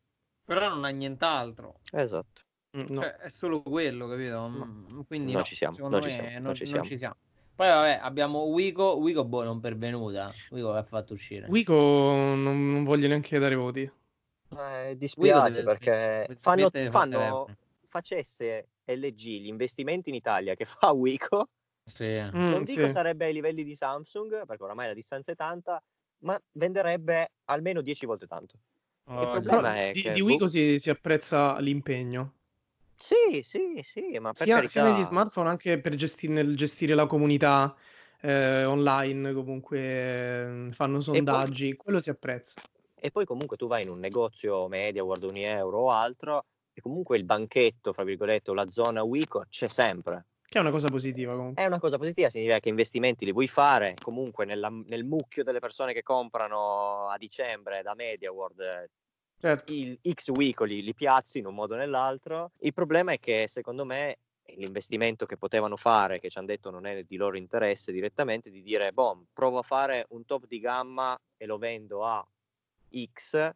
Però 0.44 0.68
non 0.68 0.84
ha 0.84 0.90
nient'altro. 0.90 1.80
Esatto. 1.90 2.42
Mm, 2.76 2.86
no. 2.88 3.00
Cioè, 3.00 3.16
è 3.16 3.30
solo 3.30 3.62
quello, 3.62 4.08
capito? 4.08 4.48
Mm, 4.48 5.00
quindi 5.06 5.32
non 5.32 5.40
no, 5.40 5.46
ci 5.46 5.54
siamo, 5.54 5.76
non 5.88 6.02
ci 6.02 6.10
siamo, 6.10 6.38
non, 6.40 6.54
ci 6.54 6.66
siamo. 6.66 6.84
ci 6.84 6.96
siamo. 6.96 7.16
Poi 7.54 7.68
vabbè, 7.68 7.98
abbiamo 8.00 8.44
Wico, 8.44 8.96
Wico 8.96 9.24
boh, 9.24 9.44
non 9.44 9.60
pervenuta. 9.60 10.32
Wico 10.50 10.72
che 10.72 10.78
ha 10.78 10.82
fatto 10.82 11.12
uscire. 11.12 11.46
Wico 11.48 11.74
non, 11.74 12.72
non 12.72 12.84
voglio 12.84 13.08
neanche 13.08 13.38
dare 13.38 13.54
voti. 13.54 13.90
Eh, 14.56 14.96
dispiace 14.96 15.62
deve, 15.62 15.64
perché 15.64 16.36
fanno, 16.40 16.70
fanno 16.90 17.56
facesse 17.88 18.68
LG 18.86 19.20
gli 19.20 19.46
investimenti 19.46 20.08
in 20.08 20.14
Italia 20.14 20.54
che 20.54 20.64
fa 20.64 20.90
Wico. 20.92 21.50
Sì. 21.84 22.04
Mm, 22.04 22.50
non 22.50 22.64
dico 22.64 22.86
sì. 22.86 22.92
sarebbe 22.92 23.26
ai 23.26 23.32
livelli 23.32 23.64
di 23.64 23.74
Samsung, 23.74 24.46
perché 24.46 24.62
oramai 24.62 24.86
la 24.86 24.94
distanza 24.94 25.32
è 25.32 25.36
tanta, 25.36 25.82
ma 26.20 26.40
venderebbe 26.52 27.32
almeno 27.44 27.82
10 27.82 28.06
volte 28.06 28.26
tanto. 28.26 28.58
Oh, 29.04 29.22
il 29.22 29.42
problema 29.42 29.76
è 29.76 29.90
di, 29.92 30.00
che 30.00 30.12
di 30.12 30.20
Wico 30.20 30.46
si, 30.48 30.78
si 30.78 30.88
apprezza 30.88 31.58
l'impegno. 31.58 32.34
Sì, 33.02 33.42
sì, 33.42 33.80
sì, 33.82 34.16
ma 34.20 34.32
per 34.32 34.46
sia, 34.46 34.54
carità... 34.54 34.70
sia 34.70 34.84
negli 34.84 35.02
smartphone 35.02 35.48
anche 35.48 35.80
per 35.80 35.96
gestire, 35.96 36.34
nel 36.34 36.56
gestire 36.56 36.94
la 36.94 37.06
comunità 37.06 37.74
eh, 38.20 38.64
online, 38.64 39.32
comunque 39.32 39.78
eh, 39.80 40.68
fanno 40.70 41.00
sondaggi, 41.00 41.70
poi, 41.70 41.76
quello 41.76 42.00
si 42.00 42.10
apprezza. 42.10 42.60
E 42.94 43.10
poi 43.10 43.24
comunque 43.24 43.56
tu 43.56 43.66
vai 43.66 43.82
in 43.82 43.88
un 43.88 43.98
negozio 43.98 44.68
media, 44.68 45.02
guarda 45.02 45.26
un 45.26 45.36
euro 45.36 45.78
o 45.80 45.90
altro, 45.90 46.44
e 46.72 46.80
comunque 46.80 47.16
il 47.16 47.24
banchetto, 47.24 47.92
fra 47.92 48.04
virgolette, 48.04 48.52
o 48.52 48.54
la 48.54 48.70
zona 48.70 49.02
Wico 49.02 49.46
c'è 49.50 49.66
sempre. 49.66 50.26
Che 50.46 50.58
è 50.58 50.60
una 50.60 50.70
cosa 50.70 50.88
positiva 50.88 51.34
comunque. 51.34 51.60
È 51.60 51.66
una 51.66 51.80
cosa 51.80 51.98
positiva, 51.98 52.30
significa 52.30 52.60
che 52.60 52.68
investimenti 52.68 53.24
li 53.24 53.32
vuoi 53.32 53.48
fare, 53.48 53.98
comunque 54.00 54.44
nella, 54.44 54.68
nel 54.68 55.02
mucchio 55.02 55.42
delle 55.42 55.58
persone 55.58 55.92
che 55.92 56.04
comprano 56.04 57.08
a 57.08 57.16
dicembre 57.18 57.82
da 57.82 57.94
MediaWorld 57.96 58.90
certo. 59.42 59.72
il 59.72 59.98
X 60.08 60.28
weekly 60.28 60.82
li 60.82 60.94
piazzi 60.94 61.40
in 61.40 61.46
un 61.46 61.54
modo 61.54 61.74
o 61.74 61.76
nell'altro. 61.76 62.52
Il 62.60 62.72
problema 62.72 63.12
è 63.12 63.18
che 63.18 63.48
secondo 63.48 63.84
me 63.84 64.18
l'investimento 64.56 65.26
che 65.26 65.36
potevano 65.36 65.76
fare, 65.76 66.20
che 66.20 66.28
ci 66.28 66.38
hanno 66.38 66.46
detto 66.48 66.70
non 66.70 66.86
è 66.86 67.02
di 67.02 67.16
loro 67.16 67.36
interesse 67.36 67.92
direttamente, 67.92 68.50
di 68.50 68.62
dire, 68.62 68.92
boh, 68.92 69.24
provo 69.32 69.58
a 69.58 69.62
fare 69.62 70.06
un 70.10 70.24
top 70.24 70.46
di 70.46 70.60
gamma 70.60 71.18
e 71.36 71.46
lo 71.46 71.58
vendo 71.58 72.04
a 72.04 72.24
X 73.12 73.34
eh, 73.34 73.54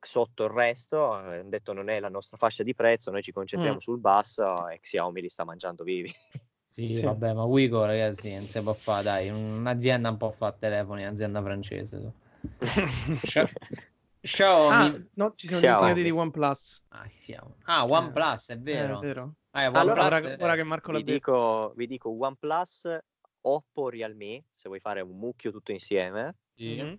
sotto 0.00 0.44
il 0.44 0.50
resto, 0.50 1.12
hanno 1.12 1.48
detto 1.48 1.72
non 1.72 1.88
è 1.88 2.00
la 2.00 2.08
nostra 2.08 2.36
fascia 2.36 2.62
di 2.62 2.74
prezzo, 2.74 3.10
noi 3.10 3.22
ci 3.22 3.32
concentriamo 3.32 3.76
mm. 3.76 3.80
sul 3.80 3.98
basso 3.98 4.68
e 4.68 4.80
Xiaomi 4.80 5.20
li 5.20 5.28
sta 5.28 5.44
mangiando 5.44 5.84
vivi. 5.84 6.12
Sì, 6.76 6.94
sì. 6.94 7.04
vabbè, 7.04 7.32
ma 7.32 7.44
Wico 7.44 7.86
ragazzi 7.86 8.34
non 8.34 8.44
si 8.44 8.60
può 8.60 8.74
fare, 8.74 9.02
dai, 9.02 9.30
un'azienda 9.30 10.10
un 10.10 10.18
po' 10.18 10.30
fa 10.30 10.52
telefoni, 10.52 11.04
un'azienda 11.04 11.40
francese. 11.40 12.12
Xiaomi. 14.26 14.74
Ah, 14.74 15.02
no, 15.14 15.34
ci 15.34 15.46
siamo 15.46 15.60
dimenticati 15.60 16.02
di 16.02 16.10
OnePlus. 16.10 16.82
Ah, 16.88 17.08
siamo. 17.18 17.56
ah 17.64 17.84
OnePlus, 17.84 18.48
è 18.48 18.58
vero. 18.58 18.94
Eh, 18.94 18.98
è 18.98 19.00
vero. 19.00 19.34
Ah, 19.50 19.64
allora, 19.64 20.04
ora, 20.04 20.18
è... 20.18 20.36
ora, 20.40 20.54
che 20.54 20.62
Marco 20.64 20.92
l'ha 20.92 20.98
vi 20.98 21.04
detto. 21.04 21.14
Dico, 21.14 21.72
vi 21.76 21.86
dico 21.86 22.10
OnePlus, 22.10 22.98
Oppo, 23.42 23.88
Realme, 23.88 24.44
se 24.54 24.68
vuoi 24.68 24.80
fare 24.80 25.00
un 25.00 25.16
mucchio 25.16 25.50
tutto 25.50 25.72
insieme. 25.72 26.34
Sì. 26.54 26.80
Mm-hmm. 26.80 26.94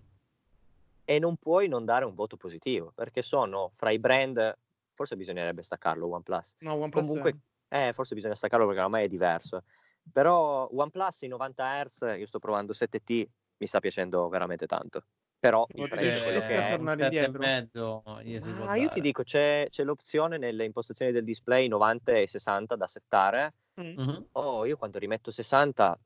E 1.04 1.18
non 1.18 1.36
puoi 1.36 1.68
non 1.68 1.84
dare 1.84 2.04
un 2.04 2.14
voto 2.14 2.36
positivo, 2.36 2.92
perché 2.94 3.22
sono 3.22 3.70
fra 3.74 3.90
i 3.90 3.98
brand, 3.98 4.56
forse 4.94 5.16
bisognerebbe 5.16 5.62
staccarlo 5.62 6.08
OnePlus. 6.08 6.56
No, 6.60 6.74
OnePlus 6.74 7.06
Comunque, 7.06 7.38
eh, 7.68 7.92
forse 7.94 8.14
bisogna 8.14 8.34
staccarlo 8.34 8.66
perché 8.66 8.82
ormai 8.82 9.04
è 9.04 9.08
diverso. 9.08 9.62
Però 10.12 10.68
OnePlus 10.70 11.22
in 11.22 11.30
90 11.30 11.84
Hz, 11.84 12.14
io 12.18 12.26
sto 12.26 12.38
provando 12.38 12.72
7T, 12.72 13.26
mi 13.58 13.66
sta 13.66 13.80
piacendo 13.80 14.28
veramente 14.28 14.66
tanto 14.66 15.04
però 15.38 15.66
prezzo 15.66 16.24
quello 16.24 16.40
che 16.40 16.66
è. 16.66 16.70
tornare 16.70 17.04
indietro. 17.04 17.38
Mezzo, 17.38 18.02
ah, 18.04 18.76
io 18.76 18.88
ti 18.88 19.00
dico 19.00 19.22
c'è, 19.22 19.66
c'è, 19.70 19.84
l'opzione 19.84 20.36
nelle 20.38 20.64
impostazioni 20.64 21.12
del 21.12 21.24
display 21.24 21.68
90 21.68 22.12
e 22.12 22.26
60 22.26 22.76
da 22.76 22.86
settare. 22.86 23.54
Mm-hmm. 23.80 24.16
oh 24.32 24.64
io 24.64 24.76
quando 24.76 24.98
rimetto 24.98 25.30
60 25.30 25.96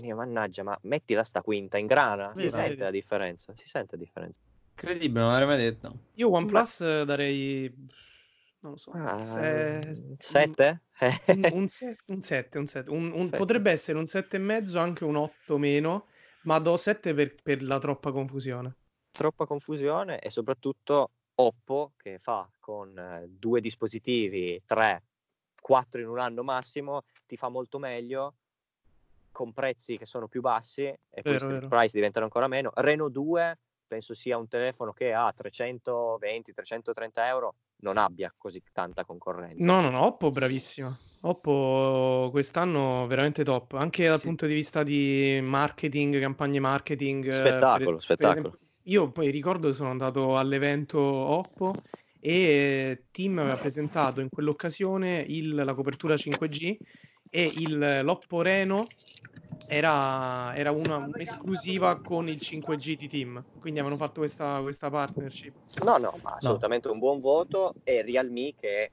mia 0.00 0.14
mannaggia 0.14 0.62
ma 0.62 0.78
mettila 0.82 1.24
sta 1.24 1.40
quinta 1.40 1.78
in 1.78 1.86
grana? 1.86 2.32
Si 2.34 2.42
sì, 2.42 2.50
sente 2.50 2.76
sì. 2.76 2.82
la 2.82 2.90
differenza? 2.90 3.54
Si 3.56 3.66
sente 3.66 3.96
la 3.96 4.02
differenza? 4.02 4.40
Incredibile 4.70 5.20
non 5.20 5.30
l'avrei 5.30 5.48
mai 5.48 5.58
detto. 5.58 5.94
Io 6.14 6.30
OnePlus 6.30 6.80
ma... 6.80 7.04
darei 7.04 7.74
non 8.60 8.72
lo 8.72 8.76
so 8.76 8.92
ah, 8.92 9.24
7 9.24 10.82
un 11.52 11.68
7 11.68 12.08
un 12.08 12.20
7 12.22 13.36
potrebbe 13.36 13.72
essere 13.72 13.98
un 13.98 14.06
7 14.06 14.36
e 14.36 14.38
mezzo 14.38 14.78
anche 14.78 15.04
un 15.04 15.16
8 15.16 15.58
meno 15.58 16.06
ma 16.42 16.58
do 16.60 16.76
7 16.76 17.12
per, 17.12 17.34
per 17.42 17.62
la 17.62 17.80
troppa 17.80 18.12
confusione 18.12 18.76
troppa 19.12 19.46
confusione 19.46 20.18
e 20.18 20.30
soprattutto 20.30 21.10
Oppo 21.34 21.92
che 21.96 22.18
fa 22.18 22.46
con 22.60 22.96
eh, 22.96 23.26
due 23.26 23.62
dispositivi, 23.62 24.62
tre, 24.66 25.02
quattro 25.60 25.98
in 25.98 26.08
un 26.08 26.18
anno 26.18 26.42
massimo, 26.42 27.04
ti 27.26 27.36
fa 27.36 27.48
molto 27.48 27.78
meglio 27.78 28.34
con 29.32 29.52
prezzi 29.52 29.96
che 29.96 30.04
sono 30.04 30.28
più 30.28 30.42
bassi 30.42 30.82
e 30.82 31.22
vero, 31.22 31.46
questi 31.46 31.66
price 31.68 31.92
diventano 31.94 32.26
ancora 32.26 32.48
meno. 32.48 32.70
Reno 32.74 33.08
2 33.08 33.58
penso 33.86 34.14
sia 34.14 34.36
un 34.36 34.48
telefono 34.48 34.92
che 34.92 35.12
a 35.12 35.32
320-330 35.36 37.10
euro 37.26 37.54
non 37.82 37.96
abbia 37.96 38.32
così 38.36 38.62
tanta 38.72 39.04
concorrenza. 39.04 39.64
No, 39.64 39.80
no, 39.80 39.90
no, 39.90 40.04
Oppo 40.04 40.30
bravissima. 40.30 40.96
Oppo 41.22 42.28
quest'anno 42.30 43.06
veramente 43.06 43.44
top, 43.44 43.72
anche 43.74 44.06
dal 44.06 44.18
sì. 44.18 44.26
punto 44.26 44.46
di 44.46 44.54
vista 44.54 44.82
di 44.82 45.40
marketing, 45.42 46.20
campagne 46.20 46.60
marketing. 46.60 47.30
Spettacolo, 47.30 47.96
per, 47.96 48.02
spettacolo. 48.02 48.40
Per 48.40 48.48
esempio, 48.48 48.61
io 48.84 49.10
poi 49.10 49.30
ricordo 49.30 49.68
che 49.68 49.74
sono 49.74 49.90
andato 49.90 50.36
all'evento 50.36 50.98
Oppo 51.00 51.74
e 52.20 53.04
Tim 53.10 53.38
aveva 53.38 53.56
presentato 53.56 54.20
in 54.20 54.28
quell'occasione 54.28 55.24
il, 55.26 55.54
la 55.54 55.74
copertura 55.74 56.14
5G 56.14 56.76
e 57.30 57.52
il, 57.56 58.00
l'Oppo 58.02 58.42
Reno 58.42 58.86
era, 59.66 60.54
era 60.54 60.70
una, 60.70 60.96
un'esclusiva 60.98 62.00
con 62.00 62.28
il 62.28 62.38
5G 62.40 62.96
di 62.96 63.08
Team, 63.08 63.42
quindi 63.58 63.80
avevano 63.80 63.98
fatto 64.00 64.20
questa, 64.20 64.60
questa 64.60 64.90
partnership. 64.90 65.54
No, 65.82 65.96
no, 65.96 66.18
ma 66.22 66.34
assolutamente 66.34 66.88
no. 66.88 66.94
un 66.94 67.00
buon 67.00 67.20
voto 67.20 67.74
e 67.82 68.02
Realme 68.02 68.52
che 68.54 68.90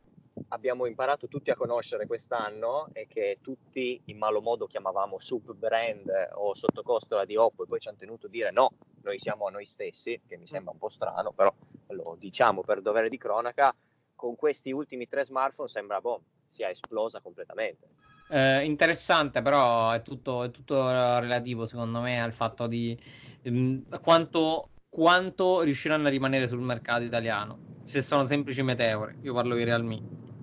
abbiamo 0.50 0.86
imparato 0.86 1.28
tutti 1.28 1.52
a 1.52 1.56
conoscere 1.56 2.08
quest'anno 2.08 2.90
e 2.94 3.08
che 3.08 3.40
tutti 3.42 4.02
in 4.06 4.18
malo 4.18 4.42
modo 4.42 4.66
chiamavamo 4.66 5.20
sub 5.20 5.54
brand 5.54 6.10
o 6.34 6.56
sottocostola 6.56 7.26
di 7.26 7.36
Oppo 7.36 7.64
e 7.64 7.68
poi 7.68 7.80
ci 7.80 7.88
hanno 7.88 7.98
tenuto 7.98 8.28
a 8.28 8.30
dire 8.30 8.52
no, 8.52 8.72
noi 9.04 9.20
siamo 9.20 9.50
noi 9.50 9.66
stessi, 9.66 10.22
che 10.28 10.38
mi 10.38 10.48
sembra 10.48 10.72
un 10.72 10.80
po' 10.80 10.90
strano, 10.90 11.32
però 11.32 11.54
lo 11.88 12.16
diciamo 12.18 12.62
per 12.62 12.82
dovere 12.82 13.10
di 13.10 13.18
cronaca, 13.18 13.74
con 14.16 14.36
questi 14.36 14.72
ultimi 14.72 15.08
tre 15.08 15.26
smartphone 15.26 15.70
sembra 15.70 16.02
boh, 16.02 16.22
sia 16.50 16.70
esplosa 16.70 17.22
completamente. 17.22 17.88
Eh, 18.32 18.64
interessante, 18.64 19.42
però 19.42 19.92
è 19.92 20.02
tutto, 20.02 20.44
è 20.44 20.52
tutto, 20.52 20.88
relativo 20.88 21.66
secondo 21.66 22.00
me 22.00 22.22
al 22.22 22.34
fatto 22.34 22.68
di 22.68 22.98
ehm, 23.42 24.00
quanto, 24.02 24.70
quanto 24.90 25.62
riusciranno 25.62 26.08
a 26.08 26.12
rimanere 26.12 26.48
sul 26.48 26.60
mercato 26.60 27.04
italiano. 27.04 27.78
Se 27.86 28.04
sono 28.04 28.28
semplici 28.28 28.62
meteore, 28.62 29.18
io 29.22 29.34
parlo 29.34 29.56
di 29.56 29.64
Realme 29.64 30.00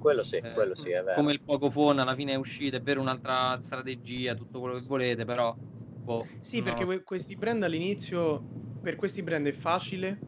quello 0.06 0.22
sì, 0.22 0.36
eh, 0.36 0.52
quello 0.52 0.76
sì, 0.76 0.90
è 0.90 1.02
vero. 1.02 1.16
Come 1.16 1.32
il 1.32 1.40
Pocophone 1.40 2.00
alla 2.00 2.14
fine 2.14 2.32
è 2.32 2.36
uscito, 2.36 2.76
è 2.76 2.80
vero 2.80 3.00
un'altra 3.00 3.58
strategia, 3.60 4.36
tutto 4.36 4.60
quello 4.60 4.76
che 4.76 4.84
volete, 4.86 5.24
però... 5.24 5.52
Boh, 5.56 6.24
sì, 6.42 6.58
no. 6.58 6.64
perché 6.64 7.02
questi 7.02 7.34
brand 7.34 7.64
all'inizio, 7.64 8.40
per 8.80 8.94
questi 8.94 9.24
brand 9.24 9.48
è 9.48 9.52
facile 9.52 10.20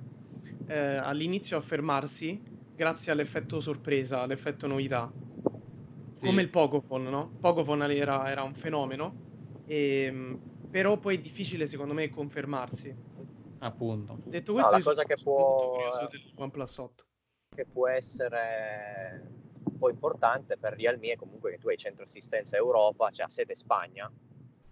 eh, 0.66 0.96
all'inizio 0.96 1.56
affermarsi 1.56 2.42
grazie 2.74 3.12
all'effetto 3.12 3.60
sorpresa, 3.60 4.22
all'effetto 4.22 4.66
novità. 4.66 5.12
Sì. 6.10 6.26
Come 6.26 6.42
il 6.42 6.48
Pocophone, 6.48 7.08
no? 7.08 7.30
Pocophone 7.38 7.94
era, 7.94 8.28
era 8.28 8.42
un 8.42 8.54
fenomeno, 8.54 9.14
e, 9.64 10.02
ehm, 10.02 10.40
però 10.68 10.96
poi 10.96 11.18
è 11.18 11.20
difficile 11.20 11.68
secondo 11.68 11.94
me 11.94 12.10
confermarsi. 12.10 12.92
Appunto. 13.60 14.18
Detto 14.24 14.54
questo, 14.54 14.72
no, 14.72 14.78
la 14.78 14.82
cosa 14.82 15.04
che 15.04 15.14
può... 15.22 15.78
OnePlus 16.34 16.78
8. 16.78 17.04
Che 17.54 17.64
può 17.64 17.86
essere 17.86 19.46
po' 19.78 19.88
importante 19.88 20.56
per 20.58 20.74
Realme 20.74 21.12
è 21.12 21.16
comunque 21.16 21.52
che 21.52 21.58
tu 21.58 21.68
hai 21.68 21.76
centro 21.76 22.04
assistenza 22.04 22.56
Europa, 22.56 23.10
cioè 23.10 23.26
a 23.26 23.28
sede 23.28 23.54
Spagna, 23.54 24.10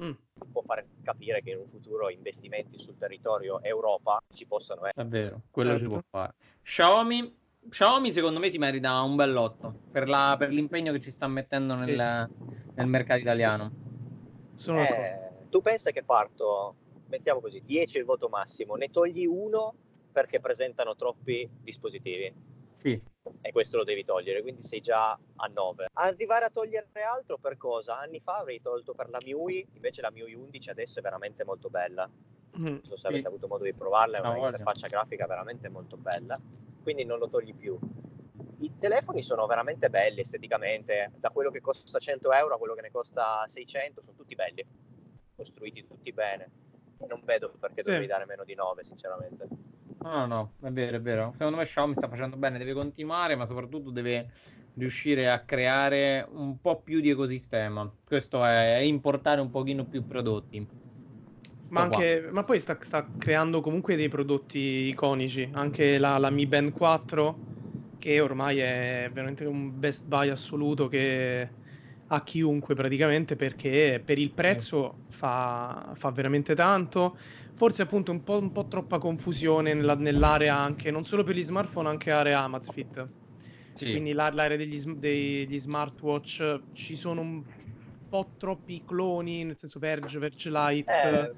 mm. 0.02 0.10
può 0.52 0.62
far 0.62 0.84
capire 1.02 1.42
che 1.42 1.50
in 1.50 1.58
un 1.58 1.68
futuro 1.68 2.10
investimenti 2.10 2.78
sul 2.78 2.96
territorio 2.96 3.62
Europa 3.62 4.20
ci 4.34 4.46
possono 4.46 4.86
essere. 4.86 5.06
È 5.06 5.08
vero, 5.08 5.42
quello 5.50 5.70
certo. 5.70 5.84
si 5.84 5.90
può 5.90 6.02
fare. 6.08 6.34
Xiaomi, 6.62 7.38
Xiaomi 7.68 8.12
secondo 8.12 8.40
me 8.40 8.50
si 8.50 8.58
merita 8.58 9.00
un 9.02 9.16
bell'otto 9.16 9.80
per, 9.90 10.08
la, 10.08 10.36
per 10.38 10.50
l'impegno 10.50 10.92
che 10.92 11.00
ci 11.00 11.10
sta 11.10 11.26
mettendo 11.26 11.74
nel, 11.74 12.28
sì. 12.28 12.72
nel 12.74 12.86
mercato 12.86 13.20
italiano. 13.20 13.84
Sono 14.54 14.80
eh, 14.80 15.30
tu 15.48 15.62
pensa 15.62 15.90
che 15.90 16.02
parto, 16.02 16.74
mettiamo 17.08 17.40
così, 17.40 17.62
10 17.64 17.98
il 17.98 18.04
voto 18.04 18.28
massimo, 18.28 18.74
ne 18.74 18.90
togli 18.90 19.26
uno 19.26 19.74
perché 20.12 20.40
presentano 20.40 20.96
troppi 20.96 21.48
dispositivi 21.60 22.54
sì. 22.86 23.00
E 23.40 23.52
questo 23.52 23.76
lo 23.76 23.84
devi 23.84 24.04
togliere, 24.04 24.42
quindi 24.42 24.62
sei 24.62 24.80
già 24.80 25.10
a 25.10 25.46
9. 25.46 25.88
Arrivare 25.94 26.44
a 26.44 26.50
togliere 26.50 26.86
altro 27.02 27.38
per 27.38 27.56
cosa? 27.56 27.98
Anni 27.98 28.20
fa 28.20 28.36
avrei 28.36 28.60
tolto 28.60 28.94
per 28.94 29.08
la 29.08 29.18
MIUI, 29.22 29.68
invece 29.74 30.00
la 30.00 30.10
MIUI 30.10 30.34
11 30.34 30.70
adesso 30.70 30.98
è 30.98 31.02
veramente 31.02 31.44
molto 31.44 31.68
bella. 31.68 32.08
Mm, 32.58 32.64
non 32.64 32.84
so 32.84 32.96
se 32.96 33.06
avete 33.06 33.26
avuto 33.26 33.48
modo 33.48 33.64
di 33.64 33.74
provarla, 33.74 34.18
è 34.18 34.20
una 34.20 34.34
no, 34.34 34.46
interfaccia 34.46 34.86
grafica 34.86 35.26
veramente 35.26 35.68
molto 35.68 35.96
bella, 35.96 36.40
quindi 36.82 37.04
non 37.04 37.18
lo 37.18 37.28
togli 37.28 37.54
più. 37.54 37.78
I 38.58 38.78
telefoni 38.78 39.22
sono 39.22 39.46
veramente 39.46 39.90
belli 39.90 40.20
esteticamente, 40.20 41.12
da 41.18 41.30
quello 41.30 41.50
che 41.50 41.60
costa 41.60 41.98
100 41.98 42.32
euro 42.32 42.54
a 42.54 42.58
quello 42.58 42.74
che 42.74 42.80
ne 42.80 42.90
costa 42.90 43.44
600, 43.46 44.00
sono 44.00 44.16
tutti 44.16 44.34
belli, 44.34 44.64
costruiti 45.36 45.86
tutti 45.86 46.12
bene. 46.12 46.50
Non 47.06 47.20
vedo 47.24 47.52
perché 47.60 47.82
sì. 47.82 47.88
dovevi 47.88 48.06
dare 48.06 48.24
meno 48.24 48.44
di 48.44 48.54
9, 48.54 48.84
sinceramente. 48.84 49.46
No, 50.06 50.24
no, 50.26 50.52
è 50.62 50.70
vero, 50.70 50.96
è 50.98 51.00
vero. 51.00 51.32
Secondo 51.32 51.56
me 51.56 51.64
Xiaomi 51.64 51.96
sta 51.96 52.08
facendo 52.08 52.36
bene, 52.36 52.58
deve 52.58 52.74
continuare, 52.74 53.34
ma 53.34 53.44
soprattutto 53.44 53.90
deve 53.90 54.32
riuscire 54.74 55.28
a 55.28 55.44
creare 55.44 56.24
un 56.30 56.60
po' 56.60 56.80
più 56.80 57.00
di 57.00 57.10
ecosistema. 57.10 57.92
Questo 58.04 58.44
è, 58.44 58.76
è 58.76 58.80
importare 58.82 59.40
un 59.40 59.50
pochino 59.50 59.84
più 59.84 60.06
prodotti. 60.06 60.64
Ma, 61.68 61.82
anche, 61.82 62.28
ma 62.30 62.44
poi 62.44 62.60
sta, 62.60 62.78
sta, 62.80 63.10
creando 63.18 63.60
comunque 63.60 63.96
dei 63.96 64.08
prodotti 64.08 64.58
iconici, 64.58 65.50
anche 65.52 65.98
la, 65.98 66.18
la 66.18 66.30
Mi 66.30 66.46
Band 66.46 66.70
4, 66.70 67.36
che 67.98 68.20
ormai 68.20 68.58
è 68.58 69.10
veramente 69.12 69.44
un 69.44 69.76
best 69.76 70.06
buy 70.06 70.28
assoluto 70.28 70.86
che 70.86 71.50
a 72.08 72.22
chiunque 72.22 72.74
praticamente 72.74 73.36
perché 73.36 74.00
per 74.04 74.18
il 74.18 74.32
prezzo 74.32 75.04
fa, 75.08 75.92
fa 75.94 76.10
veramente 76.10 76.54
tanto 76.54 77.16
forse 77.56 77.82
appunto 77.82 78.12
un 78.12 78.22
po', 78.22 78.38
un 78.38 78.52
po 78.52 78.66
troppa 78.66 78.98
confusione 78.98 79.72
nella, 79.74 79.94
nell'area 79.94 80.54
anche, 80.54 80.90
non 80.90 81.04
solo 81.04 81.24
per 81.24 81.34
gli 81.34 81.42
smartphone, 81.42 81.88
anche 81.88 82.10
area 82.10 82.40
Amazfit. 82.40 83.04
Sì. 83.72 83.90
Quindi 83.90 84.12
l'area 84.12 84.56
degli, 84.56 84.78
degli 84.92 85.58
smartwatch 85.58 86.60
ci 86.72 86.96
sono 86.96 87.20
un 87.22 87.42
po' 88.08 88.32
troppi 88.38 88.82
cloni, 88.84 89.44
nel 89.44 89.56
senso 89.56 89.78
Verge, 89.78 90.18
Verge 90.18 90.50
Lite. 90.50 91.34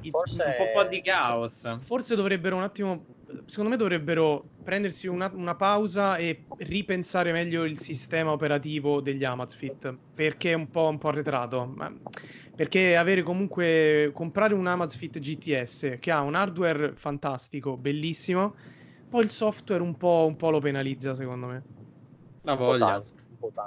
Eh, 0.00 0.10
forse... 0.10 0.42
Un 0.42 0.82
po', 0.82 0.88
di 0.88 1.02
caos. 1.02 1.78
Forse 1.82 2.14
dovrebbero 2.14 2.56
un 2.56 2.62
attimo, 2.62 3.04
secondo 3.46 3.70
me 3.70 3.76
dovrebbero 3.76 4.44
prendersi 4.62 5.06
una, 5.06 5.30
una, 5.34 5.54
pausa 5.54 6.16
e 6.16 6.44
ripensare 6.58 7.32
meglio 7.32 7.64
il 7.64 7.78
sistema 7.78 8.32
operativo 8.32 9.00
degli 9.00 9.24
Amazfit, 9.24 9.96
perché 10.14 10.52
è 10.52 10.54
un 10.54 10.70
po', 10.70 10.88
un 10.88 10.98
po 10.98 11.08
arretrato. 11.08 11.64
Ma 11.66 11.92
Perché 12.54 12.96
avere 12.96 13.22
comunque 13.22 14.10
comprare 14.14 14.54
un 14.54 14.66
Amazfit 14.66 15.18
GTS 15.18 15.96
che 15.98 16.10
ha 16.10 16.20
un 16.20 16.34
hardware 16.34 16.94
fantastico, 16.94 17.76
bellissimo, 17.76 18.54
poi 19.08 19.24
il 19.24 19.30
software 19.30 19.82
un 19.82 19.96
po', 19.96 20.24
un 20.26 20.36
po 20.36 20.50
lo 20.50 20.60
penalizza, 20.60 21.14
secondo 21.14 21.46
me. 21.46 21.62
La 22.42 22.54
voglia, 22.54 23.02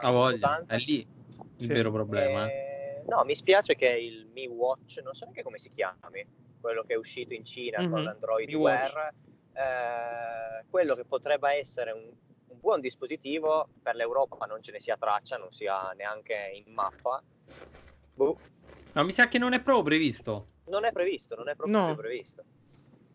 la 0.01 0.09
voglia, 0.09 0.63
è 0.67 0.77
lì 0.77 0.99
il 0.99 1.65
sì. 1.65 1.67
vero 1.67 1.91
problema. 1.91 2.47
Eh, 2.47 3.03
no, 3.07 3.23
mi 3.25 3.35
spiace 3.35 3.75
che 3.75 3.87
il 3.87 4.27
Mi 4.33 4.47
Watch, 4.47 5.01
non 5.03 5.13
so 5.13 5.23
neanche 5.23 5.43
come 5.43 5.57
si 5.57 5.69
chiami, 5.73 6.25
quello 6.59 6.83
che 6.83 6.93
è 6.93 6.97
uscito 6.97 7.33
in 7.33 7.43
Cina 7.43 7.79
mm-hmm. 7.79 7.91
con 7.91 8.07
Android 8.07 8.53
Wear, 8.53 9.13
eh, 9.57 10.65
quello 10.69 10.95
che 10.95 11.03
potrebbe 11.03 11.51
essere 11.53 11.91
un, 11.91 12.03
un, 12.03 12.59
buon 12.59 12.79
dispositivo 12.79 13.69
per 13.81 13.95
l'Europa 13.95 14.45
non 14.45 14.61
ce 14.61 14.71
ne 14.71 14.79
sia 14.79 14.97
traccia, 14.97 15.37
non 15.37 15.51
sia 15.51 15.91
neanche 15.95 16.63
in 16.65 16.73
mappa. 16.73 17.21
Boh. 18.13 18.39
Ma 18.93 19.03
mi 19.03 19.13
sa 19.13 19.27
che 19.27 19.39
non 19.39 19.53
è 19.53 19.61
proprio 19.61 19.83
previsto. 19.83 20.47
Non 20.65 20.85
è 20.85 20.91
previsto, 20.91 21.35
non 21.35 21.49
è 21.49 21.55
proprio 21.55 21.77
no. 21.77 21.95
previsto. 21.95 22.43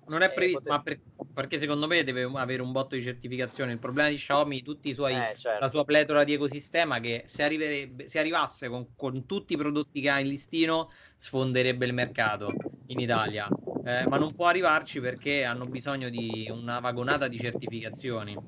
Non 0.06 0.22
è 0.22 0.26
eh, 0.26 0.32
previsto, 0.32 0.62
poter... 0.62 0.76
ma 0.76 0.82
per, 0.82 1.00
perché 1.32 1.60
secondo 1.60 1.86
me 1.86 2.02
deve 2.02 2.22
avere 2.34 2.60
un 2.60 2.72
botto 2.72 2.96
di 2.96 3.02
certificazione. 3.02 3.72
Il 3.72 3.78
problema 3.78 4.08
di 4.08 4.16
Xiaomi, 4.16 4.62
tutti 4.62 4.88
i 4.88 4.94
suoi, 4.94 5.14
eh, 5.14 5.36
certo. 5.36 5.60
la 5.60 5.68
sua 5.68 5.84
pletora 5.84 6.24
di 6.24 6.32
ecosistema, 6.32 6.98
che 6.98 7.24
se, 7.26 7.94
se 8.06 8.18
arrivasse 8.18 8.68
con, 8.68 8.94
con, 8.96 9.26
tutti 9.26 9.52
i 9.52 9.56
prodotti 9.56 10.00
che 10.00 10.10
ha 10.10 10.18
in 10.18 10.28
listino, 10.28 10.90
sfonderebbe 11.16 11.86
il 11.86 11.94
mercato 11.94 12.52
in 12.86 12.98
Italia. 12.98 13.48
Eh, 13.84 14.06
ma 14.06 14.16
non 14.16 14.32
può 14.34 14.46
arrivarci 14.46 15.00
perché 15.00 15.44
hanno 15.44 15.66
bisogno 15.68 16.08
di 16.08 16.48
una 16.50 16.78
vagonata 16.80 17.26
di 17.28 17.38
certificazioni. 17.38 18.40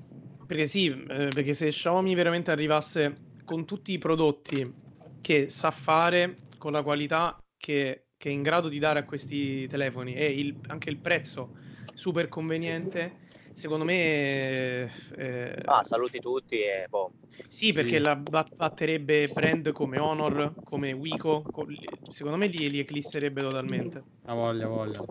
Perché 0.47 0.67
sì, 0.67 0.89
eh, 0.89 1.33
perché 1.33 1.55
se 1.55 1.71
Xiaomi 1.71 2.15
veramente 2.15 2.51
arrivasse 2.51 3.29
con 3.45 3.65
tutti 3.65 3.93
i 3.93 3.99
prodotti 3.99 4.83
che 5.21 5.49
sa 5.49 5.71
fare, 5.71 6.49
con 6.59 6.73
la 6.73 6.83
qualità 6.83 7.43
che 7.57 8.01
che 8.17 8.31
è 8.31 8.33
in 8.33 8.43
grado 8.43 8.69
di 8.69 8.79
dare 8.79 9.01
a 9.01 9.05
questi 9.05 9.67
telefoni 9.67 10.15
e 10.15 10.39
il, 10.39 10.59
anche 10.69 10.89
il 10.89 10.99
prezzo 11.01 11.53
super 11.93 12.29
conveniente, 12.29 13.19
secondo 13.55 13.85
me... 13.85 14.91
Eh, 15.17 15.63
ah, 15.65 15.83
saluti 15.83 16.19
tutti 16.21 16.61
e 16.61 16.87
boh. 16.89 17.13
Sì, 17.49 17.73
perché 17.73 17.99
la 17.99 18.17
batterebbe 18.17 19.29
brand 19.29 19.73
come 19.73 19.99
Honor, 19.99 20.55
come 20.65 20.93
Wico, 20.93 21.45
secondo 22.11 22.37
me 22.37 22.47
li, 22.47 22.71
li 22.71 22.79
eclisserebbe 22.81 23.41
totalmente. 23.41 24.03
La 24.25 24.35
voglia, 24.35 24.67
voglia. 24.67 25.05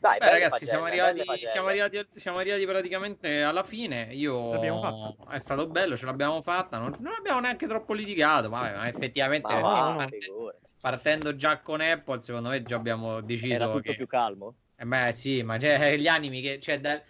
Dai, 0.00 0.18
Beh, 0.18 0.30
ragazzi, 0.30 0.66
siamo 0.66 0.86
arrivati, 0.86 1.22
siamo, 1.52 1.68
arrivati, 1.68 2.04
siamo 2.16 2.38
arrivati, 2.38 2.64
praticamente 2.64 3.42
alla 3.42 3.62
fine. 3.62 4.08
Io 4.12 4.60
è 5.28 5.38
stato 5.38 5.68
bello, 5.68 5.96
ce 5.96 6.06
l'abbiamo 6.06 6.42
fatta. 6.42 6.78
Non, 6.78 6.96
non 6.98 7.12
abbiamo 7.16 7.38
neanche 7.38 7.68
troppo 7.68 7.92
litigato, 7.92 8.50
ma, 8.50 8.70
ma 8.72 8.88
effettivamente. 8.88 9.52
Ma 9.52 9.60
va, 9.60 9.94
parte, 9.96 10.18
partendo 10.80 11.36
già 11.36 11.60
con 11.60 11.80
Apple, 11.80 12.20
secondo 12.20 12.48
me 12.48 12.64
già 12.64 12.74
abbiamo 12.74 13.20
deciso. 13.20 13.54
Era 13.54 13.66
tutto 13.66 13.80
che... 13.80 13.94
più 13.94 14.08
calmo? 14.08 14.56
Eh 14.76 14.84
beh, 14.84 15.12
sì, 15.12 15.42
ma 15.44 15.56
c'è 15.56 15.96
gli 15.96 16.08
animi 16.08 16.40
che 16.40 16.58
cioè, 16.58 16.80
da, 16.80 17.00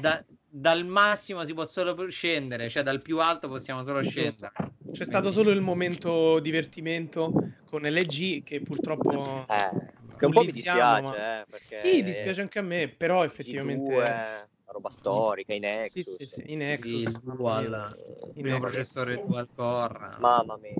da, 0.00 0.24
dal 0.48 0.84
massimo 0.84 1.44
si 1.44 1.54
può 1.54 1.64
solo 1.64 2.08
scendere, 2.10 2.68
cioè 2.68 2.82
dal 2.82 3.02
più 3.02 3.20
alto 3.20 3.48
possiamo 3.48 3.84
solo 3.84 4.02
scendere. 4.02 4.52
C'è 4.92 5.04
stato 5.04 5.30
solo 5.30 5.50
il 5.50 5.60
momento 5.60 6.38
divertimento 6.40 7.32
con 7.64 7.82
LG 7.82 8.42
che 8.42 8.60
purtroppo. 8.62 9.44
Eh, 9.48 9.96
che 10.16 10.26
un 10.26 10.32
po' 10.32 10.40
mi 10.40 10.50
dispiace, 10.50 11.02
ma... 11.02 11.40
eh, 11.40 11.46
perché... 11.48 11.78
Sì, 11.78 12.02
dispiace 12.02 12.40
anche 12.40 12.58
a 12.58 12.62
me, 12.62 12.88
però 12.88 13.24
effettivamente. 13.24 13.94
G2, 13.94 14.46
roba 14.70 14.90
storica, 14.90 15.54
i 15.54 15.60
Nexus. 15.60 16.16
Sì, 16.16 16.24
sì, 16.24 16.26
sì, 16.26 16.52
i 16.52 16.56
Nexus. 16.56 17.02
Il 17.04 17.20
Dual, 17.22 17.96
il 18.34 18.44
mio 18.44 18.58
processore 18.58 19.22
Dual 19.24 19.48
Core. 19.54 20.16
Mamma 20.18 20.58
mia. 20.60 20.74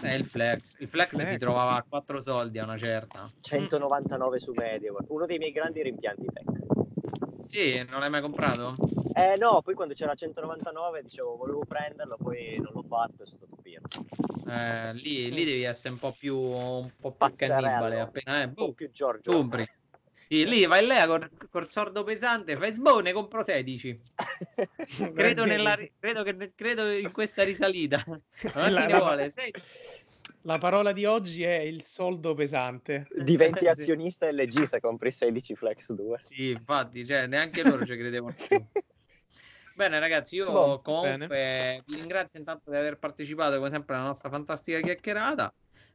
È 0.00 0.12
il 0.12 0.24
flex. 0.24 0.74
Il 0.78 0.88
flex, 0.88 1.10
flex, 1.10 1.30
si 1.30 1.38
trovava 1.38 1.76
a 1.76 1.84
4 1.88 2.22
soldi 2.22 2.58
a 2.58 2.64
una 2.64 2.76
certa. 2.76 3.30
199 3.40 4.40
su 4.40 4.52
Medio, 4.54 4.96
uno 5.08 5.26
dei 5.26 5.38
miei 5.38 5.52
grandi 5.52 5.82
rimpianti 5.82 6.26
tech. 6.32 6.71
Sì, 7.52 7.84
non 7.86 8.00
l'hai 8.00 8.08
mai 8.08 8.22
comprato? 8.22 8.74
Eh 9.14 9.36
no, 9.36 9.60
poi 9.60 9.74
quando 9.74 9.92
c'era 9.92 10.14
199 10.14 11.02
dicevo 11.02 11.36
volevo 11.36 11.66
prenderlo, 11.66 12.16
poi 12.16 12.56
non 12.56 12.70
l'ho 12.72 12.82
fatto 12.82 13.24
e 13.24 13.26
sono 13.26 13.40
stato 13.44 13.56
pieno. 13.60 13.86
Eh, 14.48 14.94
lì, 14.94 15.30
lì, 15.30 15.44
devi 15.44 15.62
essere 15.64 15.90
un 15.90 15.98
po' 15.98 16.16
più, 16.18 16.34
un 16.34 16.90
po 16.98 17.12
più 17.12 17.36
cannibale, 17.36 18.00
appena 18.00 18.40
eh, 18.40 18.48
boh, 18.48 18.72
più 18.72 18.90
Giorgio. 18.90 19.38
Umbri. 19.38 19.68
Sì, 20.28 20.46
lì 20.46 20.64
vai 20.64 20.86
lei 20.86 21.06
col, 21.06 21.28
col 21.50 21.68
sordo 21.68 22.04
pesante, 22.04 22.56
fai 22.56 22.72
sboh, 22.72 23.00
ne 23.00 23.12
compro 23.12 23.42
16. 23.42 24.00
credo, 25.12 25.44
nella, 25.44 25.78
credo, 26.00 26.22
che, 26.22 26.52
credo 26.54 26.90
in 26.90 27.12
questa 27.12 27.44
risalita. 27.44 28.02
Non 28.54 28.72
la, 28.72 28.86
vuole, 28.86 29.30
sei... 29.30 29.52
La 30.42 30.58
parola 30.58 30.92
di 30.92 31.04
oggi 31.04 31.42
è 31.42 31.58
il 31.60 31.82
soldo 31.84 32.34
pesante. 32.34 33.06
Diventi 33.16 33.66
azionista 33.68 34.28
sì. 34.28 34.34
LG 34.34 34.62
se 34.62 34.80
compri 34.80 35.10
16 35.10 35.54
Flex 35.54 35.92
2. 35.92 36.18
Sì, 36.18 36.50
infatti, 36.50 37.06
cioè, 37.06 37.26
neanche 37.26 37.62
loro 37.62 37.84
ci 37.86 37.96
credevano 37.96 38.34
più. 38.48 38.64
Bene 39.74 39.98
ragazzi, 39.98 40.36
io 40.36 40.50
bon, 40.50 40.82
comunque 40.82 41.26
bene. 41.26 41.82
vi 41.86 41.94
ringrazio 41.94 42.38
intanto 42.38 42.70
di 42.70 42.76
aver 42.76 42.98
partecipato 42.98 43.56
come 43.56 43.70
sempre 43.70 43.94
alla 43.94 44.04
nostra 44.04 44.28
fantastica 44.28 44.80
chiacchierata 44.80 45.52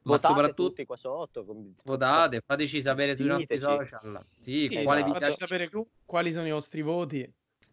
ma 0.08 0.18
soprattutto 0.18 0.86
qua 0.86 0.96
sotto. 0.96 1.46
Votate, 1.84 2.42
fateci 2.46 2.82
sapere 2.82 3.16
sui 3.16 3.26
nostri 3.26 3.60
social. 3.60 4.26
Sì, 4.40 4.68
sì 4.68 4.82
quali, 4.84 5.02
esatto. 5.02 5.36
sapere 5.38 5.70
quali 6.06 6.32
sono 6.32 6.48
i 6.48 6.52
vostri 6.52 6.82
voti. 6.82 7.32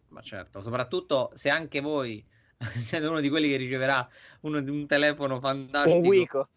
Ma 0.09 0.21
certo, 0.21 0.61
soprattutto 0.61 1.31
se 1.33 1.49
anche 1.49 1.79
voi 1.79 2.23
siete 2.79 3.05
uno 3.05 3.19
di 3.19 3.29
quelli 3.29 3.49
che 3.49 3.57
riceverà 3.57 4.07
uno, 4.41 4.59
un 4.59 4.87
telefono 4.87 5.39
fantastico. 5.39 5.97
Un 5.97 6.05
Wico. 6.05 6.49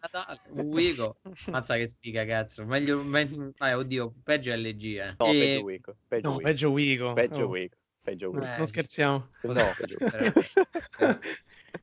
Un 0.49 0.65
Wico. 0.67 1.17
Mazza 1.47 1.75
che 1.75 1.87
spiga, 1.87 2.25
cazzo. 2.25 2.65
Meglio, 2.65 3.01
meglio 3.03 3.51
ah, 3.57 3.77
oddio, 3.77 4.13
peggio 4.23 4.53
LG, 4.53 4.83
eh. 4.83 5.15
No, 5.17 5.31
e... 5.31 5.39
peggio 5.39 5.63
Wico. 5.63 5.95
Peggio 6.07 6.29
no, 6.29 6.35
Wico. 6.35 6.43
Peggio 6.43 6.69
Wico. 6.69 7.13
Peggio 7.13 7.43
oh. 7.43 7.47
Wico. 7.47 7.75
Peggio 8.01 8.29
Wico. 8.29 8.45
Eh, 8.45 8.57
non 8.57 8.65
scherziamo. 8.65 9.29
No, 9.41 9.65
peggio. 9.77 9.97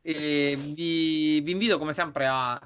e 0.03 0.59
vi, 0.59 1.41
vi 1.41 1.51
invito 1.51 1.79
come 1.79 1.93
sempre 1.93 2.27
a 2.27 2.61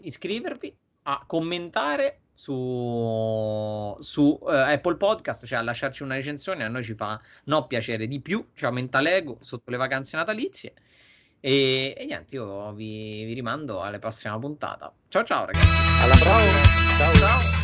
iscrivervi, 0.00 0.76
a 1.02 1.24
commentare 1.26 2.20
su, 2.38 3.96
su 3.98 4.38
uh, 4.40 4.48
Apple 4.48 4.94
Podcast, 4.94 5.44
cioè 5.44 5.58
a 5.58 5.62
lasciarci 5.62 6.04
una 6.04 6.14
recensione, 6.14 6.62
a 6.62 6.68
noi 6.68 6.84
ci 6.84 6.94
fa 6.94 7.20
no 7.44 7.66
piacere 7.66 8.06
di 8.06 8.20
più, 8.20 8.50
ci 8.54 8.64
aumenta 8.64 9.00
l'ego 9.00 9.38
sotto 9.40 9.72
le 9.72 9.76
vacanze 9.76 10.16
natalizie. 10.16 10.72
E, 11.40 11.94
e 11.96 12.04
niente, 12.04 12.36
io 12.36 12.72
vi, 12.74 13.24
vi 13.24 13.32
rimando 13.32 13.82
alla 13.82 13.98
prossima 13.98 14.38
puntata. 14.38 14.92
Ciao 15.08 15.24
ciao 15.24 15.46
ragazzi. 15.46 15.68
Alla 16.00 16.16
prossima. 16.16 16.62
ciao. 16.96 17.14
ciao. 17.14 17.57